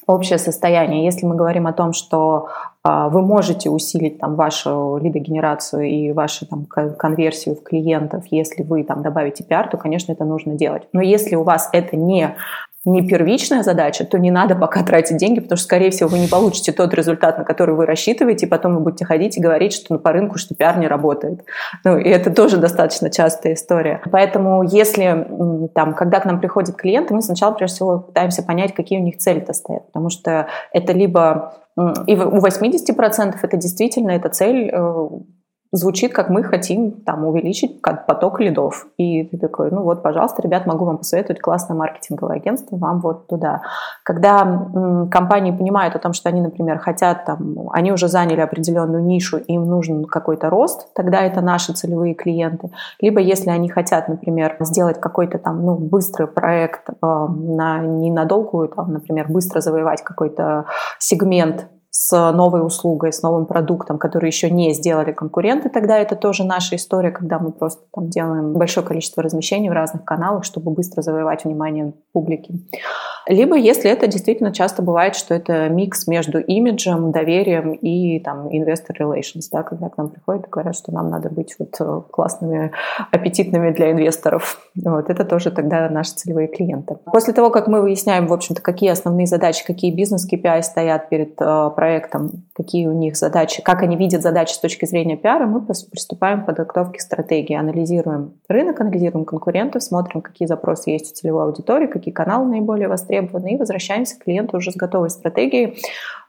общее 0.09 0.39
состояние. 0.39 1.05
Если 1.05 1.25
мы 1.27 1.35
говорим 1.35 1.67
о 1.67 1.73
том, 1.73 1.93
что 1.93 2.47
а, 2.81 3.09
вы 3.09 3.21
можете 3.21 3.69
усилить 3.69 4.17
там, 4.17 4.35
вашу 4.35 4.97
лидогенерацию 5.01 5.83
и 5.83 6.11
вашу 6.11 6.47
там, 6.47 6.65
конверсию 6.65 7.55
в 7.55 7.61
клиентов, 7.61 8.23
если 8.31 8.63
вы 8.63 8.83
там, 8.83 9.03
добавите 9.03 9.43
пиар, 9.43 9.69
то, 9.69 9.77
конечно, 9.77 10.11
это 10.11 10.25
нужно 10.25 10.55
делать. 10.55 10.87
Но 10.93 11.01
если 11.01 11.35
у 11.35 11.43
вас 11.43 11.69
это 11.73 11.95
не 11.95 12.35
не 12.85 13.05
первичная 13.05 13.61
задача, 13.61 14.05
то 14.05 14.17
не 14.17 14.31
надо 14.31 14.55
пока 14.55 14.83
тратить 14.83 15.17
деньги, 15.17 15.41
потому 15.41 15.57
что, 15.57 15.65
скорее 15.65 15.91
всего, 15.91 16.09
вы 16.09 16.19
не 16.19 16.27
получите 16.27 16.71
тот 16.71 16.93
результат, 16.93 17.37
на 17.37 17.43
который 17.43 17.75
вы 17.75 17.85
рассчитываете, 17.85 18.45
и 18.45 18.49
потом 18.49 18.75
вы 18.75 18.81
будете 18.81 19.05
ходить 19.05 19.37
и 19.37 19.41
говорить, 19.41 19.73
что 19.73 19.93
ну, 19.93 19.99
по 19.99 20.11
рынку, 20.11 20.37
что 20.37 20.55
пиар 20.55 20.77
не 20.77 20.87
работает. 20.87 21.43
Ну, 21.83 21.97
и 21.97 22.07
это 22.07 22.31
тоже 22.33 22.57
достаточно 22.57 23.09
частая 23.09 23.53
история. 23.53 24.01
Поэтому 24.11 24.63
если 24.63 25.27
там, 25.75 25.93
когда 25.93 26.19
к 26.21 26.25
нам 26.25 26.39
приходят 26.39 26.77
клиенты, 26.77 27.13
мы 27.13 27.21
сначала, 27.21 27.53
прежде 27.53 27.75
всего, 27.75 27.99
пытаемся 27.99 28.43
понять, 28.43 28.73
какие 28.73 28.99
у 28.99 29.03
них 29.03 29.17
цели-то 29.17 29.53
стоят, 29.53 29.87
потому 29.87 30.09
что 30.09 30.47
это 30.71 30.93
либо 30.93 31.53
и 32.07 32.15
у 32.15 32.45
80% 32.45 33.35
это 33.41 33.57
действительно 33.57 34.11
эта 34.11 34.27
цель 34.27 34.69
э, 34.69 35.07
звучит, 35.71 36.13
как 36.13 36.29
мы 36.29 36.43
хотим 36.43 36.91
там 36.91 37.25
увеличить 37.25 37.81
поток 37.81 38.39
лидов. 38.39 38.87
И 38.97 39.23
ты 39.25 39.37
такой, 39.37 39.69
ну 39.69 39.83
вот, 39.83 40.01
пожалуйста, 40.01 40.41
ребят, 40.41 40.65
могу 40.65 40.85
вам 40.85 40.97
посоветовать 40.97 41.41
классное 41.41 41.77
маркетинговое 41.77 42.37
агентство, 42.37 42.75
вам 42.75 42.99
вот 43.01 43.27
туда. 43.27 43.61
Когда 44.03 44.41
м, 44.41 45.09
компании 45.09 45.51
понимают 45.51 45.95
о 45.95 45.99
том, 45.99 46.13
что 46.13 46.29
они, 46.29 46.41
например, 46.41 46.79
хотят 46.79 47.25
там, 47.25 47.69
они 47.71 47.91
уже 47.91 48.07
заняли 48.07 48.41
определенную 48.41 49.03
нишу, 49.03 49.37
им 49.37 49.65
нужен 49.67 50.05
какой-то 50.05 50.49
рост, 50.49 50.91
тогда 50.93 51.21
это 51.21 51.41
наши 51.41 51.73
целевые 51.73 52.15
клиенты. 52.15 52.71
Либо 52.99 53.19
если 53.19 53.51
они 53.51 53.69
хотят, 53.69 54.07
например, 54.07 54.57
сделать 54.61 54.99
какой-то 54.99 55.37
там, 55.37 55.63
ну, 55.63 55.75
быстрый 55.75 56.27
проект 56.27 56.89
э, 56.89 56.93
на 57.01 57.79
ненадолгую, 57.79 58.69
там, 58.69 58.93
например, 58.93 59.27
быстро 59.29 59.61
завоевать 59.61 60.03
какой-то 60.03 60.65
сегмент 60.97 61.67
с 62.01 62.31
новой 62.31 62.65
услугой, 62.65 63.11
с 63.11 63.21
новым 63.23 63.45
продуктом, 63.45 63.97
который 63.97 64.27
еще 64.27 64.49
не 64.49 64.71
сделали 64.73 65.11
конкуренты, 65.11 65.67
тогда 65.67 65.97
это 65.97 66.15
тоже 66.15 66.45
наша 66.45 66.77
история, 66.77 67.11
когда 67.11 67.39
мы 67.39 67.51
просто 67.51 67.81
там 67.93 68.09
делаем 68.09 68.53
большое 68.53 68.87
количество 68.87 69.21
размещений 69.21 69.69
в 69.69 69.73
разных 69.73 70.05
каналах, 70.05 70.45
чтобы 70.45 70.71
быстро 70.71 71.01
завоевать 71.01 71.43
внимание 71.43 71.91
публики. 72.13 72.53
Либо, 73.27 73.57
если 73.57 73.91
это 73.91 74.07
действительно 74.07 74.53
часто 74.53 74.81
бывает, 74.81 75.15
что 75.15 75.35
это 75.35 75.67
микс 75.67 76.07
между 76.07 76.39
имиджем, 76.39 77.11
доверием 77.11 77.73
и 77.73 78.21
там 78.21 78.47
investor 78.47 78.95
relations, 78.97 79.49
да, 79.51 79.63
когда 79.63 79.89
к 79.89 79.97
нам 79.97 80.09
приходят 80.09 80.47
и 80.47 80.49
говорят, 80.49 80.75
что 80.75 80.93
нам 80.93 81.09
надо 81.09 81.29
быть 81.29 81.53
вот 81.59 81.75
э, 81.81 82.01
классными, 82.11 82.71
аппетитными 83.11 83.71
для 83.71 83.91
инвесторов. 83.91 84.61
Вот 84.73 85.09
это 85.09 85.25
тоже 85.25 85.51
тогда 85.51 85.89
наши 85.89 86.13
целевые 86.13 86.47
клиенты. 86.47 86.97
После 87.11 87.33
того, 87.33 87.49
как 87.49 87.67
мы 87.67 87.81
выясняем, 87.81 88.25
в 88.25 88.33
общем-то, 88.33 88.61
какие 88.61 88.89
основные 88.89 89.27
задачи, 89.27 89.65
какие 89.65 89.91
бизнес-KPI 89.93 90.61
стоят 90.61 91.09
перед 91.09 91.39
э, 91.41 91.71
проектом, 91.89 92.43
какие 92.53 92.85
у 92.85 92.93
них 92.93 93.15
задачи, 93.15 93.63
как 93.63 93.81
они 93.81 93.95
видят 93.95 94.21
задачи 94.21 94.53
с 94.53 94.59
точки 94.59 94.85
зрения 94.85 95.17
пиара, 95.17 95.47
мы 95.47 95.61
приступаем 95.61 96.43
к 96.43 96.45
подготовке 96.45 96.99
стратегии, 96.99 97.55
анализируем 97.55 98.33
рынок, 98.47 98.79
анализируем 98.79 99.25
конкурентов, 99.25 99.81
смотрим, 99.81 100.21
какие 100.21 100.47
запросы 100.47 100.91
есть 100.91 101.11
у 101.11 101.15
целевой 101.15 101.45
аудитории, 101.45 101.87
какие 101.87 102.13
каналы 102.13 102.47
наиболее 102.47 102.87
востребованы, 102.87 103.55
и 103.55 103.57
возвращаемся 103.57 104.19
к 104.19 104.23
клиенту 104.23 104.57
уже 104.57 104.71
с 104.71 104.75
готовой 104.75 105.09
стратегией, 105.09 105.79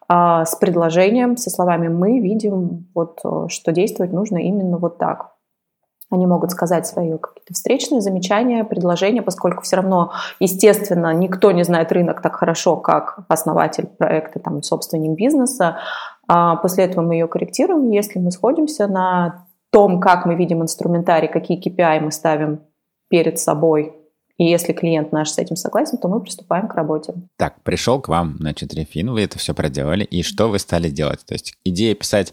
а, 0.08 0.46
с 0.46 0.56
предложением, 0.56 1.36
со 1.36 1.50
словами 1.50 1.88
«мы 1.88 2.20
видим, 2.20 2.86
вот, 2.94 3.20
что 3.48 3.72
действовать 3.72 4.12
нужно 4.14 4.38
именно 4.38 4.78
вот 4.78 4.96
так». 4.96 5.39
Они 6.10 6.26
могут 6.26 6.50
сказать 6.50 6.86
свои 6.86 7.16
какие-то 7.16 7.54
встречные 7.54 8.00
замечания, 8.00 8.64
предложения, 8.64 9.22
поскольку 9.22 9.62
все 9.62 9.76
равно, 9.76 10.12
естественно, 10.40 11.14
никто 11.14 11.52
не 11.52 11.62
знает 11.62 11.92
рынок 11.92 12.20
так 12.20 12.34
хорошо, 12.34 12.76
как 12.76 13.20
основатель 13.28 13.86
проекта, 13.86 14.40
там, 14.40 14.62
собственник 14.62 15.16
бизнеса. 15.16 15.78
А 16.26 16.56
после 16.56 16.84
этого 16.84 17.04
мы 17.04 17.14
ее 17.14 17.28
корректируем. 17.28 17.90
Если 17.90 18.18
мы 18.18 18.32
сходимся 18.32 18.88
на 18.88 19.46
том, 19.70 20.00
как 20.00 20.26
мы 20.26 20.34
видим 20.34 20.62
инструментарий, 20.62 21.28
какие 21.28 21.60
KPI 21.60 22.00
мы 22.00 22.10
ставим 22.10 22.60
перед 23.08 23.38
собой, 23.38 23.94
и 24.36 24.44
если 24.44 24.72
клиент 24.72 25.12
наш 25.12 25.30
с 25.30 25.38
этим 25.38 25.54
согласен, 25.54 25.98
то 25.98 26.08
мы 26.08 26.20
приступаем 26.20 26.66
к 26.66 26.74
работе. 26.74 27.12
Так, 27.36 27.62
пришел 27.62 28.00
к 28.00 28.08
вам, 28.08 28.36
значит, 28.38 28.72
Рефин, 28.72 29.10
вы 29.10 29.22
это 29.22 29.38
все 29.38 29.54
проделали, 29.54 30.02
и 30.02 30.22
что 30.22 30.48
вы 30.48 30.58
стали 30.58 30.88
делать? 30.88 31.20
То 31.26 31.34
есть 31.34 31.54
идея 31.62 31.94
писать 31.94 32.32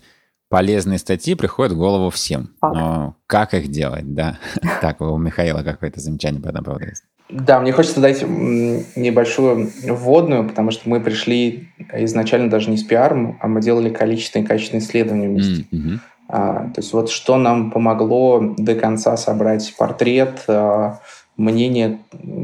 полезные 0.49 0.97
статьи 0.97 1.35
приходят 1.35 1.73
в 1.73 1.77
голову 1.77 2.09
всем. 2.09 2.55
Но 2.61 3.15
как 3.27 3.53
их 3.53 3.69
делать, 3.69 4.13
да? 4.13 4.39
Так, 4.81 5.01
у 5.01 5.17
Михаила 5.17 5.63
какое-то 5.63 5.99
замечание 5.99 6.41
по 6.41 6.49
этому 6.49 6.65
поводу 6.65 6.85
есть. 6.85 7.03
Да, 7.29 7.59
мне 7.59 7.73
хочется 7.73 7.99
дать 7.99 8.21
небольшую 8.21 9.69
вводную, 9.83 10.47
потому 10.47 10.71
что 10.71 10.87
мы 10.87 11.01
пришли 11.01 11.69
изначально 11.93 12.49
даже 12.49 12.69
не 12.69 12.77
с 12.77 12.83
пиаром, 12.83 13.37
а 13.41 13.47
мы 13.47 13.61
делали 13.61 13.89
количественные 13.89 14.45
и 14.45 14.47
качественные 14.47 14.81
исследования 14.81 15.27
вместе. 15.27 15.65
Mm-hmm. 15.71 15.99
А, 16.29 16.53
то 16.73 16.81
есть 16.81 16.93
вот 16.93 17.09
что 17.09 17.37
нам 17.37 17.71
помогло 17.71 18.53
до 18.57 18.75
конца 18.75 19.17
собрать 19.17 19.73
портрет 19.77 20.43
а, 20.47 20.99
мнения 21.35 21.99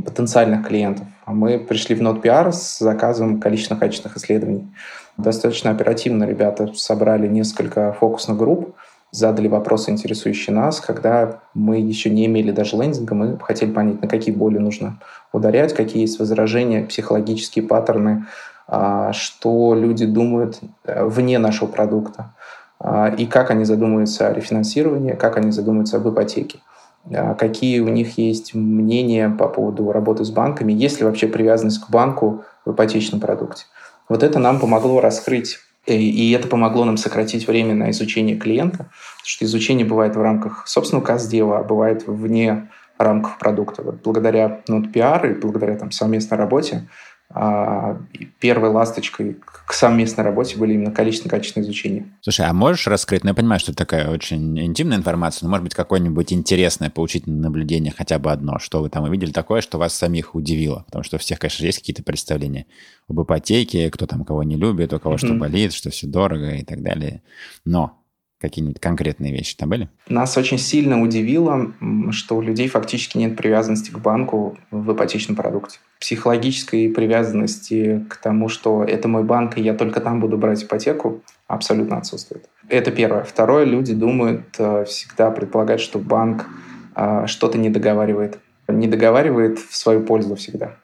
потенциальных 0.05 0.67
клиентов. 0.67 1.05
А 1.25 1.33
мы 1.33 1.59
пришли 1.59 1.95
в 1.95 2.01
NotPR 2.01 2.51
с 2.51 2.79
заказом 2.79 3.39
количественных 3.39 3.79
качественных 3.79 4.17
исследований. 4.17 4.67
Достаточно 5.17 5.71
оперативно 5.71 6.23
ребята 6.23 6.71
собрали 6.75 7.27
несколько 7.27 7.93
фокусных 7.93 8.37
групп, 8.37 8.75
задали 9.11 9.47
вопросы, 9.47 9.91
интересующие 9.91 10.55
нас. 10.55 10.79
Когда 10.79 11.41
мы 11.53 11.79
еще 11.79 12.09
не 12.09 12.25
имели 12.25 12.51
даже 12.51 12.75
лендинга, 12.75 13.13
мы 13.13 13.39
хотели 13.39 13.71
понять, 13.71 14.01
на 14.01 14.07
какие 14.07 14.33
боли 14.33 14.57
нужно 14.57 14.99
ударять, 15.31 15.73
какие 15.73 16.01
есть 16.01 16.19
возражения, 16.19 16.83
психологические 16.83 17.65
паттерны, 17.65 18.25
а, 18.67 19.13
что 19.13 19.75
люди 19.75 20.05
думают 20.05 20.59
э, 20.85 21.05
вне 21.05 21.37
нашего 21.37 21.67
продукта, 21.67 22.33
а, 22.79 23.09
и 23.09 23.27
как 23.27 23.51
они 23.51 23.65
задумываются 23.65 24.27
о 24.27 24.33
рефинансировании, 24.33 25.13
как 25.13 25.37
они 25.37 25.51
задумываются 25.51 25.97
об 25.97 26.09
ипотеке 26.09 26.59
а, 27.11 27.33
какие 27.35 27.79
у 27.81 27.89
них 27.89 28.17
есть 28.17 28.53
мнения 28.53 29.29
по 29.29 29.47
поводу 29.47 29.91
работы 29.91 30.23
с 30.23 30.31
банками, 30.31 30.71
есть 30.71 30.99
ли 30.99 31.05
вообще 31.05 31.27
привязанность 31.27 31.81
к 31.81 31.89
банку 31.89 32.43
в 32.65 32.71
ипотечном 32.71 33.19
продукте. 33.19 33.65
Вот 34.13 34.21
это 34.21 34.37
нам 34.37 34.59
помогло 34.59 35.01
раскрыть 35.01 35.57
э, 35.87 35.95
и 35.95 36.31
это 36.33 36.47
помогло 36.47 36.85
нам 36.85 36.97
сократить 36.97 37.47
время 37.47 37.73
на 37.73 37.89
изучение 37.89 38.37
клиента, 38.37 38.77
потому 38.77 39.25
что 39.25 39.45
изучение 39.45 39.87
бывает 39.87 40.15
в 40.15 40.21
рамках 40.21 40.67
собственного 40.67 41.03
каздела, 41.03 41.57
а 41.57 41.63
бывает 41.63 42.05
вне 42.05 42.69
рамках 42.99 43.39
продукта. 43.39 43.81
Вот 43.81 44.01
благодаря 44.03 44.61
NotePR 44.69 45.31
и 45.31 45.39
благодаря 45.39 45.77
там, 45.77 45.89
совместной 45.89 46.37
работе 46.37 46.87
первой 48.39 48.69
ласточкой 48.69 49.37
к 49.43 49.73
совместной 49.73 50.23
работе 50.23 50.57
были 50.57 50.73
именно 50.73 50.91
количественно-качественное 50.91 51.65
изучение. 51.65 52.05
Слушай, 52.21 52.45
а 52.45 52.53
можешь 52.53 52.85
раскрыть, 52.85 53.23
ну 53.23 53.29
я 53.29 53.33
понимаю, 53.33 53.59
что 53.59 53.71
это 53.71 53.79
такая 53.79 54.09
очень 54.09 54.59
интимная 54.59 54.97
информация, 54.97 55.45
но 55.45 55.49
может 55.49 55.63
быть 55.63 55.73
какое-нибудь 55.73 56.31
интересное 56.31 56.91
поучительное 56.91 57.41
наблюдение, 57.41 57.93
хотя 57.95 58.19
бы 58.19 58.31
одно, 58.31 58.59
что 58.59 58.81
вы 58.81 58.89
там 58.89 59.05
увидели 59.05 59.31
такое, 59.31 59.61
что 59.61 59.79
вас 59.79 59.95
самих 59.95 60.35
удивило, 60.35 60.83
потому 60.85 61.03
что 61.03 61.15
у 61.15 61.19
всех, 61.19 61.39
конечно, 61.39 61.65
есть 61.65 61.79
какие-то 61.79 62.03
представления 62.03 62.67
об 63.07 63.21
ипотеке, 63.21 63.89
кто 63.89 64.05
там 64.05 64.25
кого 64.25 64.43
не 64.43 64.55
любит, 64.55 64.93
у 64.93 64.99
кого 64.99 65.15
mm-hmm. 65.15 65.25
что 65.25 65.33
болит, 65.33 65.73
что 65.73 65.89
все 65.89 66.07
дорого 66.07 66.51
и 66.55 66.63
так 66.63 66.83
далее. 66.83 67.23
Но 67.65 68.02
Какие-нибудь 68.43 68.81
конкретные 68.81 69.31
вещи 69.31 69.55
там 69.55 69.69
были? 69.69 69.87
Нас 70.09 70.37
очень 70.37 70.57
сильно 70.57 71.01
удивило, 71.01 71.71
что 72.11 72.35
у 72.35 72.41
людей 72.41 72.67
фактически 72.67 73.17
нет 73.17 73.37
привязанности 73.37 73.89
к 73.89 73.99
банку 73.99 74.57
в 74.69 74.91
ипотечном 74.91 75.37
продукте. 75.37 75.79
Психологической 76.01 76.89
привязанности 76.89 78.05
к 78.09 78.17
тому, 78.17 78.49
что 78.49 78.83
это 78.83 79.07
мой 79.07 79.23
банк, 79.23 79.57
и 79.57 79.61
я 79.61 79.73
только 79.73 80.01
там 80.01 80.19
буду 80.19 80.37
брать 80.37 80.61
ипотеку, 80.61 81.23
абсолютно 81.47 81.99
отсутствует. 81.99 82.49
Это 82.67 82.91
первое. 82.91 83.23
Второе, 83.23 83.63
люди 83.63 83.93
думают, 83.93 84.43
э, 84.57 84.83
всегда 84.83 85.31
предполагают, 85.31 85.81
что 85.81 85.97
банк 85.97 86.45
э, 86.97 87.27
что-то 87.27 87.57
не 87.57 87.69
договаривает. 87.69 88.39
Не 88.67 88.89
договаривает 88.89 89.57
в 89.57 89.73
свою 89.73 90.01
пользу 90.03 90.35
всегда. 90.35 90.75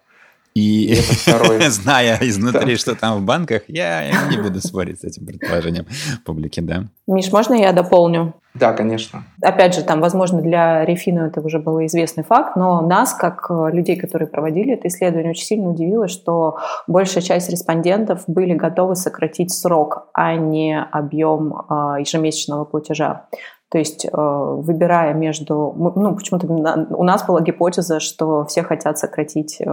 И 0.60 0.94
зная 1.70 2.18
изнутри, 2.22 2.76
что 2.76 2.96
там 2.96 3.20
в 3.20 3.26
банках, 3.26 3.62
я 3.68 4.28
не 4.30 4.38
буду 4.38 4.60
спорить 4.60 5.00
с 5.00 5.04
этим 5.06 5.26
предположением 5.26 5.86
публики, 6.26 6.60
да. 6.60 6.84
Миш, 7.08 7.32
можно 7.32 7.54
я 7.54 7.72
дополню? 7.72 8.34
Да, 8.56 8.74
конечно. 8.74 9.24
Опять 9.42 9.76
же, 9.76 9.84
там, 9.84 10.02
возможно, 10.02 10.42
для 10.42 10.84
Рефина 10.84 11.28
это 11.28 11.40
уже 11.40 11.60
был 11.60 11.86
известный 11.86 12.24
факт, 12.24 12.56
но 12.56 12.82
нас, 12.82 13.14
как 13.14 13.46
э, 13.50 13.70
людей, 13.72 13.96
которые 13.96 14.28
проводили 14.28 14.74
это 14.74 14.88
исследование, 14.88 15.32
очень 15.32 15.46
сильно 15.46 15.70
удивило, 15.70 16.08
что 16.08 16.58
большая 16.88 17.24
часть 17.24 17.50
респондентов 17.50 18.24
были 18.28 18.54
готовы 18.54 18.96
сократить 18.96 19.54
срок, 19.54 20.10
а 20.14 20.36
не 20.36 20.82
объем 20.82 21.54
э, 21.54 21.74
ежемесячного 22.00 22.66
платежа. 22.66 23.28
То 23.70 23.78
есть, 23.78 24.06
э, 24.06 24.10
выбирая 24.12 25.14
между... 25.14 25.74
Ну, 25.96 26.16
почему-то 26.16 26.48
у 26.48 27.04
нас 27.04 27.26
была 27.26 27.42
гипотеза, 27.42 28.00
что 28.00 28.44
все 28.46 28.64
хотят 28.64 28.98
сократить 28.98 29.58
э, 29.60 29.66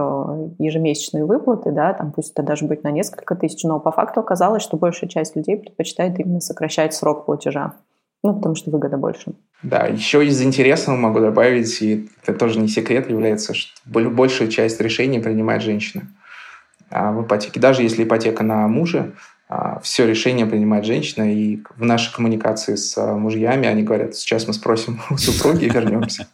ежемесячные 0.59 1.25
выплаты, 1.25 1.71
да, 1.71 1.93
там 1.93 2.11
пусть 2.11 2.33
это 2.33 2.43
даже 2.43 2.65
будет 2.65 2.83
на 2.83 2.91
несколько 2.91 3.35
тысяч, 3.35 3.63
но 3.63 3.79
по 3.79 3.91
факту 3.91 4.19
оказалось, 4.19 4.61
что 4.61 4.77
большая 4.77 5.09
часть 5.09 5.35
людей 5.35 5.57
предпочитает 5.57 6.19
именно 6.19 6.41
сокращать 6.41 6.93
срок 6.93 7.25
платежа. 7.25 7.73
Ну, 8.23 8.35
потому 8.35 8.55
что 8.55 8.69
выгода 8.69 8.97
больше. 8.97 9.33
Да, 9.63 9.85
еще 9.85 10.25
из 10.25 10.41
интересного 10.43 10.97
могу 10.97 11.19
добавить, 11.19 11.81
и 11.81 12.09
это 12.23 12.37
тоже 12.37 12.59
не 12.59 12.67
секрет 12.67 13.09
является, 13.09 13.53
что 13.55 13.71
большую 13.85 14.49
часть 14.49 14.79
решений 14.79 15.19
принимает 15.19 15.63
женщина 15.63 16.03
а 16.89 17.11
в 17.11 17.23
ипотеке. 17.23 17.59
Даже 17.59 17.83
если 17.83 18.03
ипотека 18.03 18.43
на 18.43 18.67
мужа, 18.67 19.11
все 19.81 20.05
решение 20.05 20.45
принимает 20.45 20.85
женщина, 20.85 21.31
и 21.31 21.59
в 21.77 21.83
нашей 21.83 22.13
коммуникации 22.13 22.75
с 22.75 22.97
а, 22.97 23.15
мужьями 23.15 23.67
они 23.67 23.83
говорят, 23.83 24.15
сейчас 24.15 24.45
мы 24.47 24.53
спросим 24.53 25.01
у 25.09 25.17
супруги 25.17 25.65
и 25.65 25.69
вернемся. 25.69 26.27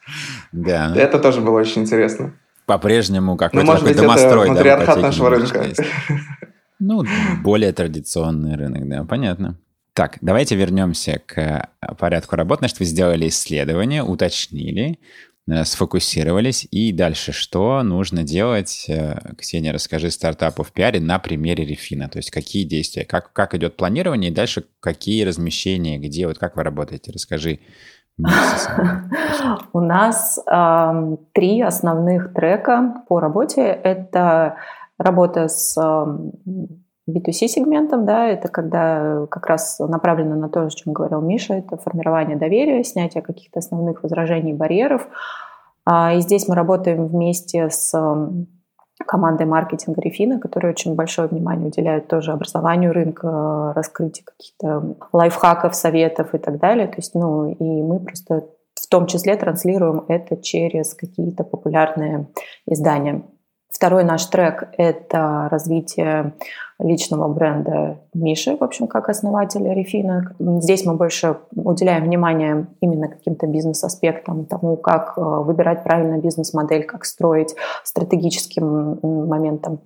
Да. 0.52 0.93
Это 0.95 1.19
тоже 1.19 1.41
было 1.41 1.60
очень 1.60 1.84
интересно. 1.84 2.34
По-прежнему 2.65 3.38
какой-то 3.38 3.65
ну, 3.65 3.78
такой 3.78 3.93
домострой. 3.93 4.45
Это 4.45 4.54
матриархат 4.54 5.02
нашего 5.02 5.30
рынка. 5.30 5.65
Ну, 6.80 7.04
более 7.43 7.71
традиционный 7.71 8.56
рынок, 8.56 8.89
да, 8.89 9.04
понятно. 9.04 9.60
Так, 9.93 10.17
давайте 10.21 10.56
вернемся 10.56 11.21
к 11.26 11.69
порядку 11.99 12.36
работы. 12.36 12.62
Значит, 12.62 12.80
вы 12.80 12.86
сделали 12.86 13.28
исследование, 13.28 14.04
уточнили, 14.04 14.99
сфокусировались. 15.63 16.67
И 16.71 16.93
дальше, 16.93 17.34
что 17.34 17.84
нужно 17.84 18.23
делать? 18.23 18.86
Э, 18.88 19.34
Ксения, 19.38 19.73
расскажи 19.73 20.10
стартапу 20.10 20.63
в 20.63 20.71
пиаре 20.71 20.99
на 20.99 21.19
примере 21.19 21.65
Рефина. 21.65 22.08
То 22.08 22.17
есть 22.17 22.32
какие 22.32 22.63
действия, 22.63 23.03
как, 23.03 23.34
как 23.34 23.53
идет 23.53 23.75
планирование, 23.75 24.32
и 24.32 24.34
дальше 24.34 24.65
какие 24.79 25.23
размещения, 25.23 25.97
где, 25.97 26.27
вот 26.27 26.38
как 26.38 26.56
вы 26.56 26.63
работаете? 26.63 27.12
Расскажи. 27.12 27.60
У 29.73 29.79
нас 29.79 30.39
э, 30.39 31.17
три 31.34 31.62
основных 31.62 32.34
трека 32.34 33.03
по 33.10 33.19
работе. 33.19 33.62
Это 33.62 34.58
работа 34.97 35.47
с 35.47 35.75
B2C-сегментом, 37.09 38.05
да, 38.05 38.27
это 38.27 38.47
когда 38.47 39.25
как 39.29 39.47
раз 39.47 39.79
направлено 39.79 40.35
на 40.35 40.49
то, 40.49 40.65
о 40.65 40.69
чем 40.69 40.93
говорил 40.93 41.21
Миша, 41.21 41.55
это 41.55 41.77
формирование 41.77 42.37
доверия, 42.37 42.83
снятие 42.83 43.21
каких-то 43.21 43.59
основных 43.59 44.03
возражений, 44.03 44.53
барьеров. 44.53 45.07
А, 45.85 46.13
и 46.13 46.21
здесь 46.21 46.47
мы 46.47 46.55
работаем 46.55 47.07
вместе 47.07 47.69
с 47.69 47.93
командой 49.05 49.45
маркетинга 49.45 50.01
Рефина, 50.01 50.39
которые 50.39 50.71
очень 50.71 50.95
большое 50.95 51.27
внимание 51.27 51.67
уделяют 51.67 52.07
тоже 52.07 52.31
образованию 52.31 52.93
рынка, 52.93 53.73
раскрытию 53.75 54.25
каких-то 54.25 54.95
лайфхаков, 55.11 55.75
советов 55.75 56.33
и 56.33 56.37
так 56.37 56.59
далее. 56.59 56.87
То 56.87 56.97
есть, 56.97 57.13
ну, 57.15 57.51
и 57.51 57.81
мы 57.81 57.99
просто 57.99 58.47
в 58.75 58.87
том 58.87 59.07
числе 59.07 59.35
транслируем 59.35 60.05
это 60.07 60.37
через 60.37 60.93
какие-то 60.93 61.43
популярные 61.43 62.27
издания. 62.65 63.23
Второй 63.69 64.03
наш 64.03 64.25
трек– 64.27 64.69
это 64.77 65.47
развитие 65.49 66.35
личного 66.83 67.27
бренда 67.27 67.97
Миши, 68.13 68.55
в 68.57 68.63
общем, 68.63 68.87
как 68.87 69.09
основателя 69.09 69.73
Рефина. 69.73 70.35
Здесь 70.39 70.85
мы 70.85 70.95
больше 70.95 71.37
уделяем 71.55 72.03
внимание 72.03 72.67
именно 72.81 73.07
каким-то 73.07 73.47
бизнес-аспектам, 73.47 74.45
тому, 74.45 74.75
как 74.77 75.13
э, 75.17 75.21
выбирать 75.21 75.83
правильно 75.83 76.17
бизнес-модель, 76.17 76.83
как 76.83 77.05
строить 77.05 77.55
стратегическим 77.83 78.99
моментом. 79.01 79.79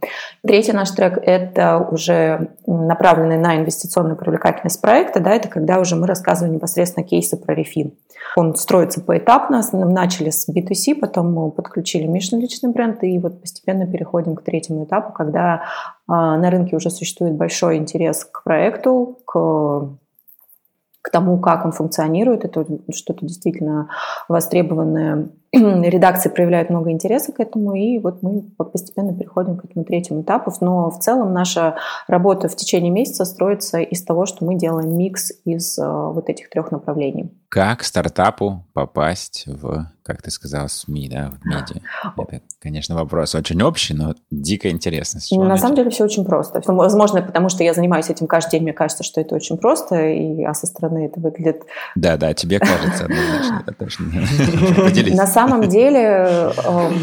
Третий 0.44 0.74
наш 0.74 0.92
трек– 0.92 1.18
это 1.22 1.88
уже 1.92 2.50
направленный 2.66 3.38
на 3.38 3.58
инвестиционную 3.58 4.18
привлекательность 4.18 4.82
проекта. 4.82 5.20
Да, 5.20 5.32
это 5.32 5.48
когда 5.48 5.80
уже 5.80 5.96
мы 5.96 6.08
рассказываем 6.08 6.56
непосредственно 6.56 7.06
кейсы 7.06 7.38
про 7.38 7.54
Рефин. 7.54 7.94
Он 8.36 8.56
строится 8.56 9.02
поэтапно. 9.02 9.62
Начали 9.72 10.30
с 10.30 10.50
B2C, 10.50 10.96
потом 10.96 11.34
мы 11.34 11.52
подключили 11.52 12.08
Мишин 12.08 12.40
личный 12.40 12.72
бренд, 12.72 13.04
и 13.04 13.18
вот 13.20 13.42
постепенно 13.42 13.88
переходим 13.88 14.36
к 14.36 14.42
третьему 14.42 14.86
этапу, 14.86 15.14
когда 15.14 15.64
на 16.08 16.50
рынке 16.50 16.76
уже 16.76 16.90
существует 16.90 17.36
большой 17.36 17.78
интерес 17.78 18.26
к 18.26 18.44
проекту, 18.44 19.20
к 19.26 19.98
к 21.08 21.10
тому, 21.10 21.40
как 21.40 21.64
он 21.64 21.72
функционирует. 21.72 22.44
Это 22.44 22.66
что-то 22.94 23.26
действительно 23.26 23.88
востребованное. 24.28 25.30
Редакции 25.54 26.28
проявляют 26.28 26.70
много 26.70 26.92
интереса 26.92 27.32
к 27.32 27.40
этому, 27.40 27.74
и 27.76 27.98
вот 28.00 28.22
мы 28.22 28.42
постепенно 28.58 29.14
переходим 29.14 29.56
к 29.56 29.64
этому 29.64 29.86
третьему 29.86 30.22
этапу. 30.24 30.52
Но 30.60 30.90
в 30.90 31.00
целом 31.00 31.32
наша 31.32 31.78
работа 32.10 32.50
в 32.50 32.58
течение 32.58 32.92
месяца 32.92 33.24
строится 33.24 33.80
из 33.80 34.04
того, 34.04 34.26
что 34.26 34.44
мы 34.44 34.56
делаем 34.56 34.98
микс 34.98 35.32
из 35.46 35.80
а, 35.80 36.10
вот 36.10 36.28
этих 36.28 36.50
трех 36.50 36.72
направлений. 36.72 37.32
Как 37.48 37.84
стартапу 37.84 38.66
попасть 38.74 39.46
в, 39.48 39.86
как 40.08 40.22
ты 40.22 40.32
сказал, 40.32 40.70
СМИ, 40.70 41.10
да, 41.10 41.34
в 41.42 41.46
медиа? 41.46 41.82
Это, 42.18 42.42
конечно, 42.62 42.96
вопрос 42.96 43.36
очень 43.36 43.62
общий, 43.62 43.94
но 43.94 44.16
дико 44.32 44.70
интересно. 44.70 45.20
На 45.32 45.44
начать? 45.44 45.62
самом 45.62 45.76
деле 45.76 45.90
все 45.90 46.06
очень 46.06 46.26
просто. 46.26 46.62
Возможно, 46.66 47.22
потому 47.22 47.50
что 47.50 47.64
я 47.64 47.74
занимаюсь 47.74 48.10
этим 48.10 48.26
каждый 48.26 48.52
день, 48.52 48.64
мне 48.64 48.74
кажется, 48.74 49.04
что 49.04 49.20
это 49.20 49.36
очень 49.36 49.58
просто, 49.58 50.08
и, 50.08 50.44
а 50.44 50.54
со 50.54 50.66
стороны 50.66 51.06
это 51.06 51.20
выглядит... 51.20 51.64
Да, 51.96 52.16
да, 52.18 52.34
тебе 52.34 52.60
кажется 52.60 53.06
однозначно, 53.06 53.64
это 53.68 53.74
точно. 53.78 54.06
Поделись. 54.82 55.18
На 55.18 55.28
самом 55.28 55.68
деле 55.68 56.00
эм, 56.00 56.94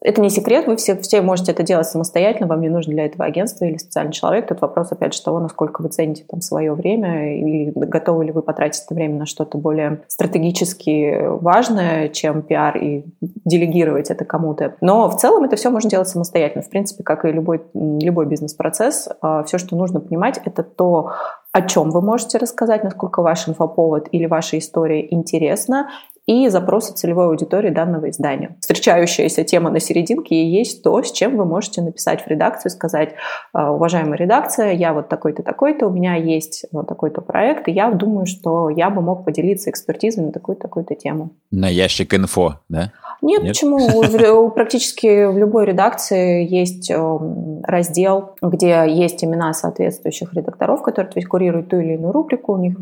это 0.00 0.20
не 0.20 0.30
секрет, 0.30 0.66
вы 0.66 0.76
все, 0.76 0.96
все 0.96 1.20
можете 1.20 1.52
это 1.52 1.62
делать 1.62 1.86
самостоятельно, 1.86 2.46
вам 2.46 2.62
не 2.62 2.68
нужно 2.68 2.92
для 2.92 3.06
этого 3.06 3.24
агентство 3.24 3.64
или 3.64 3.76
специальный 3.76 4.12
человек. 4.12 4.48
Тут 4.48 4.60
вопрос, 4.62 4.90
опять 4.90 5.14
же, 5.14 5.22
того, 5.22 5.38
насколько 5.38 5.82
вы 5.82 5.88
цените 5.88 6.24
там 6.28 6.40
свое 6.40 6.72
время, 6.72 7.38
и 7.38 7.70
готовы 7.74 8.24
ли 8.24 8.32
вы 8.32 8.42
потратить 8.42 8.84
это 8.84 8.94
время 8.94 9.18
на 9.18 9.26
что-то 9.26 9.58
более 9.58 10.00
стратегически 10.08 11.26
важное, 11.26 12.08
чем 12.08 12.42
пиар 12.54 12.76
и 12.76 13.04
делегировать 13.44 14.10
это 14.10 14.24
кому-то. 14.24 14.76
Но 14.80 15.08
в 15.08 15.16
целом 15.16 15.44
это 15.44 15.56
все 15.56 15.70
можно 15.70 15.90
делать 15.90 16.08
самостоятельно. 16.08 16.62
В 16.62 16.70
принципе, 16.70 17.02
как 17.02 17.24
и 17.24 17.32
любой, 17.32 17.62
любой 17.74 18.26
бизнес-процесс, 18.26 19.08
а, 19.20 19.42
все, 19.42 19.58
что 19.58 19.76
нужно 19.76 20.00
понимать, 20.00 20.40
это 20.44 20.62
то, 20.62 21.12
о 21.52 21.62
чем 21.62 21.90
вы 21.90 22.00
можете 22.00 22.38
рассказать, 22.38 22.84
насколько 22.84 23.22
ваш 23.22 23.48
инфоповод 23.48 24.08
или 24.12 24.26
ваша 24.26 24.58
история 24.58 25.06
интересна, 25.12 25.88
и 26.26 26.48
запросы 26.48 26.94
целевой 26.94 27.26
аудитории 27.26 27.70
данного 27.70 28.10
издания. 28.10 28.56
Встречающаяся 28.60 29.44
тема 29.44 29.70
на 29.70 29.80
серединке 29.80 30.34
и 30.34 30.46
есть 30.46 30.82
то, 30.82 31.02
с 31.02 31.12
чем 31.12 31.36
вы 31.36 31.44
можете 31.44 31.82
написать 31.82 32.22
в 32.22 32.28
редакцию, 32.28 32.70
сказать, 32.70 33.14
«А, 33.52 33.72
уважаемая 33.72 34.16
редакция, 34.16 34.72
я 34.72 34.94
вот 34.94 35.08
такой-то, 35.08 35.42
такой-то, 35.42 35.86
у 35.86 35.90
меня 35.90 36.14
есть 36.14 36.64
вот 36.72 36.88
такой-то 36.88 37.20
проект, 37.20 37.68
и 37.68 37.72
я 37.72 37.90
думаю, 37.90 38.26
что 38.26 38.70
я 38.70 38.88
бы 38.88 39.02
мог 39.02 39.24
поделиться 39.24 39.70
экспертизой 39.70 40.24
на 40.24 40.32
такую-то, 40.32 40.62
такую-то 40.62 40.94
тему. 40.94 41.30
На 41.50 41.68
ящик 41.68 42.14
инфо, 42.14 42.60
да? 42.68 42.92
Нет, 43.22 43.42
Нет? 43.42 43.52
почему? 43.52 44.50
Практически 44.50 45.26
в 45.26 45.38
любой 45.38 45.66
редакции 45.66 46.46
есть 46.46 46.90
эм, 46.90 47.62
раздел, 47.62 48.34
где 48.42 48.84
есть 48.88 49.24
имена 49.24 49.52
соответствующих 49.52 50.34
редакторов, 50.34 50.82
которые 50.82 51.12
то 51.12 51.18
есть, 51.18 51.28
курируют 51.28 51.68
ту 51.68 51.78
или 51.78 51.94
иную 51.94 52.12
рубрику. 52.12 52.54
У 52.54 52.58
них 52.58 52.76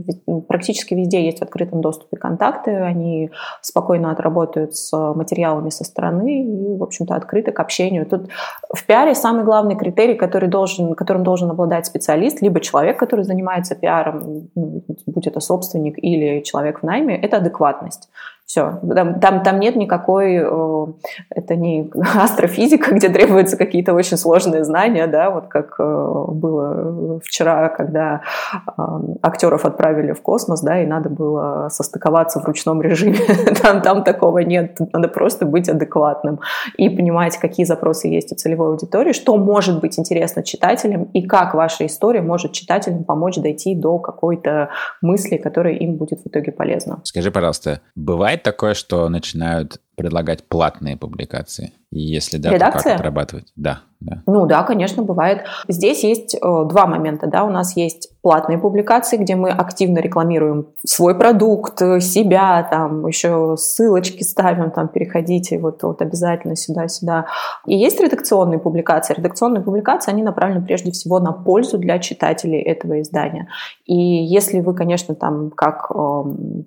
практически 0.48 0.94
везде 0.94 1.24
есть 1.24 1.38
в 1.38 1.42
открытом 1.42 1.80
доступе 1.80 2.16
контакты. 2.16 2.72
Они 2.72 3.30
спокойно 3.60 4.10
отработают 4.10 4.74
с 4.74 4.92
материалами 5.14 5.70
со 5.70 5.84
стороны 5.84 6.44
и, 6.44 6.76
в 6.76 6.82
общем-то, 6.82 7.14
открыты 7.14 7.52
к 7.52 7.60
общению. 7.60 8.06
Тут 8.06 8.28
в 8.74 8.84
пиаре 8.86 9.14
самый 9.14 9.44
главный 9.44 9.76
критерий, 9.76 10.14
который 10.14 10.48
должен, 10.48 10.94
которым 10.94 11.24
должен 11.24 11.50
обладать 11.50 11.86
специалист, 11.86 12.42
либо 12.42 12.60
человек, 12.60 12.98
который 12.98 13.24
занимается 13.24 13.74
пиаром, 13.74 14.48
будь 14.54 15.26
это 15.26 15.40
собственник 15.40 16.02
или 16.02 16.40
человек 16.42 16.80
в 16.80 16.82
найме, 16.82 17.16
это 17.16 17.36
адекватность. 17.38 18.08
Все. 18.52 18.80
Там, 18.94 19.18
там, 19.18 19.42
там 19.42 19.60
нет 19.60 19.76
никакой... 19.76 20.36
Э, 20.36 20.86
это 21.30 21.56
не 21.56 21.90
астрофизика, 22.22 22.94
где 22.94 23.08
требуются 23.08 23.56
какие-то 23.56 23.94
очень 23.94 24.18
сложные 24.18 24.62
знания, 24.62 25.06
да, 25.06 25.30
вот 25.30 25.46
как 25.46 25.76
э, 25.78 26.24
было 26.28 27.18
вчера, 27.24 27.70
когда 27.70 28.20
э, 28.52 28.82
актеров 29.22 29.64
отправили 29.64 30.12
в 30.12 30.20
космос, 30.20 30.60
да, 30.60 30.82
и 30.82 30.86
надо 30.86 31.08
было 31.08 31.68
состыковаться 31.70 32.40
в 32.40 32.44
ручном 32.44 32.82
режиме. 32.82 33.16
Там, 33.62 33.80
там 33.80 34.04
такого 34.04 34.40
нет. 34.40 34.76
Надо 34.92 35.08
просто 35.08 35.46
быть 35.46 35.70
адекватным 35.70 36.40
и 36.76 36.90
понимать, 36.90 37.38
какие 37.38 37.64
запросы 37.64 38.08
есть 38.08 38.32
у 38.32 38.34
целевой 38.34 38.68
аудитории, 38.68 39.12
что 39.12 39.34
может 39.38 39.80
быть 39.80 39.98
интересно 39.98 40.42
читателям 40.42 41.04
и 41.14 41.22
как 41.22 41.54
ваша 41.54 41.86
история 41.86 42.20
может 42.20 42.52
читателям 42.52 43.04
помочь 43.04 43.36
дойти 43.36 43.74
до 43.74 43.98
какой-то 43.98 44.68
мысли, 45.00 45.38
которая 45.38 45.74
им 45.74 45.96
будет 45.96 46.20
в 46.20 46.26
итоге 46.26 46.52
полезна. 46.52 47.00
Скажи, 47.04 47.30
пожалуйста, 47.30 47.80
бывает 47.94 48.41
такое, 48.42 48.74
что 48.74 49.08
начинают 49.08 49.80
предлагать 49.96 50.44
платные 50.48 50.96
публикации? 50.96 51.72
И 51.90 52.00
если 52.00 52.38
да, 52.38 52.50
Редакция? 52.50 52.82
то 52.82 52.88
как 52.88 53.00
отрабатывать? 53.00 53.52
Да, 53.54 53.82
да. 54.00 54.22
Ну 54.26 54.46
да, 54.46 54.62
конечно, 54.62 55.02
бывает. 55.02 55.44
Здесь 55.68 56.02
есть 56.04 56.34
э, 56.34 56.38
два 56.40 56.86
момента. 56.86 57.26
Да? 57.26 57.44
У 57.44 57.50
нас 57.50 57.76
есть 57.76 58.08
платные 58.22 58.58
публикации, 58.58 59.18
где 59.18 59.36
мы 59.36 59.50
активно 59.50 59.98
рекламируем 59.98 60.68
свой 60.84 61.14
продукт, 61.16 61.78
себя, 62.00 62.66
там 62.70 63.06
еще 63.06 63.56
ссылочки 63.58 64.22
ставим, 64.22 64.70
там 64.70 64.88
переходите 64.88 65.58
вот, 65.58 65.82
вот 65.82 66.00
обязательно 66.00 66.56
сюда-сюда. 66.56 67.26
И 67.66 67.76
есть 67.76 68.00
редакционные 68.00 68.58
публикации. 68.58 69.14
Редакционные 69.14 69.62
публикации, 69.62 70.12
они 70.12 70.22
направлены 70.22 70.64
прежде 70.64 70.92
всего 70.92 71.20
на 71.20 71.32
пользу 71.32 71.76
для 71.78 71.98
читателей 71.98 72.60
этого 72.60 73.02
издания. 73.02 73.48
И 73.84 73.94
если 73.94 74.60
вы, 74.60 74.74
конечно, 74.74 75.14
там 75.14 75.50
как 75.50 75.90
эм, 75.94 76.66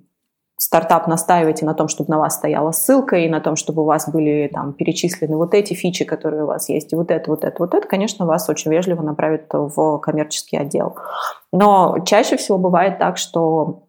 стартап 0.58 1.08
настаиваете 1.08 1.66
на 1.66 1.74
том, 1.74 1.88
чтобы 1.88 2.10
на 2.10 2.20
вас 2.20 2.36
стояла 2.36 2.72
ссылка, 2.72 3.18
и 3.18 3.30
на 3.30 3.42
том, 3.42 3.56
чтобы 3.56 3.82
у 3.82 3.86
вас 3.86 4.10
были 4.10 4.50
там 4.54 4.74
перечислены 4.74 5.36
вот 5.38 5.54
эти 5.54 5.74
фичи, 5.74 6.06
которые 6.06 6.44
у 6.44 6.48
вас 6.48 6.70
есть, 6.70 6.94
и 6.94 6.96
вот 6.96 7.12
это, 7.12 7.30
вот 7.30 7.44
это, 7.44 7.56
вот 7.60 7.74
это, 7.74 7.88
конечно, 7.88 8.26
вас 8.26 8.50
очень 8.50 8.72
вежливо 8.72 9.02
направят 9.02 9.48
в 9.52 10.00
коммерческий 10.00 10.58
отдел. 10.58 10.96
Но 11.52 11.98
чаще 12.06 12.38
всего 12.38 12.58
бывает 12.58 13.00
так, 13.00 13.18
что 13.18 13.85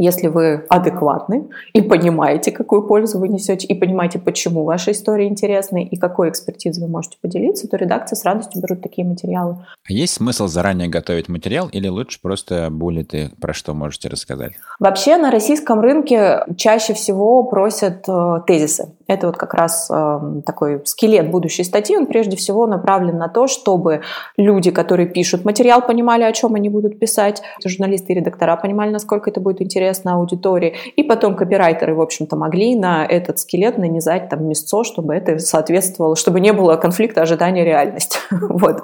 если 0.00 0.28
вы 0.28 0.64
адекватны 0.70 1.48
и 1.74 1.82
понимаете, 1.82 2.52
какую 2.52 2.86
пользу 2.86 3.18
вы 3.18 3.28
несете, 3.28 3.66
и 3.66 3.74
понимаете, 3.74 4.18
почему 4.18 4.64
ваша 4.64 4.92
история 4.92 5.28
интересна, 5.28 5.84
и 5.84 5.96
какой 5.96 6.30
экспертизой 6.30 6.84
вы 6.84 6.90
можете 6.90 7.18
поделиться, 7.20 7.68
то 7.68 7.76
редакции 7.76 8.16
с 8.16 8.24
радостью 8.24 8.62
берут 8.62 8.80
такие 8.80 9.06
материалы. 9.06 9.58
А 9.86 9.92
есть 9.92 10.14
смысл 10.14 10.46
заранее 10.46 10.88
готовить 10.88 11.28
материал 11.28 11.68
или 11.70 11.86
лучше 11.88 12.18
просто 12.22 12.68
буллеты, 12.70 13.30
про 13.40 13.52
что 13.52 13.74
можете 13.74 14.08
рассказать? 14.08 14.52
Вообще 14.78 15.18
на 15.18 15.30
российском 15.30 15.80
рынке 15.80 16.44
чаще 16.56 16.94
всего 16.94 17.44
просят 17.44 18.08
э, 18.08 18.40
тезисы. 18.46 18.94
Это 19.06 19.26
вот 19.26 19.36
как 19.36 19.52
раз 19.52 19.90
э, 19.90 20.40
такой 20.46 20.80
скелет 20.86 21.30
будущей 21.30 21.64
статьи. 21.64 21.96
Он 21.96 22.06
прежде 22.06 22.36
всего 22.36 22.66
направлен 22.66 23.18
на 23.18 23.28
то, 23.28 23.48
чтобы 23.48 24.00
люди, 24.38 24.70
которые 24.70 25.06
пишут 25.06 25.44
материал, 25.44 25.82
понимали, 25.82 26.22
о 26.22 26.32
чем 26.32 26.54
они 26.54 26.70
будут 26.70 26.98
писать, 26.98 27.42
журналисты 27.62 28.14
и 28.14 28.16
редактора 28.16 28.56
понимали, 28.56 28.90
насколько 28.90 29.28
это 29.28 29.40
будет 29.40 29.60
интересно, 29.60 29.89
интересно 29.90 30.14
аудитории, 30.14 30.74
и 30.96 31.02
потом 31.02 31.36
копирайтеры, 31.36 31.94
в 31.94 32.00
общем-то, 32.00 32.36
могли 32.36 32.76
на 32.76 33.04
этот 33.04 33.38
скелет 33.38 33.78
нанизать 33.78 34.28
там 34.28 34.46
мясцо, 34.46 34.84
чтобы 34.84 35.14
это 35.14 35.38
соответствовало, 35.38 36.16
чтобы 36.16 36.40
не 36.40 36.52
было 36.52 36.76
конфликта 36.76 37.22
ожидания 37.22 37.64
реальности. 37.64 38.18
вот. 38.30 38.82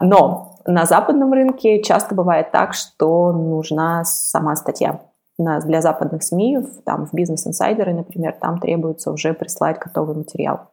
Но 0.00 0.56
на 0.66 0.84
западном 0.84 1.32
рынке 1.32 1.82
часто 1.82 2.14
бывает 2.14 2.50
так, 2.50 2.74
что 2.74 3.32
нужна 3.32 4.04
сама 4.04 4.56
статья 4.56 5.00
для 5.38 5.80
западных 5.80 6.24
СМИ, 6.24 6.58
там, 6.84 7.06
в 7.06 7.14
бизнес-инсайдеры, 7.14 7.94
например, 7.94 8.34
там 8.40 8.58
требуется 8.58 9.12
уже 9.12 9.34
прислать 9.34 9.78
готовый 9.78 10.16
материал, 10.16 10.70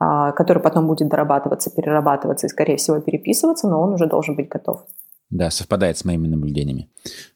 а, 0.00 0.32
который 0.32 0.60
потом 0.60 0.88
будет 0.88 1.08
дорабатываться, 1.08 1.70
перерабатываться 1.70 2.48
и, 2.48 2.50
скорее 2.50 2.76
всего, 2.76 2.98
переписываться, 2.98 3.68
но 3.68 3.80
он 3.80 3.92
уже 3.92 4.06
должен 4.06 4.34
быть 4.34 4.48
готов. 4.48 4.80
Да, 5.32 5.50
совпадает 5.50 5.96
с 5.96 6.04
моими 6.04 6.28
наблюдениями. 6.28 6.88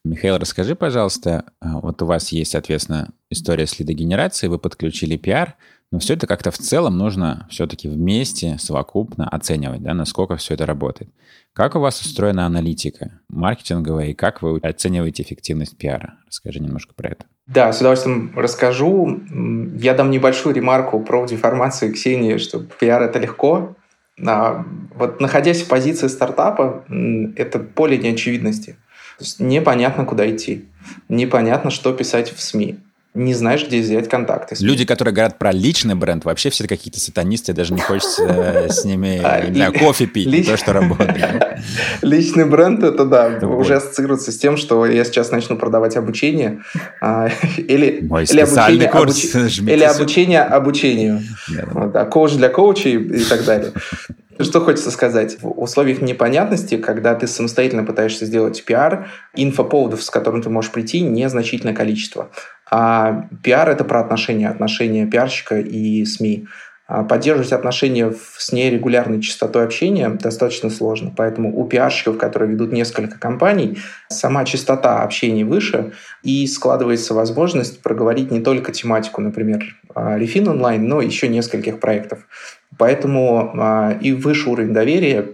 Михаил, 0.04 0.36
расскажи, 0.36 0.76
пожалуйста, 0.76 1.44
а, 1.60 1.80
вот 1.80 2.00
у 2.02 2.06
вас 2.06 2.30
есть, 2.30 2.52
соответственно, 2.52 3.08
история 3.30 3.66
с 3.66 3.78
лидогенерацией, 3.78 4.50
вы 4.50 4.58
подключили 4.58 5.16
пиар– 5.16 5.56
но 5.92 6.00
все 6.00 6.14
это 6.14 6.26
как-то 6.26 6.50
в 6.50 6.58
целом 6.58 6.98
нужно 6.98 7.46
все-таки 7.48 7.88
вместе, 7.88 8.56
совокупно 8.58 9.28
оценивать, 9.28 9.82
да, 9.82 9.94
насколько 9.94 10.36
все 10.36 10.54
это 10.54 10.66
работает. 10.66 11.10
Как 11.52 11.74
у 11.74 11.80
вас 11.80 12.00
устроена 12.00 12.44
аналитика 12.44 13.20
маркетинговая, 13.28 14.08
и 14.08 14.14
как 14.14 14.42
вы 14.42 14.58
оцениваете 14.58 15.22
эффективность 15.22 15.78
пиара? 15.78 16.16
Расскажи 16.26 16.60
немножко 16.60 16.92
про 16.94 17.10
это. 17.10 17.24
Да, 17.46 17.72
с 17.72 17.78
удовольствием 17.80 18.32
расскажу. 18.36 19.20
Я 19.78 19.94
дам 19.94 20.10
небольшую 20.10 20.54
ремарку 20.54 21.00
про 21.00 21.24
деформацию 21.26 21.92
Ксении, 21.94 22.36
что 22.38 22.58
пиар– 22.58 23.02
это 23.04 23.20
легко. 23.20 23.75
А 24.24 24.64
вот 24.94 25.20
находясь 25.20 25.62
в 25.62 25.68
позиции 25.68 26.08
стартапа, 26.08 26.84
это 27.36 27.58
поле 27.58 27.98
неочевидности. 27.98 28.76
То 29.18 29.24
есть 29.24 29.40
непонятно, 29.40 30.04
куда 30.04 30.30
идти, 30.30 30.66
непонятно, 31.08 31.70
что 31.70 31.92
писать 31.92 32.32
в 32.32 32.40
СМИ 32.40 32.78
не 33.16 33.34
знаешь, 33.34 33.66
где 33.66 33.80
взять 33.80 34.08
контакты. 34.08 34.56
Люди, 34.60 34.84
которые 34.84 35.14
говорят 35.14 35.38
про 35.38 35.52
личный 35.52 35.94
бренд, 35.94 36.24
вообще 36.24 36.50
все 36.50 36.68
какие-то 36.68 37.00
сатанисты, 37.00 37.52
даже 37.52 37.72
не 37.74 37.80
хочется 37.80 38.24
э, 38.24 38.68
с 38.68 38.84
ними 38.84 39.20
а, 39.22 39.72
кофе 39.72 40.06
пить, 40.06 40.26
не 40.26 40.42
то, 40.42 40.56
что 40.56 40.72
работает. 40.72 41.58
Личный 42.02 42.44
бренд, 42.44 42.82
это 42.82 43.04
да, 43.04 43.38
уже 43.42 43.76
ассоциируется 43.76 44.32
с 44.32 44.38
тем, 44.38 44.56
что 44.56 44.84
я 44.86 45.04
сейчас 45.04 45.30
начну 45.30 45.56
продавать 45.56 45.96
обучение 45.96 46.62
а, 47.00 47.28
или 47.56 48.06
или 48.06 49.82
обучение 49.84 50.42
обучению. 50.42 51.22
Коуч 52.10 52.32
для 52.32 52.48
коучей 52.48 52.94
и 52.96 53.24
так 53.24 53.44
далее. 53.44 53.72
Что 54.38 54.60
хочется 54.60 54.90
сказать? 54.90 55.38
В 55.40 55.48
условиях 55.60 56.02
непонятности, 56.02 56.76
когда 56.76 57.14
ты 57.14 57.26
самостоятельно 57.26 57.84
пытаешься 57.84 58.26
сделать 58.26 58.64
пиар, 58.64 59.08
инфоповодов, 59.34 60.02
с 60.02 60.10
которым 60.10 60.42
ты 60.42 60.50
можешь 60.50 60.70
прийти, 60.70 61.00
незначительное 61.00 61.74
количество. 61.74 62.30
А 62.70 63.28
пиар– 63.42 63.68
это 63.70 63.84
про 63.84 64.00
отношения, 64.00 64.48
отношения 64.48 65.06
пиарщика 65.06 65.58
и 65.60 66.04
СМИ. 66.04 66.46
А 66.88 67.02
поддерживать 67.02 67.52
отношения 67.52 68.12
с 68.38 68.52
нерегулярной 68.52 69.20
частотой 69.20 69.64
общения 69.64 70.08
достаточно 70.08 70.70
сложно. 70.70 71.12
Поэтому 71.16 71.58
у 71.58 71.66
пиарщиков, 71.66 72.16
которые 72.16 72.52
ведут 72.52 72.72
несколько 72.72 73.18
компаний, 73.18 73.78
сама 74.08 74.44
частота 74.44 75.02
общения 75.02 75.44
выше, 75.44 75.92
и 76.22 76.46
складывается 76.46 77.12
возможность 77.12 77.82
проговорить 77.82 78.30
не 78.30 78.40
только 78.40 78.70
тематику, 78.70 79.20
например, 79.20 79.64
Refin 79.94 80.48
онлайн, 80.48 80.86
но 80.86 81.00
еще 81.00 81.26
нескольких 81.26 81.80
проектов. 81.80 82.20
Поэтому 82.78 83.52
а, 83.58 83.96
и 84.00 84.12
выше 84.12 84.50
уровень 84.50 84.72
доверия, 84.72 85.30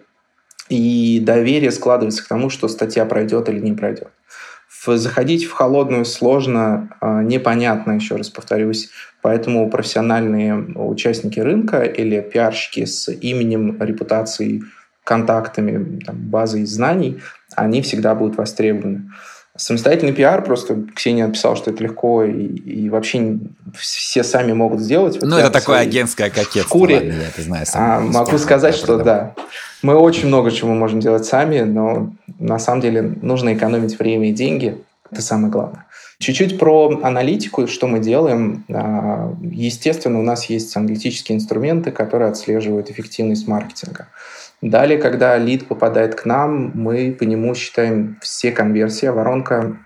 и 0.71 1.21
доверие 1.21 1.71
складывается 1.71 2.25
к 2.25 2.29
тому, 2.29 2.49
что 2.49 2.67
статья 2.69 3.05
пройдет 3.05 3.51
или 3.51 3.61
не 3.61 3.73
пройдет. 3.73 4.09
Заходить 4.85 5.45
в 5.45 5.53
холодную 5.53 6.05
сложно, 6.05 6.89
а, 7.01 7.23
непонятно, 7.23 7.93
еще 7.93 8.17
раз 8.17 8.31
повторюсь. 8.31 8.91
Поэтому 9.21 9.71
профессиональные 9.71 10.55
участники 10.75 11.39
рынка 11.39 11.83
или 11.83 12.21
пиарщики 12.21 12.85
с 12.85 13.09
именем, 13.13 13.81
репутацией, 13.81 14.65
контактами, 15.05 16.01
там, 16.01 16.17
базой 16.17 16.65
знаний, 16.65 17.21
они 17.55 17.83
всегда 17.83 18.15
будут 18.15 18.37
востребованы. 18.37 19.11
Самостоятельный 19.55 20.15
пиар, 20.15 20.43
просто 20.43 20.83
Ксения 20.95 21.27
написала, 21.27 21.57
что 21.57 21.71
это 21.71 21.83
легко 21.83 22.25
и, 22.25 22.47
и 22.47 22.89
вообще 22.89 23.39
все 23.79 24.25
сами 24.25 24.55
могут 24.55 24.81
сделать. 24.81 25.19
Ну, 25.21 25.37
это 25.37 25.51
такое 25.51 25.81
агентское 25.81 26.31
кокетство. 26.31 26.63
Шкуре. 26.63 26.95
Ладно, 26.97 27.13
я 27.13 27.29
это 27.29 27.43
знаю. 27.43 27.67
А, 27.75 28.01
могу 28.01 28.39
сказать, 28.39 28.75
что 28.75 28.97
да, 28.97 29.35
мы 29.83 29.95
очень 29.95 30.29
много 30.29 30.51
чего 30.51 30.73
можем 30.73 31.01
делать 31.01 31.27
сами, 31.27 31.61
но 31.61 32.15
на 32.39 32.59
самом 32.59 32.81
деле 32.81 33.03
нужно 33.03 33.53
экономить 33.53 33.99
время 33.99 34.31
и 34.31 34.33
деньги. 34.33 34.83
Это 35.11 35.21
самое 35.21 35.53
главное. 35.53 35.85
Чуть-чуть 36.23 36.57
про 36.57 37.01
аналитику, 37.03 37.67
что 37.67 37.89
мы 37.89 37.99
делаем. 37.99 38.65
А, 38.73 39.35
естественно, 39.41 40.21
у 40.21 40.23
нас 40.23 40.45
есть 40.45 40.77
аналитические 40.77 41.37
инструменты, 41.37 41.91
которые 41.91 42.31
отслеживают 42.31 42.91
эффективность 42.91 43.49
маркетинга. 43.49 44.07
Далее, 44.61 44.99
когда 44.99 45.37
лид 45.37 45.67
попадает 45.67 46.15
к 46.15 46.25
нам, 46.25 46.71
мы 46.75 47.11
по 47.11 47.25
нему 47.25 47.57
считаем 47.57 48.19
все 48.23 48.53
конверсии. 48.53 49.07
Воронка, 49.07 49.77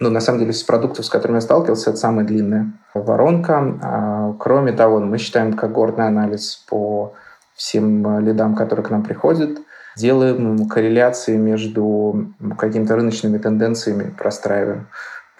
ну, 0.00 0.10
на 0.10 0.18
самом 0.18 0.40
деле, 0.40 0.50
из 0.50 0.64
продуктов, 0.64 1.06
с 1.06 1.08
которыми 1.08 1.36
я 1.36 1.40
сталкивался, 1.40 1.90
это 1.90 1.98
самая 2.00 2.26
длинная 2.26 2.72
воронка. 2.92 3.78
А, 3.80 4.34
кроме 4.40 4.72
того, 4.72 4.98
мы 4.98 5.18
считаем 5.18 5.52
когортный 5.52 6.08
анализ 6.08 6.64
по 6.68 7.12
всем 7.54 8.18
лидам, 8.18 8.56
которые 8.56 8.84
к 8.84 8.90
нам 8.90 9.04
приходят. 9.04 9.60
Делаем 9.96 10.66
корреляции 10.66 11.36
между 11.36 12.34
какими-то 12.58 12.96
рыночными 12.96 13.38
тенденциями, 13.38 14.12
простраиваем. 14.18 14.88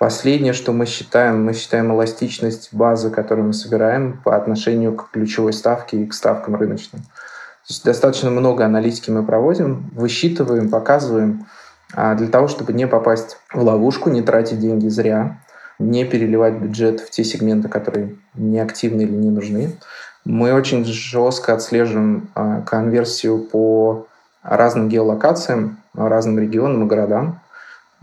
Последнее, 0.04 0.52
что 0.52 0.72
мы 0.72 0.84
считаем, 0.84 1.46
мы 1.46 1.54
считаем 1.54 1.90
эластичность 1.90 2.68
базы, 2.72 3.08
которую 3.08 3.46
мы 3.46 3.52
собираем 3.54 4.20
по 4.22 4.36
отношению 4.36 4.94
к 4.94 5.10
ключевой 5.10 5.54
ставке 5.54 6.02
и 6.02 6.06
к 6.06 6.12
ставкам 6.12 6.56
рыночным. 6.56 7.00
То 7.00 7.70
есть 7.70 7.82
достаточно 7.86 8.30
много 8.30 8.66
аналитики 8.66 9.10
мы 9.10 9.24
проводим, 9.24 9.88
высчитываем, 9.94 10.68
показываем, 10.68 11.46
а, 11.94 12.14
для 12.16 12.26
того, 12.26 12.48
чтобы 12.48 12.74
не 12.74 12.86
попасть 12.86 13.38
в 13.50 13.62
ловушку, 13.62 14.10
не 14.10 14.20
тратить 14.20 14.58
деньги 14.58 14.88
зря, 14.88 15.38
не 15.78 16.04
переливать 16.04 16.58
бюджет 16.58 17.00
в 17.00 17.08
те 17.08 17.24
сегменты, 17.24 17.70
которые 17.70 18.16
не 18.34 18.60
активны 18.60 19.00
или 19.00 19.12
не 19.12 19.30
нужны. 19.30 19.78
Мы 20.26 20.52
очень 20.52 20.84
жестко 20.84 21.54
отслеживаем 21.54 22.28
а, 22.34 22.60
конверсию 22.60 23.38
по 23.38 24.06
разным 24.42 24.90
геолокациям, 24.90 25.78
разным 25.94 26.38
регионам 26.38 26.84
и 26.84 26.86
городам. 26.88 27.40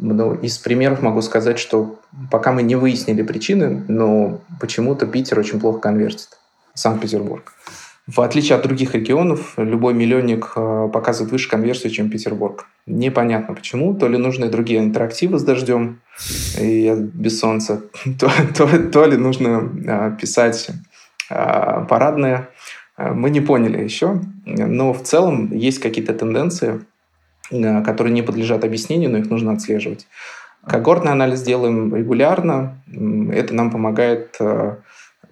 Ну, 0.01 0.33
из 0.33 0.57
примеров 0.57 1.03
могу 1.03 1.21
сказать, 1.21 1.59
что 1.59 1.99
пока 2.31 2.51
мы 2.51 2.63
не 2.63 2.75
выяснили 2.75 3.21
причины, 3.21 3.83
но 3.87 4.41
почему-то 4.59 5.05
Питер 5.05 5.37
очень 5.37 5.59
плохо 5.59 5.79
конвертит. 5.79 6.29
Санкт-Петербург. 6.73 7.53
В 8.07 8.21
отличие 8.21 8.55
от 8.57 8.63
других 8.63 8.95
регионов, 8.95 9.53
любой 9.57 9.93
миллионник 9.93 10.53
э, 10.55 10.89
показывает 10.91 11.31
выше 11.31 11.49
конверсию, 11.49 11.91
чем 11.91 12.09
Петербург. 12.09 12.65
Непонятно 12.87 13.53
почему. 13.53 13.93
То 13.93 14.07
ли 14.07 14.17
нужны 14.17 14.49
другие 14.49 14.79
интерактивы 14.79 15.37
с 15.37 15.43
дождем 15.43 16.01
и 16.59 16.93
без 17.13 17.39
солнца, 17.39 17.83
то, 18.19 18.31
то, 18.57 18.89
то 18.89 19.05
ли 19.05 19.17
нужно 19.17 19.71
э, 19.85 20.17
писать 20.19 20.71
э, 21.29 21.85
парадное. 21.87 22.49
Мы 22.97 23.29
не 23.29 23.39
поняли 23.39 23.83
еще. 23.83 24.19
Но 24.45 24.93
в 24.93 25.03
целом 25.03 25.51
есть 25.51 25.79
какие-то 25.79 26.13
тенденции, 26.13 26.81
которые 27.51 28.13
не 28.13 28.21
подлежат 28.21 28.63
объяснению, 28.63 29.11
но 29.11 29.17
их 29.17 29.29
нужно 29.29 29.53
отслеживать. 29.53 30.07
Когортный 30.65 31.11
анализ 31.11 31.41
делаем 31.41 31.95
регулярно. 31.95 32.81
Это 33.31 33.53
нам 33.53 33.71
помогает 33.71 34.37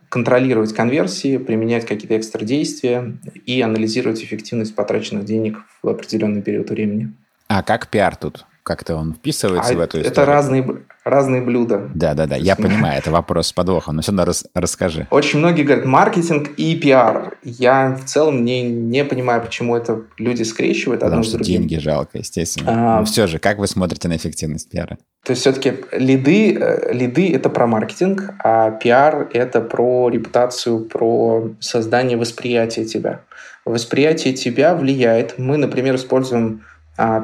контролировать 0.09 0.73
конверсии, 0.73 1.37
применять 1.37 1.85
какие-то 1.85 2.17
экстра 2.17 2.43
действия 2.43 3.13
и 3.45 3.61
анализировать 3.61 4.23
эффективность 4.23 4.75
потраченных 4.75 5.25
денег 5.25 5.59
в 5.83 5.87
определенный 5.87 6.41
период 6.41 6.69
времени. 6.71 7.13
А 7.47 7.63
как 7.63 7.87
пиар 7.87 8.15
тут? 8.15 8.45
Как-то 8.63 8.95
он 8.95 9.13
вписывается 9.13 9.73
а 9.73 9.77
в 9.77 9.79
эту 9.79 9.97
историю? 9.97 10.11
Это 10.11 10.25
разные, 10.25 10.77
разные 11.03 11.41
блюда. 11.41 11.89
Да-да-да, 11.93 12.35
я 12.35 12.55
понимаю, 12.55 12.99
это 12.99 13.11
вопрос 13.11 13.47
с 13.47 13.53
подвохом, 13.53 13.95
но 13.95 14.01
все 14.01 14.11
равно 14.11 14.25
рас, 14.25 14.45
расскажи. 14.53 15.07
Очень 15.11 15.39
многие 15.39 15.63
говорят 15.63 15.85
маркетинг 15.85 16.49
и 16.57 16.75
пиар. 16.75 17.37
Я 17.43 17.97
в 18.01 18.05
целом 18.05 18.43
не, 18.43 18.63
не 18.63 19.05
понимаю, 19.05 19.41
почему 19.41 19.75
это 19.75 20.03
люди 20.17 20.43
скрещивают 20.43 21.01
Потому 21.01 21.23
что 21.23 21.39
деньги 21.39 21.75
жалко, 21.75 22.17
естественно. 22.17 22.97
А, 22.97 22.99
но 22.99 23.05
все 23.05 23.27
же, 23.27 23.39
как 23.39 23.57
вы 23.57 23.67
смотрите 23.67 24.07
на 24.07 24.17
эффективность 24.17 24.69
пиара? 24.69 24.97
То 25.23 25.31
есть 25.31 25.41
все-таки 25.41 25.73
лиды, 25.91 26.57
э, 26.57 26.93
лиды– 26.93 27.31
это 27.33 27.49
про 27.49 27.67
маркетинг, 27.67 28.33
а 28.43 28.71
пиар– 28.71 29.29
это 29.33 29.61
про 29.61 30.09
репутацию, 30.09 30.85
про 30.85 31.51
создание 31.59 32.17
восприятия 32.17 32.85
тебя. 32.85 33.21
Восприятие 33.65 34.33
тебя 34.33 34.73
влияет. 34.75 35.37
Мы, 35.37 35.57
например, 35.57 35.95
используем 35.95 36.63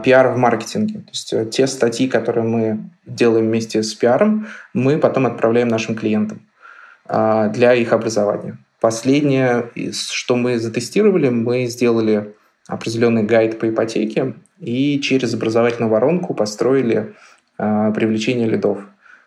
пиар 0.04 0.30
в 0.30 0.38
маркетинге. 0.38 1.00
То 1.00 1.10
есть 1.10 1.34
э, 1.34 1.46
те 1.46 1.68
статьи, 1.68 2.08
которые 2.08 2.46
мы 2.46 2.80
делаем 3.06 3.48
вместе 3.48 3.84
с 3.84 3.94
пиаром, 3.94 4.48
мы 4.74 4.98
потом 4.98 5.26
отправляем 5.26 5.68
нашим 5.68 5.96
клиентам 5.96 6.42
а, 7.06 7.50
для 7.50 7.74
их 7.74 7.92
образования. 7.94 8.58
Последнее, 8.80 9.72
что 9.92 10.36
мы 10.36 10.60
затестировали, 10.60 11.30
мы 11.30 11.66
сделали 11.66 12.34
определенный 12.68 13.24
гайд 13.24 13.60
по 13.60 13.70
ипотеке 13.70 14.34
и 14.60 15.00
через 15.02 15.34
образовательную 15.34 15.92
воронку 15.92 16.34
построили 16.34 17.14
а, 17.58 17.92
привлечение 17.92 18.48
лидов. 18.48 18.80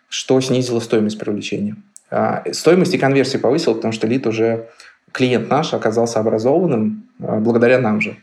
что 0.09 0.41
снизило 0.41 0.81
стоимость 0.81 1.19
привлечения. 1.19 1.77
А, 2.11 2.43
стоимость 2.53 2.95
и 2.95 2.99
конверсии 2.99 3.37
повысила, 3.37 3.75
потому 3.75 3.93
что 3.93 4.07
лид 4.07 4.27
уже, 4.27 4.69
клиент 5.13 5.51
наш 5.51 5.75
оказался 5.75 6.21
образованным 6.21 7.07
а, 7.21 7.39
благодаря 7.39 7.79
нам 7.79 8.01
же. 8.01 8.17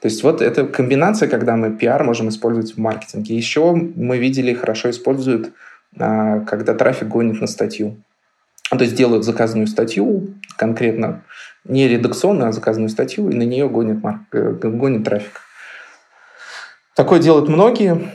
То 0.00 0.06
есть 0.06 0.22
вот 0.22 0.40
это 0.40 0.64
комбинация, 0.64 1.28
когда 1.28 1.56
мы 1.56 1.72
пиар 1.72 2.04
можем 2.04 2.28
использовать 2.28 2.74
в 2.74 2.78
маркетинге. 2.78 3.36
Еще 3.36 3.72
мы 3.72 4.18
видели, 4.18 4.54
хорошо 4.54 4.90
используют, 4.90 5.52
а, 5.98 6.40
когда 6.40 6.74
трафик 6.74 7.08
гонит 7.08 7.40
на 7.40 7.46
статью. 7.48 7.96
То 8.70 8.78
есть 8.80 8.94
делают 8.94 9.24
заказную 9.24 9.66
статью, 9.66 10.34
конкретно 10.56 11.22
не 11.64 11.88
редакционную, 11.88 12.50
а 12.50 12.52
заказную 12.52 12.90
статью, 12.90 13.28
и 13.30 13.34
на 13.34 13.42
нее 13.42 13.68
гонит, 13.68 14.02
марк, 14.02 14.20
э, 14.32 14.52
гонит 14.52 15.04
трафик. 15.04 15.40
Такое 16.94 17.20
делают 17.20 17.48
многие. 17.48 18.10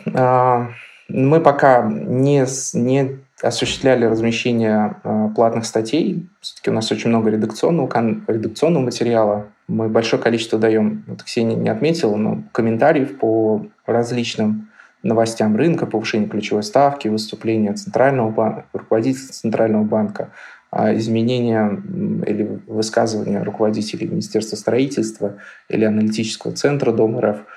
Мы 1.09 1.41
пока 1.41 1.83
не, 1.83 2.45
не 2.73 3.19
осуществляли 3.43 4.05
размещение 4.05 4.95
э, 5.03 5.29
платных 5.35 5.65
статей. 5.65 6.27
Все-таки 6.39 6.69
у 6.69 6.73
нас 6.73 6.91
очень 6.91 7.09
много 7.09 7.29
редакционного, 7.29 7.89
редакционного 8.27 8.85
материала. 8.85 9.47
Мы 9.67 9.89
большое 9.89 10.21
количество 10.21 10.57
даем, 10.57 11.03
вот 11.07 11.23
Ксения 11.23 11.55
не 11.55 11.69
отметила, 11.69 12.15
но 12.15 12.43
комментариев 12.53 13.17
по 13.17 13.65
различным 13.85 14.69
новостям 15.03 15.57
рынка, 15.57 15.85
повышение 15.85 16.29
ключевой 16.29 16.63
ставки, 16.63 17.09
выступления 17.09 17.73
Центрального 17.73 18.29
банка, 18.29 18.65
руководителя 18.71 19.27
Центрального 19.27 19.83
банка, 19.83 20.29
а, 20.71 20.95
изменения 20.95 21.81
или 22.25 22.61
высказывания 22.65 23.43
руководителей 23.43 24.07
Министерства 24.07 24.55
строительства 24.55 25.35
или 25.67 25.83
аналитического 25.83 26.53
центра 26.53 26.93
Дома 26.93 27.21
РФ– 27.21 27.37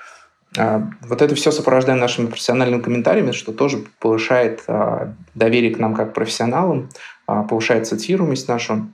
вот 0.57 1.21
это 1.21 1.35
все 1.35 1.51
сопровождаем 1.51 1.99
нашими 1.99 2.27
профессиональными 2.27 2.81
комментариями, 2.81 3.31
что 3.31 3.51
тоже 3.51 3.83
повышает 3.99 4.63
а, 4.67 5.13
доверие 5.35 5.73
к 5.73 5.79
нам 5.79 5.93
как 5.93 6.13
профессионалам, 6.13 6.89
а, 7.27 7.43
повышает 7.43 7.87
цитируемость 7.87 8.47
нашу. 8.47 8.87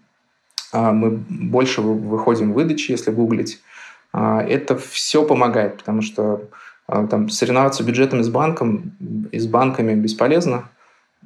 Мы 0.74 1.11
больше 1.30 1.82
выходим 1.82 2.51
в 2.51 2.55
выдачи, 2.55 2.89
если 2.89 3.11
гуглить. 3.11 3.61
Это 4.11 4.76
все 4.76 5.24
помогает, 5.24 5.78
потому 5.78 6.01
что 6.01 6.49
там, 6.88 7.30
соревноваться 7.30 7.84
бюджетами 7.84 8.24
с 8.24 8.30
банком 8.30 8.91
и 9.32 9.38
с 9.38 9.45
банками 9.45 9.93
бесполезно. 9.93 10.70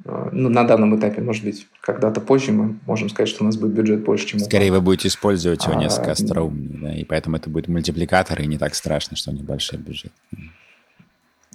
Э, 0.04 0.28
ну, 0.32 0.48
на 0.48 0.64
данном 0.64 0.98
этапе, 0.98 1.20
может 1.22 1.44
быть, 1.44 1.66
когда-то 1.80 2.20
позже 2.20 2.52
мы 2.52 2.78
можем 2.86 3.08
сказать, 3.08 3.28
что 3.28 3.44
у 3.44 3.46
нас 3.46 3.56
будет 3.56 3.72
бюджет 3.72 4.04
больше, 4.04 4.26
чем 4.26 4.40
Скорее 4.40 4.72
вы 4.72 4.80
будете 4.80 5.08
использовать 5.08 5.64
его 5.64 5.76
а, 5.76 5.80
несколько 5.80 6.12
остроумнее, 6.12 6.78
да, 6.80 6.94
и 6.94 7.04
поэтому 7.04 7.36
это 7.36 7.50
будет 7.50 7.68
мультипликатор, 7.68 8.40
и 8.40 8.46
не 8.46 8.58
так 8.58 8.74
страшно, 8.74 9.16
что 9.16 9.30
у 9.30 9.34
них 9.34 9.44
большой 9.44 9.78
бюджет. 9.78 10.12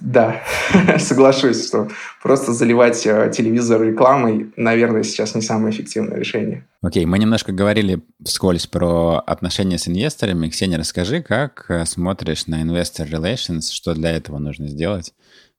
Да, 0.02 0.42
соглашусь, 1.00 1.66
что 1.66 1.88
просто 2.22 2.52
заливать 2.52 3.06
э, 3.06 3.32
телевизор 3.34 3.82
рекламой, 3.82 4.52
наверное, 4.58 5.04
сейчас 5.04 5.34
не 5.34 5.42
самое 5.42 5.74
эффективное 5.74 6.18
решение. 6.18 6.66
Окей, 6.82 7.06
okay, 7.06 7.08
мы 7.08 7.20
немножко 7.20 7.54
говорили 7.54 8.02
вскользь 8.24 8.68
про 8.68 9.24
отношения 9.26 9.78
с 9.78 9.88
инвесторами. 9.88 10.50
Ксения, 10.50 10.78
расскажи, 10.78 11.22
как 11.22 11.68
э, 11.70 11.86
смотришь 11.86 12.48
на 12.48 12.64
investor 12.64 13.10
relations, 13.10 13.72
что 13.72 13.94
для 13.94 14.12
этого 14.12 14.40
нужно 14.40 14.68
сделать? 14.68 15.14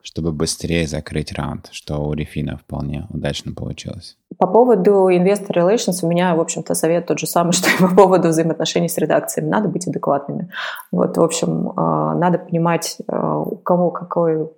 Чтобы 0.04 0.32
быстрее 0.32 0.86
закрыть 0.86 1.32
раунд, 1.32 1.70
что 1.72 1.96
у 1.96 2.12
Рефина 2.12 2.58
вполне 2.58 3.06
удачно 3.08 3.52
получилось. 3.54 4.18
По 4.38 4.46
поводу 4.46 5.08
Investor 5.08 5.52
Relations 5.56 6.00
у 6.02 6.08
меня, 6.08 6.34
в 6.36 6.40
общем-то, 6.40 6.74
совет 6.74 7.06
тот 7.06 7.18
же 7.18 7.26
самый, 7.26 7.52
что 7.54 7.70
и 7.70 7.78
по 7.78 7.88
поводу 7.88 8.28
взаимоотношений 8.28 8.88
с 8.88 8.98
редакциями. 8.98 9.48
Надо 9.48 9.68
быть 9.68 9.88
адекватными. 9.88 10.50
Вот, 10.92 11.16
в 11.16 11.22
общем, 11.22 11.70
э, 11.70 12.18
надо 12.18 12.38
понимать, 12.38 12.98
э, 13.08 13.16
у 13.16 13.56
кого 13.56 13.90
какой 13.90 14.50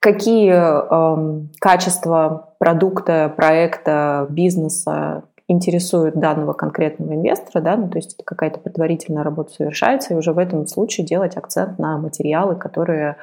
какие 0.00 0.52
э, 0.52 1.46
качества 1.60 2.54
продукта, 2.58 3.32
проекта, 3.36 4.26
бизнеса 4.28 5.24
интересует 5.52 6.14
данного 6.14 6.52
конкретного 6.52 7.14
инвестора, 7.14 7.62
да, 7.62 7.76
ну, 7.76 7.88
то 7.88 7.98
есть 7.98 8.16
какая-то 8.24 8.58
предварительная 8.58 9.22
работа 9.22 9.52
совершается, 9.52 10.14
и 10.14 10.16
уже 10.16 10.32
в 10.32 10.38
этом 10.38 10.66
случае 10.66 11.06
делать 11.06 11.36
акцент 11.36 11.78
на 11.78 11.98
материалы, 11.98 12.56
которые 12.56 13.16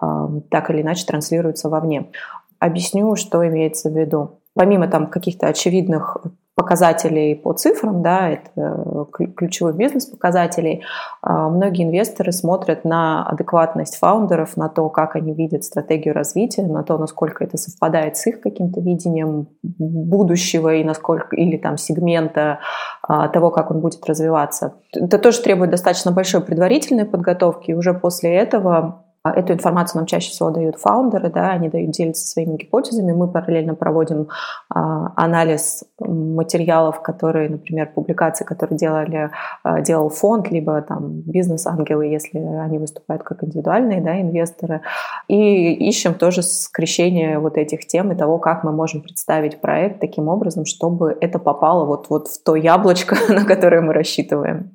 э, 0.00 0.06
так 0.50 0.70
или 0.70 0.82
иначе 0.82 1.04
транслируются 1.04 1.68
вовне. 1.68 2.10
Объясню, 2.58 3.14
что 3.16 3.46
имеется 3.46 3.90
в 3.90 3.96
виду. 3.96 4.40
Помимо 4.54 4.86
там 4.88 5.08
каких-то 5.08 5.48
очевидных 5.48 6.18
показателей 6.54 7.34
по 7.34 7.54
цифрам, 7.54 8.02
да, 8.02 8.28
это 8.28 8.50
э, 8.56 9.26
ключевых 9.36 9.74
бизнес-показателей, 9.76 10.82
а, 11.22 11.48
многие 11.48 11.84
инвесторы 11.84 12.30
смотрят 12.30 12.84
на 12.84 13.26
адекватность 13.26 13.96
фаундеров, 13.96 14.56
на 14.58 14.68
то, 14.68 14.88
как 14.90 15.16
они 15.16 15.32
видят 15.32 15.64
стратегию 15.64 16.14
развития, 16.14 16.66
на 16.66 16.82
то, 16.82 16.98
насколько 16.98 17.42
это 17.42 17.56
совпадает 17.56 18.18
с 18.18 18.26
их 18.26 18.42
каким-то 18.42 18.80
видением 18.80 19.48
будущего 19.62 20.74
и 20.74 20.84
насколько, 20.84 21.34
или 21.36 21.56
там 21.56 21.78
сегмента 21.78 22.58
а, 23.02 23.28
того, 23.28 23.50
как 23.50 23.70
он 23.70 23.80
будет 23.80 24.04
развиваться. 24.04 24.74
Это 24.94 25.18
тоже 25.18 25.40
требует 25.40 25.70
достаточно 25.70 26.12
большой 26.12 26.42
предварительной 26.42 27.06
подготовки, 27.06 27.70
и 27.70 27.74
уже 27.74 27.94
после 27.94 28.34
этого 28.34 29.06
эту 29.24 29.52
информацию 29.52 29.98
нам 30.00 30.06
чаще 30.06 30.30
всего 30.30 30.50
дают 30.50 30.76
фаундеры, 30.76 31.30
да, 31.30 31.50
они 31.50 31.68
дают 31.68 31.92
делиться 31.92 32.26
своими 32.26 32.56
гипотезами. 32.56 33.12
Мы 33.12 33.28
параллельно 33.28 33.74
проводим 33.74 34.28
а, 34.68 35.12
анализ 35.16 35.84
материалов, 36.00 37.02
которые, 37.02 37.48
например, 37.48 37.92
публикации, 37.94 38.44
которые 38.44 38.76
делали, 38.78 39.30
а, 39.62 39.80
делал 39.80 40.08
фонд, 40.08 40.50
либо 40.50 40.82
там 40.82 41.20
бизнес-ангелы, 41.20 42.06
если 42.06 42.38
они 42.38 42.78
выступают 42.78 43.22
как 43.22 43.44
индивидуальные 43.44 44.00
да, 44.00 44.20
инвесторы. 44.20 44.80
И 45.28 45.72
ищем 45.88 46.14
тоже 46.14 46.42
скрещение 46.42 47.38
вот 47.38 47.56
этих 47.56 47.86
тем 47.86 48.10
и 48.10 48.16
того, 48.16 48.38
как 48.38 48.64
мы 48.64 48.72
можем 48.72 49.02
представить 49.02 49.60
проект 49.60 50.00
таким 50.00 50.28
образом, 50.28 50.64
чтобы 50.64 51.16
это 51.20 51.38
попало 51.38 51.84
вот, 51.84 52.06
вот 52.10 52.26
в 52.26 52.42
то 52.42 52.56
яблочко, 52.56 53.16
на 53.32 53.44
которое 53.44 53.82
мы 53.82 53.92
рассчитываем. 53.92 54.72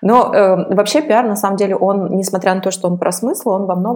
Но 0.00 0.32
э, 0.34 0.74
вообще 0.74 1.02
пиар, 1.02 1.26
на 1.26 1.36
самом 1.36 1.56
деле, 1.56 1.76
он, 1.76 2.16
несмотря 2.16 2.54
на 2.54 2.62
то, 2.62 2.70
что 2.70 2.88
он 2.88 2.96
про 2.96 3.12
смысл, 3.12 3.50
он 3.50 3.66
во 3.66 3.74
многом 3.74 3.89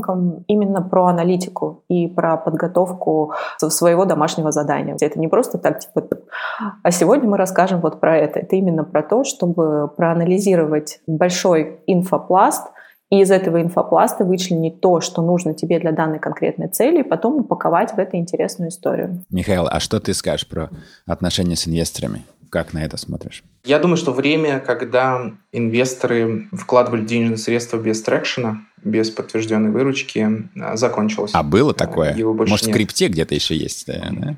именно 0.46 0.82
про 0.82 1.06
аналитику 1.06 1.84
и 1.88 2.06
про 2.06 2.36
подготовку 2.36 3.32
своего 3.58 4.04
домашнего 4.04 4.52
задания. 4.52 4.96
Это 5.00 5.18
не 5.18 5.28
просто 5.28 5.58
так, 5.58 5.80
типа, 5.80 6.06
а 6.82 6.90
сегодня 6.90 7.28
мы 7.28 7.36
расскажем 7.36 7.80
вот 7.80 8.00
про 8.00 8.16
это. 8.16 8.40
Это 8.40 8.56
именно 8.56 8.84
про 8.84 9.02
то, 9.02 9.24
чтобы 9.24 9.88
проанализировать 9.88 11.00
большой 11.06 11.80
инфопласт, 11.86 12.68
и 13.10 13.20
из 13.20 13.30
этого 13.30 13.60
инфопласта 13.60 14.24
вычленить 14.24 14.80
то, 14.80 15.00
что 15.00 15.22
нужно 15.22 15.54
тебе 15.54 15.78
для 15.78 15.92
данной 15.92 16.18
конкретной 16.18 16.68
цели, 16.68 17.00
и 17.00 17.02
потом 17.02 17.40
упаковать 17.40 17.92
в 17.92 17.98
эту 17.98 18.16
интересную 18.16 18.70
историю. 18.70 19.24
Михаил, 19.30 19.66
а 19.70 19.78
что 19.78 20.00
ты 20.00 20.14
скажешь 20.14 20.48
про 20.48 20.70
отношения 21.06 21.54
с 21.54 21.68
инвесторами? 21.68 22.24
Как 22.54 22.72
на 22.72 22.84
это 22.84 22.96
смотришь? 22.96 23.42
Я 23.64 23.80
думаю, 23.80 23.96
что 23.96 24.12
время, 24.12 24.60
когда 24.60 25.32
инвесторы 25.50 26.46
вкладывали 26.52 27.04
денежные 27.04 27.36
средства 27.36 27.78
без 27.78 28.00
traction 28.00 28.48
а, 28.48 28.60
без 28.80 29.10
подтвержденной 29.10 29.72
выручки, 29.72 30.48
а, 30.60 30.76
закончилось. 30.76 31.32
А 31.34 31.42
было 31.42 31.74
такое? 31.74 32.14
Его 32.14 32.32
больше 32.32 32.52
Может, 32.52 32.66
нет. 32.68 32.76
в 32.76 32.78
крипте 32.78 33.08
где-то 33.08 33.34
еще 33.34 33.56
есть, 33.56 33.88
да? 33.88 34.36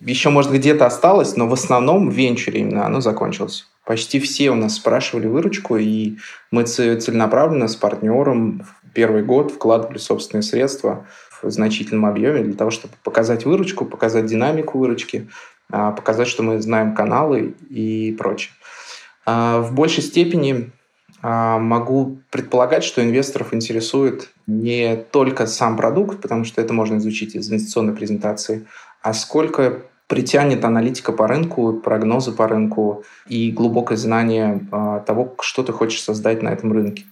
Еще, 0.00 0.30
может, 0.30 0.50
где-то 0.50 0.86
осталось, 0.86 1.36
но 1.36 1.46
в 1.46 1.52
основном 1.52 2.10
в 2.10 2.12
венчуре 2.12 2.62
именно 2.62 2.84
оно 2.84 3.00
закончилось. 3.00 3.68
Почти 3.84 4.18
все 4.18 4.50
у 4.50 4.56
нас 4.56 4.74
спрашивали 4.74 5.28
выручку, 5.28 5.76
и 5.76 6.16
мы 6.50 6.64
целенаправленно 6.64 7.68
с 7.68 7.76
партнером 7.76 8.64
в 8.82 8.92
первый 8.92 9.22
год 9.22 9.52
вкладывали 9.52 9.98
собственные 9.98 10.42
средства 10.42 11.06
в 11.40 11.50
значительном 11.50 12.06
объеме 12.06 12.42
для 12.42 12.54
того, 12.54 12.72
чтобы 12.72 12.94
показать 13.04 13.44
выручку, 13.44 13.84
показать 13.84 14.26
динамику 14.26 14.78
выручки, 14.78 15.28
показать, 15.72 16.28
что 16.28 16.42
мы 16.42 16.60
знаем 16.60 16.94
каналы 16.94 17.54
и 17.70 18.14
прочее. 18.18 18.52
А, 19.24 19.60
в 19.60 19.74
большей 19.74 20.02
степени 20.02 20.70
а, 21.22 21.58
могу 21.58 22.18
предполагать, 22.30 22.84
что 22.84 23.02
инвесторов 23.02 23.54
интересует 23.54 24.30
не 24.46 24.96
только 24.96 25.46
сам 25.46 25.76
продукт, 25.76 26.20
потому 26.20 26.44
что 26.44 26.60
это 26.60 26.72
можно 26.72 26.98
изучить 26.98 27.34
из 27.34 27.48
инвестиционной 27.50 27.94
презентации, 27.94 28.66
а 29.02 29.14
сколько 29.14 29.82
притянет 30.08 30.64
аналитика 30.64 31.12
по 31.12 31.26
рынку, 31.26 31.72
прогнозы 31.74 32.32
по 32.32 32.46
рынку 32.46 33.04
и 33.28 33.50
глубокое 33.50 33.96
знание 33.96 34.60
того, 35.06 35.36
что 35.40 35.62
ты 35.62 35.72
хочешь 35.72 36.02
создать 36.02 36.42
на 36.42 36.50
этом 36.50 36.70
рынке. 36.70 37.04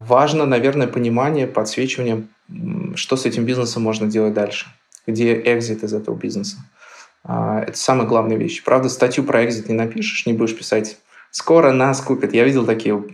Важно, 0.00 0.44
наверное, 0.44 0.88
понимание, 0.88 1.46
подсвечивание, 1.46 2.26
что 2.96 3.16
с 3.16 3.26
этим 3.26 3.44
бизнесом 3.44 3.84
можно 3.84 4.08
делать 4.08 4.34
дальше, 4.34 4.66
где 5.06 5.40
экзит 5.40 5.84
из 5.84 5.92
этого 5.92 6.16
бизнеса. 6.16 6.56
А, 7.28 7.60
это 7.60 7.76
самая 7.76 8.06
главная 8.06 8.38
вещь. 8.38 8.64
Правда, 8.64 8.88
статью 8.88 9.22
про 9.22 9.44
экзит 9.44 9.68
не 9.68 9.74
напишешь, 9.74 10.24
не 10.24 10.32
будешь 10.32 10.56
писать 10.56 10.96
«Скоро 11.30 11.72
нас 11.72 12.00
купят». 12.00 12.32
Я 12.32 12.44
видел 12.44 12.64
такие 12.64 13.04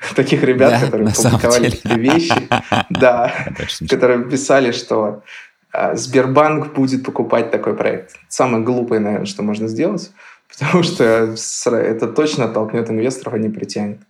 таких 0.16 0.42
ребят, 0.42 0.80
да, 0.80 0.86
которые 0.86 1.12
публиковали 1.12 1.70
такие 1.70 1.98
вещи, 1.98 2.48
да, 2.90 3.34
которые 3.86 4.24
писали, 4.24 4.72
что 4.72 5.22
а, 5.72 5.94
Сбербанк 5.94 6.72
будет 6.72 7.04
покупать 7.04 7.50
такой 7.50 7.76
проект. 7.76 8.16
Самое 8.28 8.64
глупое, 8.64 8.98
наверное, 8.98 9.26
что 9.26 9.42
можно 9.42 9.68
сделать, 9.68 10.10
потому 10.58 10.82
что 10.82 11.34
это 11.76 12.08
точно 12.08 12.46
оттолкнет 12.46 12.88
инвесторов, 12.88 13.34
а 13.34 13.38
не 13.38 13.50
притянет. 13.50 14.00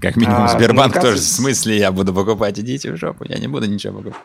Как 0.00 0.14
минимум, 0.14 0.44
а, 0.44 0.48
Сбербанк 0.48 0.94
тоже, 0.94 1.16
в 1.16 1.24
смысле, 1.24 1.76
я 1.76 1.90
буду 1.90 2.14
покупать, 2.14 2.56
идите 2.60 2.92
в 2.92 2.96
жопу, 2.96 3.24
я 3.28 3.38
не 3.38 3.48
буду 3.48 3.66
ничего 3.66 3.98
покупать. 3.98 4.22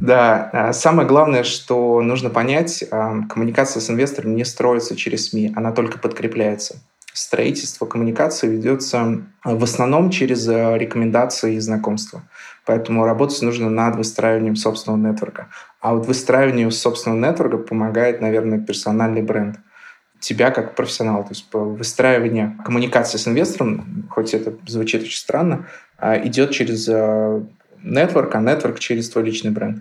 Да, 0.00 0.48
а, 0.52 0.72
самое 0.72 1.06
главное, 1.06 1.44
что 1.44 2.00
нужно 2.00 2.30
понять, 2.30 2.82
а, 2.90 3.20
коммуникация 3.28 3.80
с 3.82 3.90
инвестором 3.90 4.34
не 4.34 4.46
строится 4.46 4.96
через 4.96 5.28
СМИ, 5.28 5.52
она 5.54 5.72
только 5.72 5.98
подкрепляется. 5.98 6.76
Строительство 7.12 7.84
коммуникации 7.84 8.48
ведется 8.48 9.22
а, 9.42 9.54
в 9.54 9.62
основном 9.62 10.08
через 10.08 10.48
рекомендации 10.48 11.56
и 11.56 11.60
знакомства. 11.60 12.22
Поэтому 12.64 13.04
работать 13.04 13.42
нужно 13.42 13.68
над 13.68 13.96
выстраиванием 13.96 14.56
собственного 14.56 15.12
нетворка. 15.12 15.48
А 15.82 15.94
вот 15.94 16.06
выстраиванию 16.06 16.70
собственного 16.70 17.18
нетворка 17.18 17.58
помогает, 17.58 18.22
наверное, 18.22 18.58
персональный 18.58 19.22
бренд 19.22 19.58
тебя 20.18 20.50
как 20.50 20.74
профессионал, 20.74 21.22
то 21.22 21.30
есть 21.30 21.46
выстраивание 21.50 22.54
коммуникации 22.62 23.16
с 23.16 23.26
инвестором, 23.26 24.06
хоть 24.10 24.34
это 24.34 24.52
звучит 24.66 25.00
очень 25.00 25.16
странно, 25.16 25.66
идет 25.98 26.50
через 26.50 26.86
нетворк, 27.82 28.34
а 28.34 28.40
нетворк 28.40 28.78
через 28.78 29.10
твой 29.10 29.24
личный 29.24 29.50
бренд. 29.50 29.80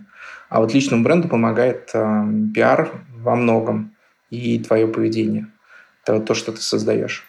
А 0.50 0.60
вот 0.60 0.74
личному 0.74 1.04
бренду 1.04 1.28
помогает 1.28 1.92
э, 1.94 2.00
во 2.00 3.36
многом 3.36 3.96
и 4.30 4.60
твое 4.60 4.88
поведение. 4.88 5.48
Это 6.04 6.20
то, 6.20 6.34
что 6.34 6.52
ты 6.52 6.62
создаешь. 6.62 7.29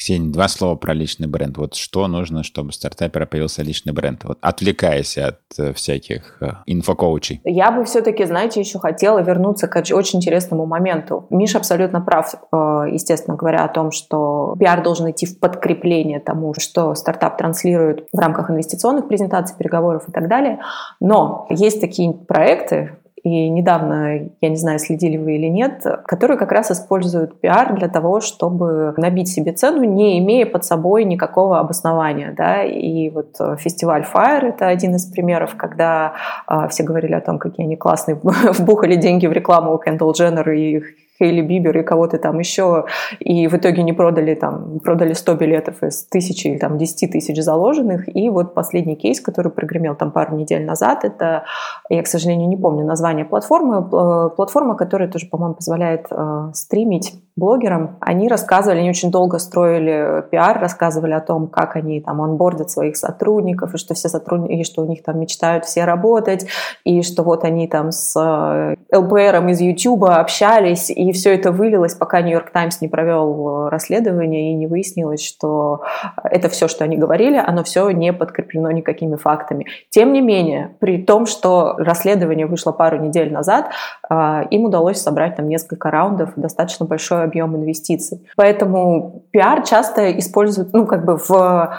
Ксения, 0.00 0.32
два 0.32 0.48
слова 0.48 0.76
про 0.76 0.94
личный 0.94 1.28
бренд. 1.28 1.58
Вот 1.58 1.74
что 1.74 2.06
нужно, 2.06 2.42
чтобы 2.42 2.70
у 2.70 2.72
стартапера 2.72 3.26
появился 3.26 3.60
личный 3.60 3.92
бренд? 3.92 4.24
Вот 4.24 4.38
отвлекаясь 4.40 5.18
от 5.18 5.40
э, 5.58 5.74
всяких 5.74 6.38
э, 6.40 6.52
инфокоучей. 6.64 7.42
Я 7.44 7.70
бы 7.70 7.84
все-таки, 7.84 8.24
знаете, 8.24 8.60
еще 8.60 8.78
хотела 8.78 9.18
вернуться 9.18 9.68
к 9.68 9.76
очень 9.92 10.18
интересному 10.18 10.64
моменту. 10.64 11.26
Миша 11.28 11.58
абсолютно 11.58 12.00
прав, 12.00 12.34
э, 12.34 12.56
естественно, 12.90 13.36
говоря 13.36 13.62
о 13.62 13.68
том, 13.68 13.90
что 13.90 14.56
пиар 14.58 14.82
должен 14.82 15.10
идти 15.10 15.26
в 15.26 15.38
подкрепление 15.38 16.18
тому, 16.18 16.54
что 16.58 16.94
стартап 16.94 17.36
транслирует 17.36 18.08
в 18.10 18.18
рамках 18.18 18.50
инвестиционных 18.50 19.06
презентаций, 19.06 19.54
переговоров 19.58 20.08
и 20.08 20.12
так 20.12 20.30
далее. 20.30 20.60
Но 21.00 21.46
есть 21.50 21.78
такие 21.78 22.14
проекты, 22.14 22.99
и 23.22 23.48
недавно, 23.50 24.30
я 24.40 24.48
не 24.48 24.56
знаю, 24.56 24.78
следили 24.78 25.18
вы 25.18 25.36
или 25.36 25.46
нет, 25.46 25.84
которые 26.06 26.38
как 26.38 26.52
раз 26.52 26.70
используют 26.70 27.38
пиар 27.40 27.74
для 27.76 27.88
того, 27.88 28.20
чтобы 28.20 28.94
набить 28.96 29.28
себе 29.28 29.52
цену, 29.52 29.84
не 29.84 30.18
имея 30.20 30.46
под 30.46 30.64
собой 30.64 31.04
никакого 31.04 31.58
обоснования. 31.58 32.34
Да? 32.36 32.62
И 32.62 33.10
вот 33.10 33.36
э, 33.38 33.56
фестиваль 33.58 34.06
Fire— 34.10 34.48
это 34.48 34.68
один 34.68 34.94
из 34.94 35.04
примеров, 35.04 35.54
когда 35.56 36.14
э, 36.48 36.68
все 36.70 36.82
говорили 36.82 37.12
о 37.12 37.20
том, 37.20 37.38
какие 37.38 37.66
они 37.66 37.76
классные, 37.76 38.18
вбухали 38.22 38.96
деньги 38.96 39.26
в 39.26 39.32
рекламу 39.32 39.76
Кендалл 39.78 40.12
Дженнер 40.12 40.50
и 40.50 40.82
Хейли 41.20 41.42
Бибер 41.42 41.78
и 41.78 41.82
кого-то 41.82 42.18
там 42.18 42.38
еще, 42.38 42.86
и 43.18 43.46
в 43.46 43.54
итоге 43.54 43.82
не 43.82 43.92
продали 43.92 44.34
там, 44.34 44.80
продали 44.80 45.12
100 45.12 45.34
билетов 45.34 45.82
из 45.82 46.04
тысячи 46.04 46.48
или 46.48 46.58
там 46.58 46.78
10 46.78 47.12
тысяч 47.12 47.42
заложенных, 47.42 48.14
и 48.14 48.30
вот 48.30 48.54
последний 48.54 48.96
кейс, 48.96 49.20
который 49.20 49.52
прогремел 49.52 49.94
там 49.94 50.10
пару 50.12 50.36
недель 50.36 50.64
назад, 50.64 51.04
это, 51.04 51.44
я, 51.90 52.02
к 52.02 52.06
сожалению, 52.06 52.48
не 52.48 52.56
помню 52.56 52.84
название 52.84 53.24
платформы, 53.24 53.78
э, 53.78 54.30
платформа, 54.34 54.74
которая 54.74 55.08
тоже, 55.08 55.26
по-моему, 55.26 55.54
позволяет 55.54 56.06
э, 56.10 56.50
стримить 56.54 57.14
блогерам. 57.36 57.96
Они 58.00 58.28
рассказывали, 58.28 58.80
они 58.80 58.90
очень 58.90 59.10
долго 59.10 59.38
строили 59.38 60.24
пиар, 60.30 60.60
рассказывали 60.60 61.12
о 61.12 61.20
том, 61.20 61.46
как 61.46 61.76
они 61.76 62.00
там 62.00 62.20
онбордят 62.20 62.70
своих 62.70 62.96
сотрудников, 62.96 63.74
и 63.74 63.78
что 63.78 63.94
все 63.94 64.08
сотрудники, 64.08 64.60
и 64.60 64.64
что 64.64 64.82
у 64.82 64.86
них 64.86 65.02
там 65.02 65.18
мечтают 65.18 65.64
все 65.64 65.84
работать, 65.84 66.46
и 66.84 67.02
что 67.02 67.22
вот 67.22 67.44
они 67.44 67.66
там 67.68 67.92
с 67.92 68.14
э, 68.20 68.76
ЛПРом 68.96 69.48
из 69.48 69.60
Ютуба 69.60 70.16
общались, 70.16 70.90
и 70.90 71.12
все 71.12 71.34
это 71.34 71.52
вылилось, 71.52 71.94
пока 71.94 72.20
Нью-Йорк 72.20 72.50
Таймс 72.50 72.80
не 72.80 72.88
провел 72.88 73.66
э, 73.66 73.68
расследование 73.70 74.52
и 74.52 74.54
не 74.54 74.66
выяснилось, 74.66 75.24
что 75.24 75.82
это 76.22 76.48
все, 76.48 76.68
что 76.68 76.84
они 76.84 76.96
говорили, 76.96 77.36
оно 77.36 77.64
все 77.64 77.88
не 77.90 78.12
подкреплено 78.12 78.70
никакими 78.70 79.16
фактами. 79.16 79.66
Тем 79.88 80.12
не 80.12 80.20
менее, 80.20 80.76
при 80.80 81.02
том, 81.02 81.26
что 81.26 81.74
расследование 81.78 82.46
вышло 82.46 82.72
пару 82.72 82.98
недель 82.98 83.32
назад, 83.32 83.70
э, 84.08 84.42
им 84.50 84.64
удалось 84.64 85.00
собрать 85.00 85.36
там 85.36 85.48
несколько 85.48 85.90
раундов, 85.90 86.32
достаточно 86.36 86.86
большой 87.20 87.24
объем 87.24 87.56
инвестиций. 87.56 88.26
Поэтому 88.36 89.22
пиар 89.30 89.62
часто 89.62 90.18
используют, 90.18 90.72
ну, 90.72 90.86
как 90.86 91.04
бы 91.04 91.16
в 91.16 91.76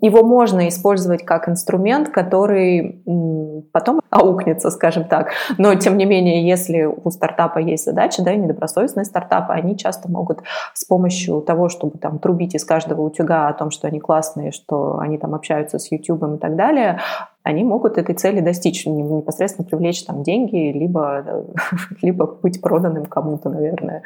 его 0.00 0.24
можно 0.24 0.66
использовать 0.66 1.24
как 1.24 1.48
инструмент, 1.48 2.08
который 2.08 3.00
потом 3.72 4.00
аукнется, 4.10 4.70
скажем 4.70 5.04
так. 5.04 5.30
Но, 5.56 5.74
тем 5.76 5.96
не 5.96 6.04
менее, 6.04 6.48
если 6.48 6.82
у 6.84 7.10
стартапа 7.10 7.60
есть 7.60 7.84
задача, 7.84 8.22
да, 8.22 8.32
и 8.32 8.38
недобросовестные 8.38 9.04
стартапы, 9.04 9.52
они 9.52 9.76
часто 9.76 10.10
могут 10.10 10.40
с 10.74 10.84
помощью 10.84 11.40
того, 11.42 11.68
чтобы 11.68 11.98
там 11.98 12.18
трубить 12.18 12.56
из 12.56 12.64
каждого 12.64 13.02
утюга 13.02 13.46
о 13.46 13.52
том, 13.52 13.70
что 13.70 13.86
они 13.86 14.00
классные, 14.00 14.50
что 14.50 14.98
они 14.98 15.16
там 15.16 15.34
общаются 15.34 15.78
с 15.78 15.92
YouTube 15.92 16.24
и 16.34 16.38
так 16.38 16.56
далее, 16.56 16.98
они 17.48 17.64
могут 17.64 17.96
этой 17.96 18.14
цели 18.14 18.40
достичь, 18.40 18.84
непосредственно 18.84 19.66
привлечь 19.66 20.04
там 20.04 20.22
деньги, 20.22 20.70
либо, 20.70 21.46
либо 22.02 22.26
быть 22.26 22.60
проданным 22.60 23.06
кому-то, 23.06 23.48
наверное. 23.48 24.02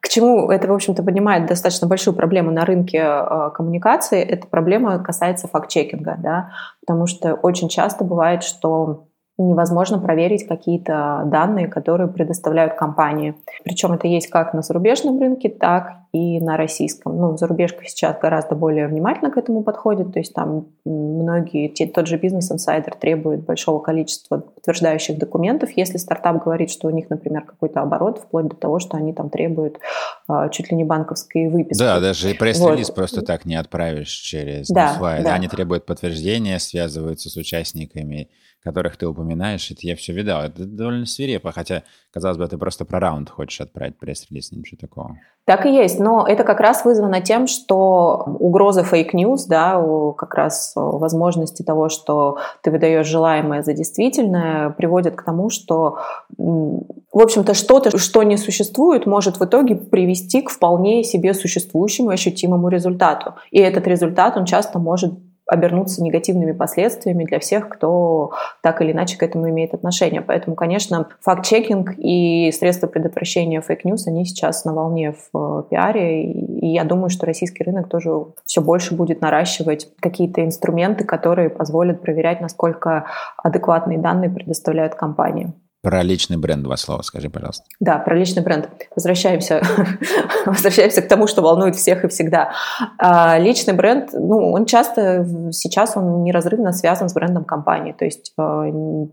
К 0.00 0.08
чему 0.08 0.48
это, 0.48 0.68
в 0.68 0.72
общем-то, 0.72 1.02
поднимает 1.02 1.46
достаточно 1.46 1.88
большую 1.88 2.14
проблему 2.14 2.52
на 2.52 2.64
рынке 2.64 2.98
э, 2.98 3.50
коммуникации, 3.52 4.22
эта 4.22 4.46
проблема 4.46 5.02
касается 5.02 5.48
факт-чекинга, 5.48 6.16
да, 6.18 6.50
потому 6.86 7.08
что 7.08 7.34
очень 7.34 7.68
часто 7.68 8.04
бывает, 8.04 8.44
что 8.44 9.06
невозможно 9.36 9.98
проверить 9.98 10.46
какие-то 10.46 11.22
данные, 11.26 11.66
которые 11.68 12.08
предоставляют 12.08 12.74
компании. 12.74 13.34
Причем 13.64 13.92
это 13.92 14.06
есть 14.06 14.28
как 14.28 14.54
на 14.54 14.62
зарубежном 14.62 15.18
рынке, 15.18 15.48
так 15.48 16.04
и 16.12 16.38
на 16.38 16.56
российском. 16.56 17.18
Ну, 17.18 17.36
зарубежка 17.36 17.84
сейчас 17.84 18.16
гораздо 18.20 18.54
более 18.54 18.86
внимательно 18.86 19.32
к 19.32 19.36
этому 19.36 19.64
подходит, 19.64 20.12
то 20.12 20.20
есть 20.20 20.32
там 20.32 20.68
многие, 20.84 21.68
тот 21.86 22.06
же 22.06 22.18
бизнес-инсайдер 22.18 22.94
требует 22.94 23.44
большого 23.44 23.80
количества 23.80 24.38
подтверждающих 24.38 25.18
документов, 25.18 25.70
если 25.74 25.98
стартап 25.98 26.44
говорит, 26.44 26.70
что 26.70 26.86
у 26.86 26.90
них, 26.90 27.10
например, 27.10 27.42
какой-то 27.44 27.80
оборот, 27.80 28.18
вплоть 28.18 28.46
до 28.46 28.54
того, 28.54 28.78
что 28.78 28.96
они 28.96 29.12
там 29.12 29.28
требуют 29.28 29.80
э, 30.28 30.48
чуть 30.52 30.70
ли 30.70 30.76
не 30.76 30.84
банковской 30.84 31.48
выписки. 31.48 31.82
Да, 31.82 31.98
даже 31.98 32.30
и 32.30 32.34
пресс-релиз 32.34 32.88
вот. 32.88 32.94
просто 32.94 33.22
так 33.22 33.44
не 33.44 33.56
отправишь 33.56 34.10
через 34.10 34.68
да, 34.68 34.96
да. 35.00 35.34
Они 35.34 35.48
требуют 35.48 35.84
подтверждения, 35.84 36.60
связываются 36.60 37.28
с 37.28 37.36
участниками 37.36 38.28
которых 38.64 38.96
ты 38.96 39.06
упоминаешь, 39.06 39.70
это 39.70 39.80
я 39.82 39.94
все 39.94 40.12
видал. 40.14 40.42
Это 40.42 40.64
довольно 40.64 41.04
свирепо, 41.04 41.52
хотя, 41.52 41.82
казалось 42.10 42.38
бы, 42.38 42.48
ты 42.48 42.56
просто 42.56 42.84
про 42.86 42.98
раунд 42.98 43.28
хочешь 43.28 43.60
отправить 43.60 43.98
пресс-релиз, 43.98 44.52
ничего 44.52 44.78
такого. 44.80 45.18
Так 45.44 45.66
и 45.66 45.74
есть, 45.74 46.00
но 46.00 46.26
это 46.26 46.42
как 46.42 46.60
раз 46.60 46.86
вызвано 46.86 47.20
тем, 47.20 47.46
что 47.46 48.24
угроза 48.40 48.82
fake 48.82 49.10
news, 49.10 49.44
да, 49.44 49.78
как 50.16 50.34
раз 50.34 50.72
возможности 50.74 51.62
того, 51.62 51.90
что 51.90 52.38
ты 52.62 52.70
выдаешь 52.70 53.06
желаемое 53.06 53.62
за 53.62 53.74
действительное, 53.74 54.70
приводит 54.70 55.14
к 55.16 55.22
тому, 55.22 55.50
что, 55.50 55.98
в 56.38 57.20
общем-то, 57.20 57.52
что-то, 57.52 57.98
что 57.98 58.22
не 58.22 58.38
существует, 58.38 59.04
может 59.04 59.38
в 59.38 59.44
итоге 59.44 59.76
привести 59.76 60.40
к 60.40 60.48
вполне 60.48 61.04
себе 61.04 61.34
существующему 61.34 62.08
ощутимому 62.08 62.68
результату. 62.68 63.34
И 63.50 63.58
этот 63.58 63.86
результат, 63.86 64.38
он 64.38 64.46
часто 64.46 64.78
может 64.78 65.12
обернуться 65.46 66.02
негативными 66.02 66.52
последствиями 66.52 67.24
для 67.24 67.38
всех, 67.38 67.68
кто 67.68 68.32
так 68.62 68.80
или 68.80 68.92
иначе 68.92 69.18
к 69.18 69.22
этому 69.22 69.48
имеет 69.50 69.74
отношение. 69.74 70.22
Поэтому, 70.22 70.56
конечно, 70.56 71.08
факт-чекинг 71.20 71.94
и 71.98 72.50
средства 72.52 72.86
предотвращения 72.86 73.60
fake 73.60 73.80
news, 73.80 74.06
они 74.06 74.24
сейчас 74.24 74.64
на 74.64 74.72
волне 74.72 75.14
в 75.32 75.38
э, 75.38 75.62
пиаре, 75.70 76.24
и 76.32 76.68
я 76.68 76.84
думаю, 76.84 77.10
что 77.10 77.26
российский 77.26 77.64
рынок 77.64 77.88
тоже 77.88 78.10
все 78.46 78.60
больше 78.60 78.94
будет 78.94 79.20
наращивать 79.20 79.88
какие-то 80.00 80.44
инструменты, 80.44 81.04
которые 81.04 81.50
позволят 81.50 82.00
проверять, 82.00 82.40
насколько 82.40 83.06
адекватные 83.36 83.98
данные 83.98 84.30
предоставляют 84.30 84.94
компании. 84.94 85.52
Про 85.84 86.02
личный 86.02 86.38
бренд 86.38 86.62
два 86.62 86.78
слова 86.78 87.02
скажи, 87.02 87.28
пожалуйста. 87.28 87.64
Да, 87.78 87.98
про 87.98 88.16
личный 88.16 88.42
бренд. 88.42 88.70
Возвращаемся, 88.96 89.62
возвращаемся 90.46 91.02
к 91.02 91.08
тому, 91.08 91.26
что 91.26 91.42
волнует 91.42 91.76
всех 91.76 92.04
и 92.04 92.08
всегда. 92.08 92.52
А, 92.98 93.38
личный 93.38 93.74
бренд, 93.74 94.08
ну, 94.14 94.50
он 94.50 94.64
часто 94.64 95.26
сейчас 95.52 95.94
он 95.98 96.22
неразрывно 96.22 96.72
связан 96.72 97.10
с 97.10 97.12
брендом 97.12 97.44
компании. 97.44 97.92
То 97.92 98.06
есть 98.06 98.32
а, 98.38 98.64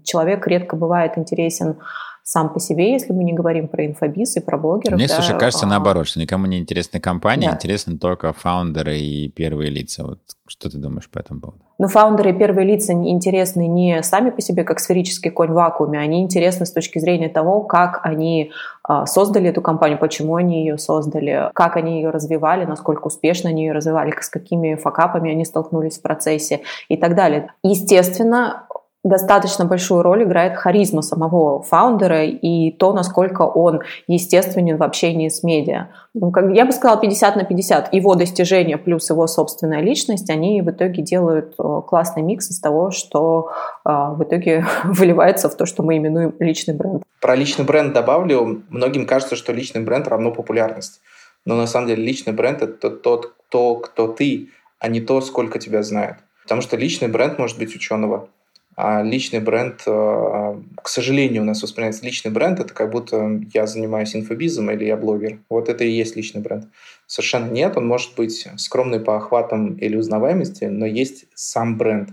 человек 0.06 0.48
редко 0.48 0.78
бывает 0.78 1.18
интересен 1.18 1.76
сам 2.24 2.54
по 2.54 2.60
себе, 2.60 2.92
если 2.92 3.14
мы 3.14 3.24
не 3.24 3.34
говорим 3.34 3.68
про 3.68 3.86
инфобиз 3.86 4.38
и 4.38 4.40
про 4.40 4.58
блогеров. 4.58 4.98
Мне, 4.98 5.08
да, 5.08 5.16
слушай, 5.16 5.38
кажется, 5.38 5.66
а... 5.66 5.70
наоборот, 5.70 6.08
что 6.08 6.20
никому 6.20 6.46
не 6.46 6.60
интересны 6.60 7.00
компании, 7.00 7.48
да. 7.48 7.54
интересны 7.54 7.98
только 7.98 8.34
фаундеры 8.34 8.98
и 8.98 9.30
первые 9.30 9.70
лица. 9.70 10.04
Вот 10.04 10.20
что 10.48 10.70
ты 10.70 10.78
думаешь 10.78 11.10
по 11.10 11.20
этому 11.20 11.40
поводу? 11.40 11.62
Ну, 11.78 11.88
фаундеры 11.88 12.30
и 12.30 12.34
первые 12.34 12.68
лица 12.68 12.94
интересны 12.94 13.68
не 13.68 14.04
сами 14.04 14.30
по 14.30 14.42
себе, 14.42 14.64
как 14.64 14.80
сферический 14.80 15.32
конь 15.32 15.50
в 15.50 15.54
вакууме, 15.54 15.98
они 15.98 16.22
интересны 16.22 16.66
с 16.66 16.72
точки 16.72 17.00
зрения 17.00 17.30
того, 17.30 17.62
как 17.62 18.02
они 18.04 18.52
а, 18.84 19.06
создали 19.06 19.50
эту 19.50 19.62
компанию, 19.62 19.98
почему 19.98 20.36
они 20.36 20.60
ее 20.60 20.78
создали, 20.78 21.50
как 21.56 21.78
они 21.78 22.02
ее 22.02 22.10
развивали, 22.10 22.66
насколько 22.66 23.08
успешно 23.08 23.50
они 23.50 23.66
ее 23.66 23.72
развивали, 23.72 24.14
с 24.20 24.30
какими 24.30 24.76
факапами 24.76 25.32
они 25.32 25.46
столкнулись 25.46 25.98
в 25.98 26.02
процессе 26.02 26.62
и 26.88 26.98
так 26.98 27.16
далее. 27.16 27.54
Естественно, 27.64 28.68
достаточно 29.04 29.66
большую 29.66 30.04
роль 30.04 30.24
играет 30.24 30.56
харизма 30.56 31.02
самого 31.02 31.64
фаундера 31.64 32.26
и 32.26 32.72
то, 32.72 32.94
насколько 32.94 33.42
он 33.42 33.82
естественен 34.08 34.78
в 34.78 34.84
общении 34.84 35.30
с 35.30 35.42
медиа. 35.42 35.88
Ну, 36.14 36.32
я 36.54 36.66
бы 36.66 36.72
сказала 36.72 37.00
50 37.00 37.36
на 37.36 37.44
50. 37.44 37.94
Его 37.94 38.14
достижения 38.14 38.78
плюс 38.78 39.10
его 39.10 39.26
собственная 39.26 39.82
личность, 39.82 40.30
они 40.30 40.62
в 40.62 40.70
итоге 40.70 41.02
делают 41.02 41.56
э, 41.58 41.82
классный 41.88 42.22
микс 42.22 42.52
из 42.52 42.60
того, 42.60 42.92
что 42.92 43.50
э, 43.86 43.90
в 43.90 44.24
итоге 44.24 44.66
выливается 44.84 45.50
в 45.50 45.56
то, 45.56 45.66
что 45.66 45.82
мы 45.82 45.98
именуем 45.98 46.36
личный 46.40 46.76
бренд. 46.76 47.04
Про 47.20 47.36
личный 47.36 47.66
бренд 47.66 47.94
добавлю. 47.94 48.64
Многим 48.70 49.08
кажется, 49.08 49.36
что 49.36 49.52
личный 49.52 49.82
бренд 49.82 50.08
равно 50.08 50.32
популярность. 50.32 51.02
Но 51.44 51.56
на 51.56 51.66
самом 51.66 51.88
деле 51.88 52.04
личный 52.04 52.34
бренд– 52.34 52.62
это 52.62 52.92
тот, 52.92 53.34
кто, 53.48 53.76
кто 53.78 54.08
ты, 54.08 54.50
а 54.78 54.90
не 54.90 55.02
то, 55.02 55.22
сколько 55.22 55.58
тебя 55.58 55.82
знают. 55.82 56.18
Потому 56.44 56.62
что 56.62 56.78
личный 56.78 57.08
бренд 57.08 57.40
может 57.40 57.58
быть 57.58 57.76
ученого– 57.76 58.28
а 58.76 59.04
личный 59.04 59.40
бренд, 59.40 59.84
э, 59.86 60.62
к 60.82 60.88
сожалению, 60.88 61.44
у 61.44 61.46
нас 61.46 61.62
воспринимается 61.62 62.06
личный 62.06 62.32
бренд, 62.32 62.60
это 62.60 62.74
как 62.74 62.90
будто 62.90 63.42
я 63.54 63.68
занимаюсь 63.68 64.16
инфобизом 64.16 64.72
или 64.72 64.86
я 64.86 64.98
блогер. 64.98 65.40
Вот 65.50 65.70
это 65.70 65.84
и 65.84 65.92
есть 65.92 66.16
личный 66.16 66.42
бренд. 66.42 66.68
Совершенно 67.06 67.52
нет, 67.52 67.76
он 67.78 67.88
может 67.88 68.16
быть 68.16 68.48
скромный 68.58 69.00
по 69.00 69.18
охватам 69.18 69.76
или 69.76 69.98
узнаваемости, 69.98 70.66
но 70.66 70.86
есть 70.86 71.26
сам 71.36 71.78
бренд. 71.78 72.10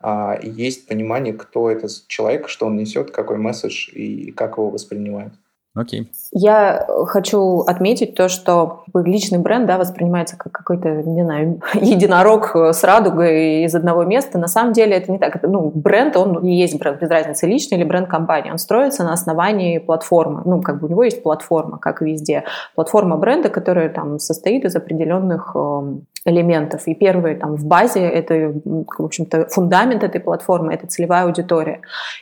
А, 0.00 0.38
есть 0.42 0.86
понимание, 0.86 1.32
кто 1.32 1.70
этот 1.70 2.06
человек, 2.08 2.48
что 2.48 2.66
он 2.66 2.76
несет, 2.76 3.10
какой 3.10 3.38
месседж 3.38 3.88
и 3.90 4.32
как 4.32 4.58
его 4.58 4.68
воспринимают. 4.68 5.32
Окей. 5.76 6.08
Я 6.30 6.86
хочу 7.06 7.60
отметить 7.60 8.14
то, 8.14 8.28
что 8.28 8.84
личный 8.94 9.38
бренд 9.38 9.66
да, 9.66 9.76
воспринимается 9.76 10.36
как 10.36 10.52
какой-то, 10.52 10.88
не 11.02 11.24
знаю, 11.24 11.60
единорог 11.74 12.54
с 12.54 12.84
радугой 12.84 13.64
из 13.64 13.74
одного 13.74 14.04
места. 14.04 14.38
На 14.38 14.46
самом 14.46 14.72
деле 14.72 14.96
это 14.96 15.10
не 15.10 15.18
так. 15.18 15.34
Это, 15.34 15.48
ну, 15.48 15.72
бренд, 15.74 16.16
он 16.16 16.46
и 16.46 16.54
есть 16.54 16.78
бренд, 16.78 17.00
без 17.00 17.10
разницы, 17.10 17.46
личный 17.46 17.78
или 17.78 17.84
бренд 17.84 18.08
компании. 18.08 18.52
Он 18.52 18.58
строится 18.58 19.02
на 19.02 19.12
основании 19.12 19.78
платформы. 19.78 20.42
Ну, 20.44 20.62
как 20.62 20.80
бы 20.80 20.86
у 20.86 20.90
него 20.90 21.02
есть 21.02 21.22
платформа, 21.24 21.78
как 21.78 22.00
везде. 22.02 22.44
Платформа 22.76 23.16
бренда, 23.16 23.48
которая 23.48 23.88
там 23.88 24.20
состоит 24.20 24.64
из 24.64 24.76
определенных 24.76 25.52
эм, 25.56 26.06
элементов. 26.24 26.86
И 26.86 26.94
первый 26.94 27.34
там 27.36 27.56
в 27.56 27.64
базе 27.64 28.00
это, 28.00 28.54
в 28.64 29.04
общем-то, 29.04 29.46
фундамент 29.50 30.02
этой 30.02 30.20
платформы, 30.20 30.72
это 30.72 30.86
целевая 30.86 31.24
аудитория. 31.24 31.80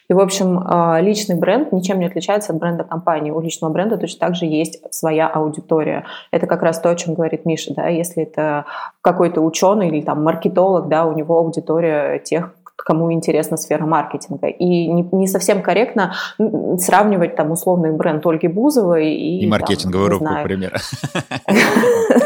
И, 0.08 0.12
в 0.12 0.20
общем, 0.20 0.60
а, 0.64 1.00
личный 1.00 1.36
бренд 1.36 1.72
ничем 1.72 1.98
не 1.98 2.06
отличается 2.06 2.52
от 2.52 2.58
бренда 2.58 2.84
компании. 2.84 3.30
У 3.30 3.40
личного 3.40 3.72
бренда 3.72 3.96
точно 3.96 4.26
так 4.26 4.34
же 4.34 4.46
есть 4.46 4.82
своя 4.92 5.28
аудитория. 5.28 6.04
Это 6.30 6.46
как 6.46 6.62
раз 6.62 6.80
то, 6.80 6.90
о 6.90 6.96
чем 6.96 7.14
говорит 7.14 7.44
Миша, 7.44 7.74
да, 7.74 7.88
если 7.88 8.24
это 8.24 8.64
какой-то 9.00 9.40
ученый 9.40 9.88
или 9.88 10.02
там 10.02 10.22
маркетолог, 10.24 10.88
да, 10.88 11.04
у 11.04 11.14
него 11.14 11.38
аудитория 11.38 12.18
тех, 12.18 12.54
кому 12.84 13.12
интересна 13.12 13.56
сфера 13.56 13.84
маркетинга. 13.84 14.48
И 14.48 14.88
не, 14.88 15.08
не 15.12 15.26
совсем 15.26 15.62
корректно 15.62 16.14
сравнивать 16.78 17.36
там 17.36 17.50
условный 17.50 17.92
бренд 17.92 18.24
Ольги 18.26 18.48
Бузовой 18.48 19.12
и... 19.14 19.40
И 19.40 19.46
маркетинговую 19.46 20.10
там, 20.10 20.18
руку, 20.20 20.32
например. 20.32 20.80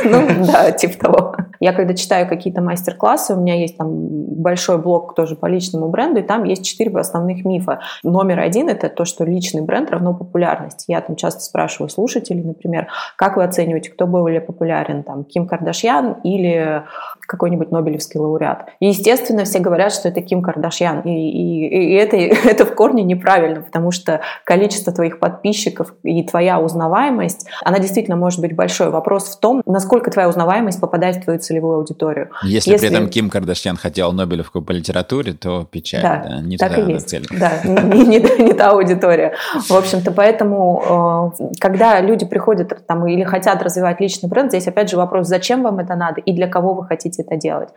Ну, 0.05 0.27
да, 0.47 0.71
типа 0.73 0.99
того. 0.99 1.37
Я 1.61 1.73
когда 1.73 1.95
читаю 1.95 2.29
какие-то 2.29 2.61
мастер-классы, 2.61 3.35
у 3.35 3.41
меня 3.41 3.55
есть 3.55 3.77
там 3.77 3.89
большой 3.91 4.79
блог 4.79 5.15
тоже 5.15 5.37
по 5.37 5.47
личному 5.47 5.89
бренду, 5.89 6.21
и 6.21 6.23
там 6.23 6.45
есть 6.45 6.65
четыре 6.65 6.97
основных 6.99 7.45
мифа. 7.45 7.81
Номер 8.03 8.41
один– 8.41 8.69
это 8.71 8.89
то, 8.89 9.05
что 9.05 9.25
личный 9.25 9.63
бренд 9.63 9.91
равно 9.91 10.15
популярность. 10.15 10.85
Я 10.89 11.01
там 11.01 11.17
часто 11.17 11.41
спрашиваю 11.41 11.89
слушателей, 11.89 12.43
например, 12.43 12.89
как 13.17 13.37
вы 13.37 13.45
оцениваете, 13.45 13.91
кто 13.91 14.07
более 14.07 14.41
популярен, 14.41 15.03
там, 15.03 15.25
Ким 15.25 15.47
Кардашьян 15.47 16.17
или 16.25 16.85
какой-нибудь 17.27 17.71
Нобелевский 17.71 18.21
лауреат. 18.21 18.67
И, 18.81 18.87
естественно, 18.87 19.45
все 19.45 19.59
говорят, 19.59 19.93
что 19.93 20.09
это 20.09 20.21
Ким 20.23 20.43
Кардашьян. 20.43 21.01
И, 21.01 21.11
и, 21.11 21.67
и 21.67 21.95
это, 21.95 22.17
это 22.49 22.65
в 22.65 22.75
корне 22.75 23.03
неправильно, 23.03 23.61
потому 23.61 23.91
что 23.91 24.21
количество 24.45 24.93
твоих 24.93 25.19
подписчиков 25.19 25.95
и 26.03 26.23
твоя 26.25 26.59
узнаваемость, 26.61 27.47
она 27.65 27.79
действительно 27.79 28.17
может 28.17 28.41
быть 28.41 28.55
большой. 28.55 28.91
Вопрос 28.91 29.37
в 29.37 29.41
том, 29.41 29.63
насколько 29.67 30.11
твоя 30.11 30.29
узнаваемость 30.29 30.81
попадает 30.81 31.17
в 31.17 31.25
твою 31.25 31.39
целевую 31.39 31.77
аудиторию. 31.77 32.31
Если, 32.43 32.73
Если... 32.73 32.87
при 32.87 32.97
этом 32.97 33.09
Ким 33.09 33.31
Кардашьян 33.31 33.77
хотел 33.77 34.13
Нобелевку 34.13 34.63
по 34.63 34.73
литературе, 34.73 35.33
то 35.33 35.67
печаль, 35.71 36.03
да, 36.03 36.25
да 36.29 36.41
не 36.41 36.57
так 36.57 36.75
туда 36.75 36.87
и 36.87 36.93
есть. 36.95 37.09
цель. 37.09 37.27
Да, 37.31 37.53
не, 37.65 38.05
не, 38.07 38.45
не 38.45 38.53
та 38.53 38.71
аудитория. 38.71 39.35
В 39.69 39.73
общем-то, 39.73 40.13
поэтому, 40.13 41.33
э, 41.39 41.47
когда 41.61 42.01
люди 42.01 42.25
приходят 42.27 42.87
там 42.87 43.07
или 43.07 43.25
хотят 43.25 43.63
развивать 43.63 44.01
личный 44.01 44.29
бренд, 44.29 44.51
здесь 44.51 44.67
опять 44.69 44.91
же 44.91 44.97
вопрос, 44.97 45.27
зачем 45.27 45.63
вам 45.63 45.79
это 45.79 45.95
надо 45.95 46.21
и 46.21 46.33
для 46.33 46.47
кого 46.47 46.75
вы 46.75 46.85
хотите 46.87 47.16
это 47.19 47.37
делать. 47.37 47.71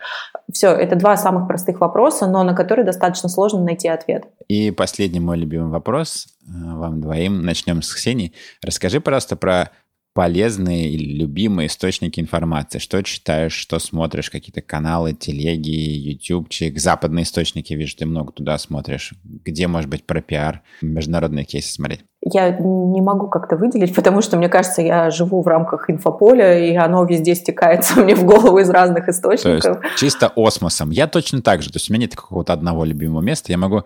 Все, 0.51 0.69
это 0.69 0.95
два 0.95 1.17
самых 1.17 1.47
простых 1.47 1.81
вопроса, 1.81 2.27
но 2.27 2.43
на 2.43 2.53
которые 2.53 2.85
достаточно 2.85 3.29
сложно 3.29 3.63
найти 3.63 3.87
ответ. 3.87 4.25
И 4.47 4.71
последний 4.71 5.19
мой 5.19 5.37
любимый 5.37 5.69
вопрос 5.69 6.27
э, 6.41 6.51
вам 6.51 7.01
двоим. 7.01 7.41
Начнем 7.41 7.81
с 7.81 7.93
Ксении. 7.93 8.33
Расскажи, 8.63 8.99
пожалуйста, 8.99 9.35
про 9.35 9.71
полезные 10.13 10.89
или 10.89 11.17
любимые 11.17 11.67
источники 11.67 12.19
информации? 12.19 12.79
Что 12.79 13.01
читаешь, 13.03 13.53
что 13.53 13.79
смотришь? 13.79 14.29
Какие-то 14.29 14.61
каналы, 14.61 15.13
телеги, 15.13 15.69
ютубчик, 15.69 16.77
западные 16.79 17.23
источники, 17.23 17.73
вижу, 17.73 17.95
ты 17.95 18.05
много 18.05 18.33
туда 18.33 18.57
смотришь. 18.57 19.13
Где, 19.23 19.67
может 19.67 19.89
быть, 19.89 20.05
про 20.05 20.21
пиар, 20.21 20.61
международные 20.81 21.45
кейсы 21.45 21.71
смотреть? 21.71 22.01
Я 22.33 22.51
не 22.51 23.01
могу 23.01 23.27
как-то 23.27 23.55
выделить, 23.55 23.95
потому 23.95 24.21
что, 24.21 24.37
мне 24.37 24.49
кажется, 24.49 24.81
я 24.81 25.09
живу 25.09 25.41
в 25.41 25.47
рамках 25.47 25.89
инфополя, 25.89 26.59
и 26.59 26.75
оно 26.75 27.03
везде 27.05 27.35
стекается 27.35 27.99
мне 27.99 28.15
в 28.15 28.25
голову 28.25 28.59
из 28.59 28.69
разных 28.69 29.07
источников. 29.09 29.79
То 29.79 29.81
есть 29.83 29.97
чисто 29.97 30.31
осмосом. 30.35 30.91
Я 30.91 31.07
точно 31.07 31.41
так 31.41 31.61
же. 31.61 31.69
То 31.69 31.77
есть 31.77 31.89
у 31.89 31.93
меня 31.93 32.03
нет 32.03 32.15
какого-то 32.15 32.53
одного 32.53 32.85
любимого 32.85 33.21
места. 33.21 33.51
Я 33.51 33.57
могу 33.57 33.83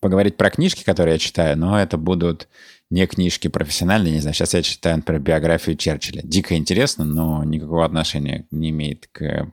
поговорить 0.00 0.36
про 0.36 0.50
книжки, 0.50 0.84
которые 0.84 1.14
я 1.14 1.18
читаю, 1.18 1.58
но 1.58 1.80
это 1.80 1.96
будут 1.96 2.48
не 2.90 3.06
книжки 3.06 3.48
профессиональные, 3.48 4.14
не 4.14 4.20
знаю, 4.20 4.34
сейчас 4.34 4.54
я 4.54 4.62
читаю, 4.62 4.96
например, 4.96 5.22
биографию 5.22 5.76
Черчилля. 5.76 6.22
Дико 6.24 6.56
интересно, 6.56 7.04
но 7.04 7.44
никакого 7.44 7.84
отношения 7.84 8.46
не 8.50 8.70
имеет 8.70 9.08
к 9.12 9.46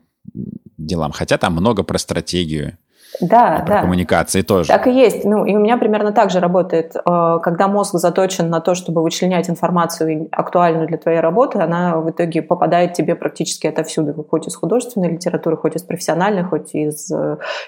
делам. 0.76 1.12
Хотя 1.12 1.38
там 1.38 1.52
много 1.52 1.84
про 1.84 1.98
стратегию, 1.98 2.76
да, 3.20 3.62
про 3.66 3.74
да. 3.76 3.80
коммуникации 3.82 4.42
тоже. 4.42 4.68
Так 4.68 4.86
и 4.86 4.92
есть. 4.92 5.24
Ну, 5.24 5.44
и 5.44 5.54
у 5.54 5.58
меня 5.58 5.78
примерно 5.78 6.12
так 6.12 6.30
же 6.30 6.40
работает. 6.40 6.94
Э, 6.94 7.38
когда 7.42 7.68
мозг 7.68 7.94
заточен 7.94 8.48
на 8.50 8.60
то, 8.60 8.74
чтобы 8.74 9.02
вычленять 9.02 9.48
информацию 9.50 10.28
актуальную 10.32 10.86
для 10.86 10.98
твоей 10.98 11.20
работы, 11.20 11.58
она 11.58 11.96
в 11.96 12.10
итоге 12.10 12.42
попадает 12.42 12.94
тебе 12.94 13.14
практически 13.14 13.66
отовсюду, 13.66 14.26
хоть 14.28 14.46
из 14.46 14.56
художественной 14.56 15.10
литературы, 15.10 15.56
хоть 15.56 15.76
из 15.76 15.82
профессиональной, 15.82 16.44
хоть 16.44 16.74
из 16.74 17.10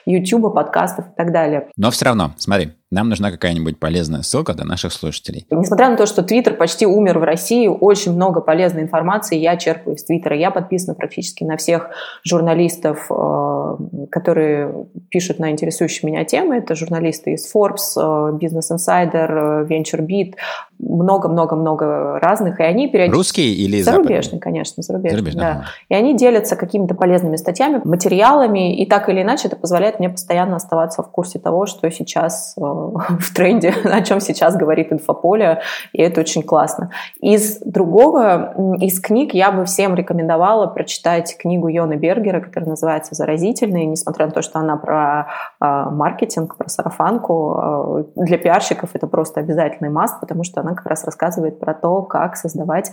YouTube, 0.07 0.47
э, 0.47 0.55
подкастов 0.55 1.07
и 1.07 1.17
так 1.17 1.33
далее. 1.33 1.69
Но 1.77 1.91
все 1.91 2.07
равно, 2.07 2.33
смотри, 2.37 2.73
нам 2.91 3.09
нужна 3.09 3.31
какая-нибудь 3.31 3.79
полезная 3.79 4.23
ссылка 4.23 4.53
для 4.53 4.65
наших 4.65 4.93
слушателей. 4.93 5.47
Несмотря 5.51 5.91
на 5.91 5.97
то, 5.97 6.07
что 6.07 6.25
Твиттер 6.25 6.55
почти 6.55 6.87
умер 6.87 7.21
в 7.21 7.23
России, 7.23 7.69
очень 7.69 8.13
много 8.13 8.41
полезной 8.41 8.83
информации 8.83 9.39
я 9.39 9.57
черпаю 9.57 9.97
из 9.97 10.05
Твиттера. 10.05 10.37
Я 10.37 10.51
подписана 10.51 10.95
практически 10.95 11.45
на 11.45 11.57
всех 11.57 11.91
журналистов, 12.25 13.07
э, 13.09 13.77
которые 14.11 14.87
пишут 15.09 15.39
на 15.39 15.53
интересующие 15.53 16.11
меня 16.11 16.25
темы. 16.25 16.57
Это 16.57 16.75
журналисты 16.75 17.35
из 17.35 17.55
Forbes, 17.55 17.97
э, 17.97 18.01
Business 18.41 18.73
Insider, 18.73 19.29
э, 19.31 19.67
VentureBeat, 19.67 20.35
много-много-много 20.81 22.19
разных, 22.19 22.59
и 22.59 22.63
они 22.65 22.89
периодически... 22.89 23.17
Русские 23.17 23.55
или 23.55 23.83
зарубежные? 23.83 24.23
Западные? 24.23 24.41
конечно, 24.41 24.83
зарубежные, 24.83 25.13
зарубежные 25.13 25.45
да. 25.45 25.53
Ага. 25.53 25.65
И 25.91 25.95
они 25.95 26.17
делятся 26.17 26.57
какими-то 26.57 26.95
полезными 26.95 27.37
статьями, 27.37 27.81
материалами, 27.85 28.77
и 28.77 28.87
так 28.87 29.09
или 29.09 29.23
иначе 29.23 29.49
это 29.49 29.57
позволяет 29.57 30.01
мне 30.01 30.09
постоянно 30.09 30.57
оставаться 30.57 31.03
в 31.03 31.11
курсе 31.11 31.39
того, 31.39 31.67
что 31.67 31.89
сейчас 31.91 32.57
в 33.21 33.35
тренде, 33.35 33.75
о 33.85 34.01
чем 34.03 34.21
сейчас 34.21 34.57
говорит 34.57 34.93
инфополе, 34.93 35.61
и 35.93 36.03
это 36.03 36.21
очень 36.21 36.43
классно. 36.43 36.91
Из 37.21 37.59
другого, 37.61 38.55
из 38.81 39.01
книг 39.01 39.35
я 39.35 39.53
бы 39.53 39.65
всем 39.65 39.95
рекомендовала 39.95 40.67
прочитать 40.67 41.37
книгу 41.39 41.69
Йона 41.69 41.97
Бергера, 41.97 42.41
которая 42.41 42.71
называется 42.71 43.15
«Заразительные», 43.15 43.87
несмотря 43.87 44.27
на 44.27 44.33
то, 44.33 44.43
что 44.43 44.59
она 44.59 44.77
про 44.77 45.29
э, 45.61 45.65
маркетинг, 45.91 46.57
про 46.57 46.69
сарафанку. 46.69 48.05
Э, 48.17 48.23
для 48.25 48.39
пиарщиков 48.39 48.91
это 48.95 49.07
просто 49.07 49.41
обязательный 49.41 49.91
маст, 49.91 50.21
потому 50.21 50.45
что 50.45 50.61
она 50.61 50.75
как 50.75 50.87
раз 50.87 51.05
рассказывает 51.05 51.61
про 51.61 51.75
то, 51.75 52.03
как 52.03 52.37
создавать 52.37 52.91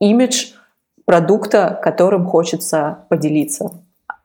имидж 0.00 0.52
продукта, 1.06 1.78
которым 1.82 2.26
хочется 2.26 3.06
поделиться. 3.08 3.70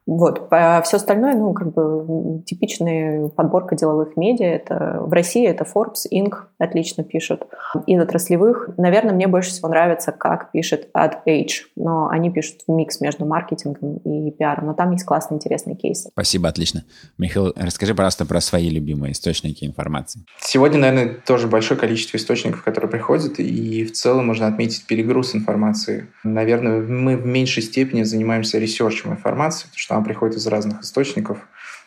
Вот. 0.06 0.48
А 0.52 0.82
все 0.82 0.98
остальное, 0.98 1.36
ну, 1.36 1.54
как 1.54 1.74
бы 1.74 2.44
типичная 2.44 3.28
подборка 3.30 3.76
деловых 3.76 4.18
медиа. 4.18 4.48
Это, 4.48 4.98
в 5.02 5.14
России 5.14 5.48
это 5.48 5.66
Forbes, 5.66 6.08
Inc. 6.12 6.34
отлично 6.58 7.04
пишут. 7.04 7.46
Из 7.86 8.02
отраслевых, 8.02 8.72
наверное, 8.78 9.14
мне 9.14 9.28
больше 9.28 9.52
всего 9.52 9.70
нравится, 9.70 10.12
как 10.12 10.52
пишет 10.52 10.90
Ad 10.98 11.18
Age. 11.28 11.66
Но 11.76 12.08
они 12.08 12.32
пишут 12.32 12.62
микс 12.68 13.02
между 13.02 13.26
маркетингом 13.26 13.98
и 13.98 14.32
пиаром. 14.32 14.68
Но 14.68 14.74
там 14.74 14.92
есть 14.92 15.06
классные, 15.06 15.38
интересные 15.38 15.76
кейсы. 15.76 16.10
Спасибо, 16.12 16.50
отлично. 16.50 16.86
Михаил, 17.18 17.54
расскажи, 17.56 17.94
пожалуйста, 17.94 18.26
про 18.26 18.42
свои 18.42 18.70
любимые 18.70 19.12
источники 19.12 19.64
информации. 19.66 20.26
Сегодня, 20.40 20.80
наверное, 20.80 21.18
тоже 21.26 21.48
большое 21.48 21.80
количество 21.80 22.18
источников, 22.18 22.64
которые 22.64 22.90
приходят, 22.90 23.40
и 23.40 23.86
в 23.86 23.92
целом 23.92 24.28
можно 24.28 24.48
отметить 24.48 24.88
перегруз 24.88 25.36
информации. 25.36 26.08
Наверное, 26.24 26.82
мы 26.82 27.16
в 27.16 27.26
меньшей 27.26 27.62
степени 27.62 28.04
занимаемся 28.04 28.58
ресерчем 28.58 29.12
информации, 29.12 29.66
потому 29.66 29.78
что 29.78 29.99
она 30.00 30.06
приходит 30.06 30.38
из 30.38 30.48
разных 30.48 30.82
источников. 30.82 31.38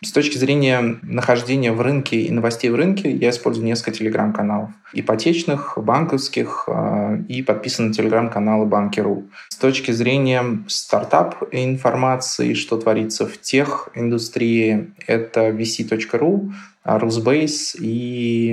С 0.02 0.12
точки 0.12 0.36
зрения 0.36 0.98
нахождения 1.02 1.72
в 1.72 1.80
рынке 1.80 2.20
и 2.20 2.30
новостей 2.30 2.70
в 2.70 2.74
рынке, 2.74 3.10
я 3.10 3.30
использую 3.30 3.66
несколько 3.66 3.92
телеграм-каналов. 3.92 4.70
Ипотечных, 4.92 5.74
банковских 5.76 6.64
э, 6.66 7.18
и 7.28 7.42
подписан 7.42 7.88
на 7.88 7.94
телеграм-каналы 7.94 8.66
Банки.ру. 8.66 9.28
С 9.48 9.56
точки 9.56 9.92
зрения 9.92 10.64
стартап-информации, 10.66 12.54
что 12.54 12.76
творится 12.76 13.26
в 13.26 13.40
тех 13.40 13.88
индустрии, 13.94 14.92
это 15.06 15.48
vc.ru, 15.48 16.52
Rusbase 16.84 17.78
и 17.78 18.52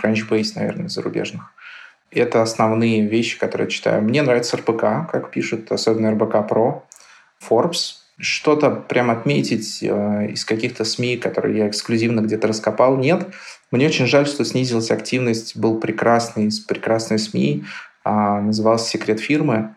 Crunchbase, 0.00 0.52
наверное, 0.54 0.88
зарубежных. 0.88 1.52
Это 2.12 2.42
основные 2.42 3.04
вещи, 3.04 3.36
которые 3.36 3.66
я 3.66 3.70
читаю. 3.70 4.02
Мне 4.02 4.22
нравится 4.22 4.56
РБК, 4.56 5.10
как 5.10 5.32
пишут, 5.32 5.72
особенно 5.72 6.12
РБК 6.12 6.48
Про, 6.48 6.84
Forbes. 7.50 8.03
Что-то 8.18 8.70
прям 8.70 9.10
отметить 9.10 9.82
э, 9.82 10.28
из 10.30 10.44
каких-то 10.44 10.84
СМИ, 10.84 11.16
которые 11.16 11.58
я 11.58 11.68
эксклюзивно 11.68 12.20
где-то 12.20 12.46
раскопал, 12.46 12.96
нет. 12.96 13.26
Мне 13.70 13.86
очень 13.86 14.06
жаль, 14.06 14.26
что 14.26 14.44
снизилась 14.44 14.92
активность. 14.92 15.56
Был 15.56 15.80
прекрасный, 15.80 16.48
прекрасный 16.68 17.18
СМИ, 17.18 17.64
э, 18.04 18.10
назывался 18.10 18.88
«Секрет 18.88 19.18
фирмы». 19.18 19.74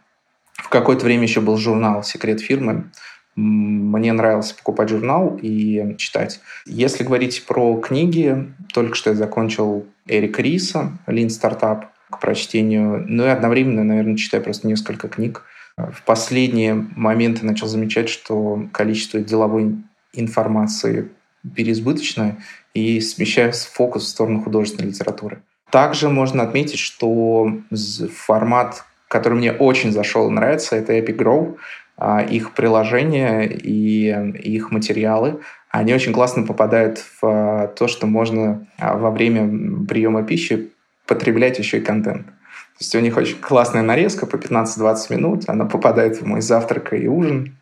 В 0.54 0.70
какое-то 0.70 1.06
время 1.06 1.24
еще 1.24 1.42
был 1.42 1.58
журнал 1.58 2.04
«Секрет 2.04 2.40
фирмы». 2.40 2.92
Мне 3.36 4.14
нравилось 4.14 4.52
покупать 4.52 4.90
журнал 4.90 5.38
и 5.42 5.96
читать. 5.98 6.40
Если 6.66 7.04
говорить 7.04 7.46
про 7.46 7.80
книги, 7.80 8.52
только 8.74 8.96
что 8.96 9.12
я 9.12 9.16
закончил 9.16 9.86
Эрик 10.08 10.40
Риса 10.40 10.98
«Lean 11.06 11.28
Startup» 11.28 11.86
к 12.10 12.20
прочтению. 12.20 13.04
Ну 13.08 13.26
и 13.26 13.30
одновременно, 13.30 13.84
наверное, 13.84 14.18
читаю 14.18 14.44
просто 14.44 14.68
несколько 14.68 15.08
книг. 15.08 15.44
В 15.78 16.04
последние 16.04 16.74
моменты 16.96 17.46
начал 17.46 17.68
замечать, 17.68 18.10
что 18.10 18.68
количество 18.72 19.20
деловой 19.20 19.76
информации 20.14 21.10
переизбыточно 21.56 22.38
и 22.74 23.00
смещаю 23.00 23.54
фокус 23.54 24.06
в 24.06 24.08
сторону 24.08 24.42
художественной 24.42 24.90
литературы. 24.90 25.42
Также 25.70 26.10
можно 26.10 26.44
отметить, 26.44 26.80
что 26.80 27.52
формат, 28.12 28.86
который 29.08 29.36
мне 29.36 29.52
очень 29.52 29.92
зашел 29.92 30.28
и 30.28 30.32
нравится, 30.32 30.76
это 30.76 30.94
Epic 30.94 31.18
Grow. 31.18 31.58
А, 32.00 32.22
их 32.22 32.54
приложения 32.54 33.44
и 33.44 34.14
их 34.54 34.70
материалы, 34.72 35.42
они 35.72 35.96
очень 35.96 36.14
классно 36.14 36.44
попадают 36.44 37.04
в 37.20 37.74
то, 37.76 37.88
что 37.88 38.06
можно 38.06 38.68
а, 38.78 38.96
во 38.96 39.10
время 39.10 39.86
приема 39.88 40.22
пищи 40.24 40.70
потреблять 41.08 41.58
еще 41.58 41.80
и 41.80 41.82
контент. 41.82 42.28
То 42.78 42.84
есть 42.84 42.96
у 42.96 43.00
них 43.00 43.18
очень 43.18 43.38
классная 43.38 43.82
нарезка 43.82 44.28
по 44.28 44.36
15-20 44.36 44.98
минут, 45.10 45.44
она 45.48 45.66
попадает 45.66 46.22
в 46.22 46.26
мой 46.26 46.42
завтрак 46.42 46.94
и 46.94 47.08
ужин. 47.08 47.58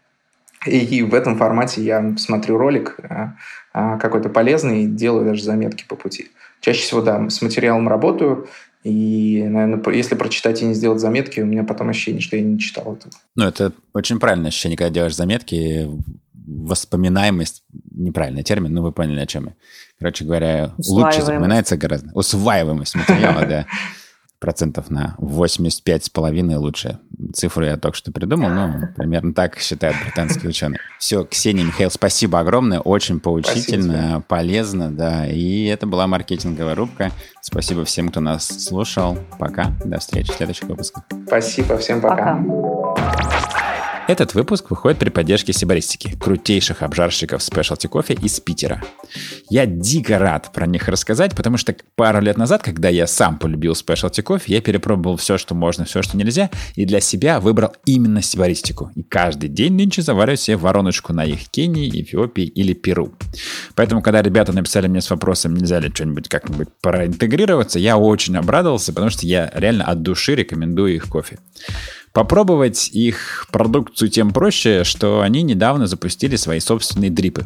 И 0.66 1.03
в 1.03 1.13
этом 1.13 1.38
формате 1.38 1.84
я 1.84 2.16
смотрю 2.18 2.57
ролик 2.57 2.97
а, 3.03 3.36
а, 3.72 3.97
какой-то 3.97 4.30
полезный 4.30 4.84
и 4.84 4.88
делаю 4.88 5.26
даже 5.26 5.43
заметки 5.43 5.86
по 5.88 5.95
пути. 5.95 6.32
Чаще 6.59 6.82
всего, 6.82 7.01
да, 7.01 7.30
с 7.30 7.41
материалом 7.41 7.88
работаю, 7.88 8.47
и, 8.84 9.43
наверное, 9.47 9.82
если 9.95 10.16
прочитать 10.16 10.61
и 10.61 10.66
не 10.66 10.74
сделать 10.74 10.99
заметки, 10.99 11.39
у 11.39 11.45
меня 11.45 11.63
потом 11.63 11.89
ощущение, 11.89 12.22
что 12.22 12.36
я 12.36 12.43
не 12.43 12.59
читал 12.59 12.93
это. 12.93 13.09
Ну, 13.36 13.45
это 13.45 13.72
очень 13.93 14.20
правильное 14.20 14.49
ощущение, 14.49 14.78
когда 14.78 14.91
делаешь 14.91 15.16
заметки, 15.16 15.89
воспоминаемость, 16.34 17.63
неправильный 17.91 18.43
термин, 18.43 18.74
но 18.74 18.84
вы 18.84 18.91
поняли, 18.91 19.20
о 19.20 19.26
чем 19.26 19.45
я. 19.45 19.53
Короче 19.97 20.26
говоря, 20.26 20.74
лучше 20.78 21.22
запоминается 21.22 21.78
гораздо. 21.78 22.11
Усваиваемость 22.13 22.95
материала, 22.95 23.45
да. 23.49 23.66
Процентов 24.39 24.89
на 24.89 25.15
85,5 25.19 26.55
лучше. 26.55 26.99
Цифру 27.33 27.65
я 27.65 27.77
только 27.77 27.97
что 27.97 28.11
придумал, 28.11 28.49
но 28.49 28.89
примерно 28.95 29.33
так 29.33 29.59
считают 29.59 29.97
британские 30.03 30.49
ученые. 30.49 30.79
Все, 30.99 31.23
Ксения, 31.23 31.63
Михаил, 31.63 31.89
спасибо 31.89 32.39
огромное. 32.39 32.79
Очень 32.79 33.19
поучительно, 33.19 33.93
спасибо. 33.93 34.21
полезно, 34.27 34.91
да. 34.91 35.27
И 35.27 35.65
это 35.65 35.88
была 35.88 36.07
маркетинговая 36.07 36.75
рубка. 36.75 37.11
Спасибо 37.41 37.86
всем, 37.86 38.09
кто 38.09 38.19
нас 38.19 38.45
слушал. 38.47 39.17
Пока. 39.39 39.73
До 39.83 39.99
встречи 39.99 40.31
в 40.31 40.36
следующих 40.36 40.67
выпусках. 40.67 41.03
Спасибо, 41.27 41.77
всем 41.77 42.01
пока. 42.01 42.36
пока. 42.36 42.74
Этот 44.07 44.35
выпуск 44.35 44.69
выходит 44.69 44.99
при 44.99 45.09
поддержке 45.09 45.51
Сибаристики, 45.51 46.15
крутейших 46.19 46.83
обжарщиков 46.83 47.41
спешлти 47.41 47.87
кофе 47.87 48.13
из 48.13 48.39
Питера. 48.39 48.83
Я 49.49 49.65
дико 49.65 50.19
рад 50.19 50.51
про 50.53 50.67
них 50.67 50.87
рассказать, 50.87 51.35
потому 51.35 51.57
что 51.57 51.75
пару 51.95 52.21
лет 52.21 52.37
назад, 52.37 52.61
когда 52.61 52.87
я 52.89 53.07
сам 53.07 53.39
полюбил 53.39 53.73
спешлти 53.73 54.21
кофе, 54.21 54.53
я 54.53 54.61
перепробовал 54.61 55.17
все, 55.17 55.39
что 55.39 55.55
можно, 55.55 55.85
все, 55.85 56.03
что 56.03 56.17
нельзя, 56.17 56.51
и 56.75 56.85
для 56.85 56.99
себя 56.99 57.39
выбрал 57.39 57.73
именно 57.85 58.21
Сибаристику. 58.21 58.91
И 58.95 59.01
каждый 59.01 59.49
день 59.49 59.73
нынче 59.73 60.03
завариваю 60.03 60.37
себе 60.37 60.57
вороночку 60.57 61.11
на 61.11 61.25
их 61.25 61.49
Кении, 61.49 61.89
Эфиопии 61.89 62.45
или 62.45 62.73
Перу. 62.73 63.11
Поэтому, 63.73 64.03
когда 64.03 64.21
ребята 64.21 64.53
написали 64.53 64.87
мне 64.87 65.01
с 65.01 65.09
вопросом, 65.09 65.55
нельзя 65.55 65.79
ли 65.79 65.89
что-нибудь 65.91 66.29
как-нибудь 66.29 66.67
проинтегрироваться, 66.79 67.79
я 67.79 67.97
очень 67.97 68.37
обрадовался, 68.37 68.93
потому 68.93 69.09
что 69.09 69.25
я 69.25 69.51
реально 69.55 69.85
от 69.85 70.03
души 70.03 70.35
рекомендую 70.35 70.93
их 70.93 71.07
кофе. 71.07 71.39
Попробовать 72.16 72.91
их 72.93 73.45
продукцию 73.51 74.07
тем 74.07 74.32
проще, 74.32 74.86
что 74.86 75.20
они 75.20 75.43
недавно 75.43 75.86
запустили 75.86 76.38
свои 76.38 76.61
собственные 76.61 77.11
дрипы. 77.11 77.43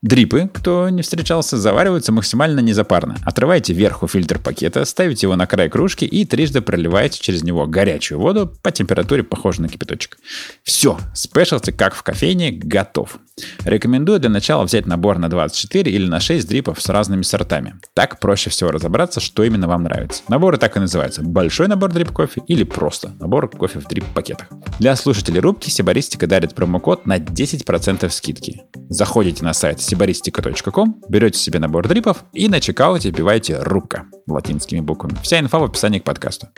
Дрипы, 0.00 0.50
кто 0.54 0.88
не 0.88 1.02
встречался, 1.02 1.58
завариваются 1.58 2.10
максимально 2.10 2.60
незапарно. 2.60 3.18
Отрываете 3.26 3.74
верху 3.74 4.08
фильтр 4.08 4.38
пакета, 4.38 4.86
ставите 4.86 5.26
его 5.26 5.36
на 5.36 5.46
край 5.46 5.68
кружки 5.68 6.06
и 6.06 6.24
трижды 6.24 6.62
проливаете 6.62 7.20
через 7.20 7.42
него 7.42 7.66
горячую 7.66 8.20
воду 8.20 8.50
по 8.62 8.72
температуре, 8.72 9.22
похожей 9.22 9.60
на 9.60 9.68
кипяточек. 9.68 10.16
Все, 10.62 10.98
спешлти, 11.12 11.70
как 11.70 11.94
в 11.94 12.02
кофейне, 12.02 12.52
готов. 12.52 13.18
Рекомендую 13.64 14.20
для 14.20 14.30
начала 14.30 14.64
взять 14.64 14.86
набор 14.86 15.18
на 15.18 15.28
24 15.28 15.90
или 15.90 16.06
на 16.06 16.20
6 16.20 16.46
дрипов 16.46 16.80
с 16.80 16.88
разными 16.88 17.22
сортами. 17.22 17.76
Так 17.94 18.20
проще 18.20 18.50
всего 18.50 18.70
разобраться, 18.70 19.20
что 19.20 19.42
именно 19.42 19.66
вам 19.66 19.82
нравится. 19.84 20.22
Наборы 20.28 20.56
так 20.58 20.76
и 20.76 20.80
называются. 20.80 21.22
Большой 21.22 21.68
набор 21.68 21.92
дрип 21.92 22.10
кофе 22.12 22.42
или 22.46 22.64
просто 22.64 23.12
набор 23.18 23.48
кофе 23.48 23.80
в 23.80 23.88
дрип 23.88 24.04
пакетах. 24.14 24.48
Для 24.78 24.94
слушателей 24.96 25.40
рубки 25.40 25.70
Сибаристика 25.70 26.26
дарит 26.26 26.54
промокод 26.54 27.06
на 27.06 27.18
10% 27.18 28.08
скидки. 28.10 28.62
Заходите 28.88 29.44
на 29.44 29.52
сайт 29.54 29.78
sibaristica.com, 29.78 31.02
берете 31.08 31.38
себе 31.38 31.58
набор 31.58 31.88
дрипов 31.88 32.24
и 32.32 32.48
на 32.48 32.60
чекауте 32.60 33.10
вбиваете 33.10 33.58
«Рубка» 33.60 34.04
латинскими 34.26 34.80
буквами. 34.80 35.16
Вся 35.22 35.40
инфа 35.40 35.58
в 35.58 35.64
описании 35.64 35.98
к 35.98 36.04
подкасту. 36.04 36.48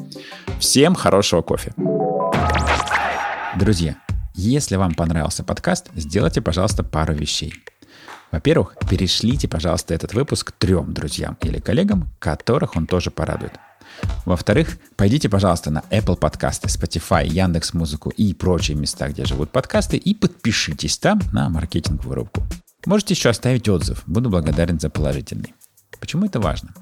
Всем 0.58 0.94
хорошего 0.94 1.42
кофе! 1.42 1.72
Друзья, 3.56 3.96
если 4.36 4.76
вам 4.76 4.94
понравился 4.94 5.42
подкаст, 5.42 5.88
сделайте, 5.94 6.40
пожалуйста, 6.40 6.84
пару 6.84 7.14
вещей. 7.14 7.54
Во-первых, 8.30 8.76
перешлите, 8.88 9.48
пожалуйста, 9.48 9.94
этот 9.94 10.12
выпуск 10.12 10.52
трем 10.52 10.92
друзьям 10.92 11.38
или 11.42 11.58
коллегам, 11.58 12.10
которых 12.18 12.76
он 12.76 12.86
тоже 12.86 13.10
порадует. 13.10 13.52
Во-вторых, 14.26 14.76
пойдите, 14.96 15.28
пожалуйста, 15.28 15.70
на 15.70 15.82
Apple 15.90 16.16
подкасты, 16.16 16.68
Spotify, 16.68 17.26
Яндекс 17.26 17.72
Музыку 17.72 18.10
и 18.10 18.34
прочие 18.34 18.76
места, 18.76 19.08
где 19.08 19.24
живут 19.24 19.50
подкасты, 19.50 19.96
и 19.96 20.14
подпишитесь 20.14 20.98
там 20.98 21.20
на 21.32 21.48
маркетинговую 21.48 22.16
рубку. 22.16 22.46
Можете 22.84 23.14
еще 23.14 23.30
оставить 23.30 23.68
отзыв. 23.68 24.02
Буду 24.06 24.28
благодарен 24.28 24.78
за 24.78 24.90
положительный. 24.90 25.54
Почему 25.98 26.26
это 26.26 26.40
важно? 26.40 26.74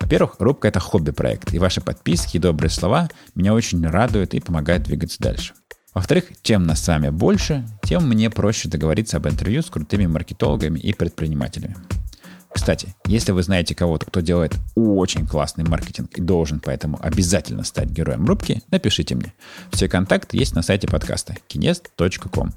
Во-первых, 0.00 0.36
рубка— 0.38 0.68
это 0.68 0.80
хобби-проект, 0.80 1.52
и 1.52 1.58
ваши 1.58 1.82
подписки 1.82 2.38
и 2.38 2.40
добрые 2.40 2.70
слова 2.70 3.10
меня 3.34 3.52
очень 3.52 3.86
радуют 3.86 4.32
и 4.32 4.40
помогают 4.40 4.84
двигаться 4.84 5.18
дальше. 5.20 5.52
Во-вторых, 5.94 6.24
чем 6.42 6.66
нас 6.66 6.82
с 6.82 6.88
вами 6.88 7.10
больше, 7.10 7.66
тем 7.82 8.08
мне 8.08 8.30
проще 8.30 8.68
договориться 8.68 9.16
об 9.16 9.26
интервью 9.26 9.62
с 9.62 9.70
крутыми 9.70 10.06
маркетологами 10.06 10.78
и 10.78 10.92
предпринимателями. 10.92 11.76
Кстати, 12.52 12.94
если 13.06 13.32
вы 13.32 13.42
знаете 13.42 13.74
кого-то, 13.74 14.06
кто 14.06 14.20
делает 14.20 14.56
очень 14.74 15.26
классный 15.26 15.64
маркетинг 15.64 16.10
и 16.16 16.20
должен 16.20 16.60
поэтому 16.60 16.98
обязательно 17.00 17.64
стать 17.64 17.90
героем 17.90 18.26
рубки, 18.26 18.62
напишите 18.70 19.14
мне. 19.14 19.32
Все 19.72 19.88
контакты 19.88 20.36
есть 20.36 20.54
на 20.54 20.62
сайте 20.62 20.88
подкаста 20.88 21.36
kinest.com. 21.48 22.52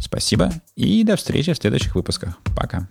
Спасибо 0.00 0.52
и 0.74 1.04
до 1.04 1.16
встречи 1.16 1.52
в 1.52 1.56
следующих 1.56 1.94
выпусках. 1.94 2.38
Пока. 2.56 2.88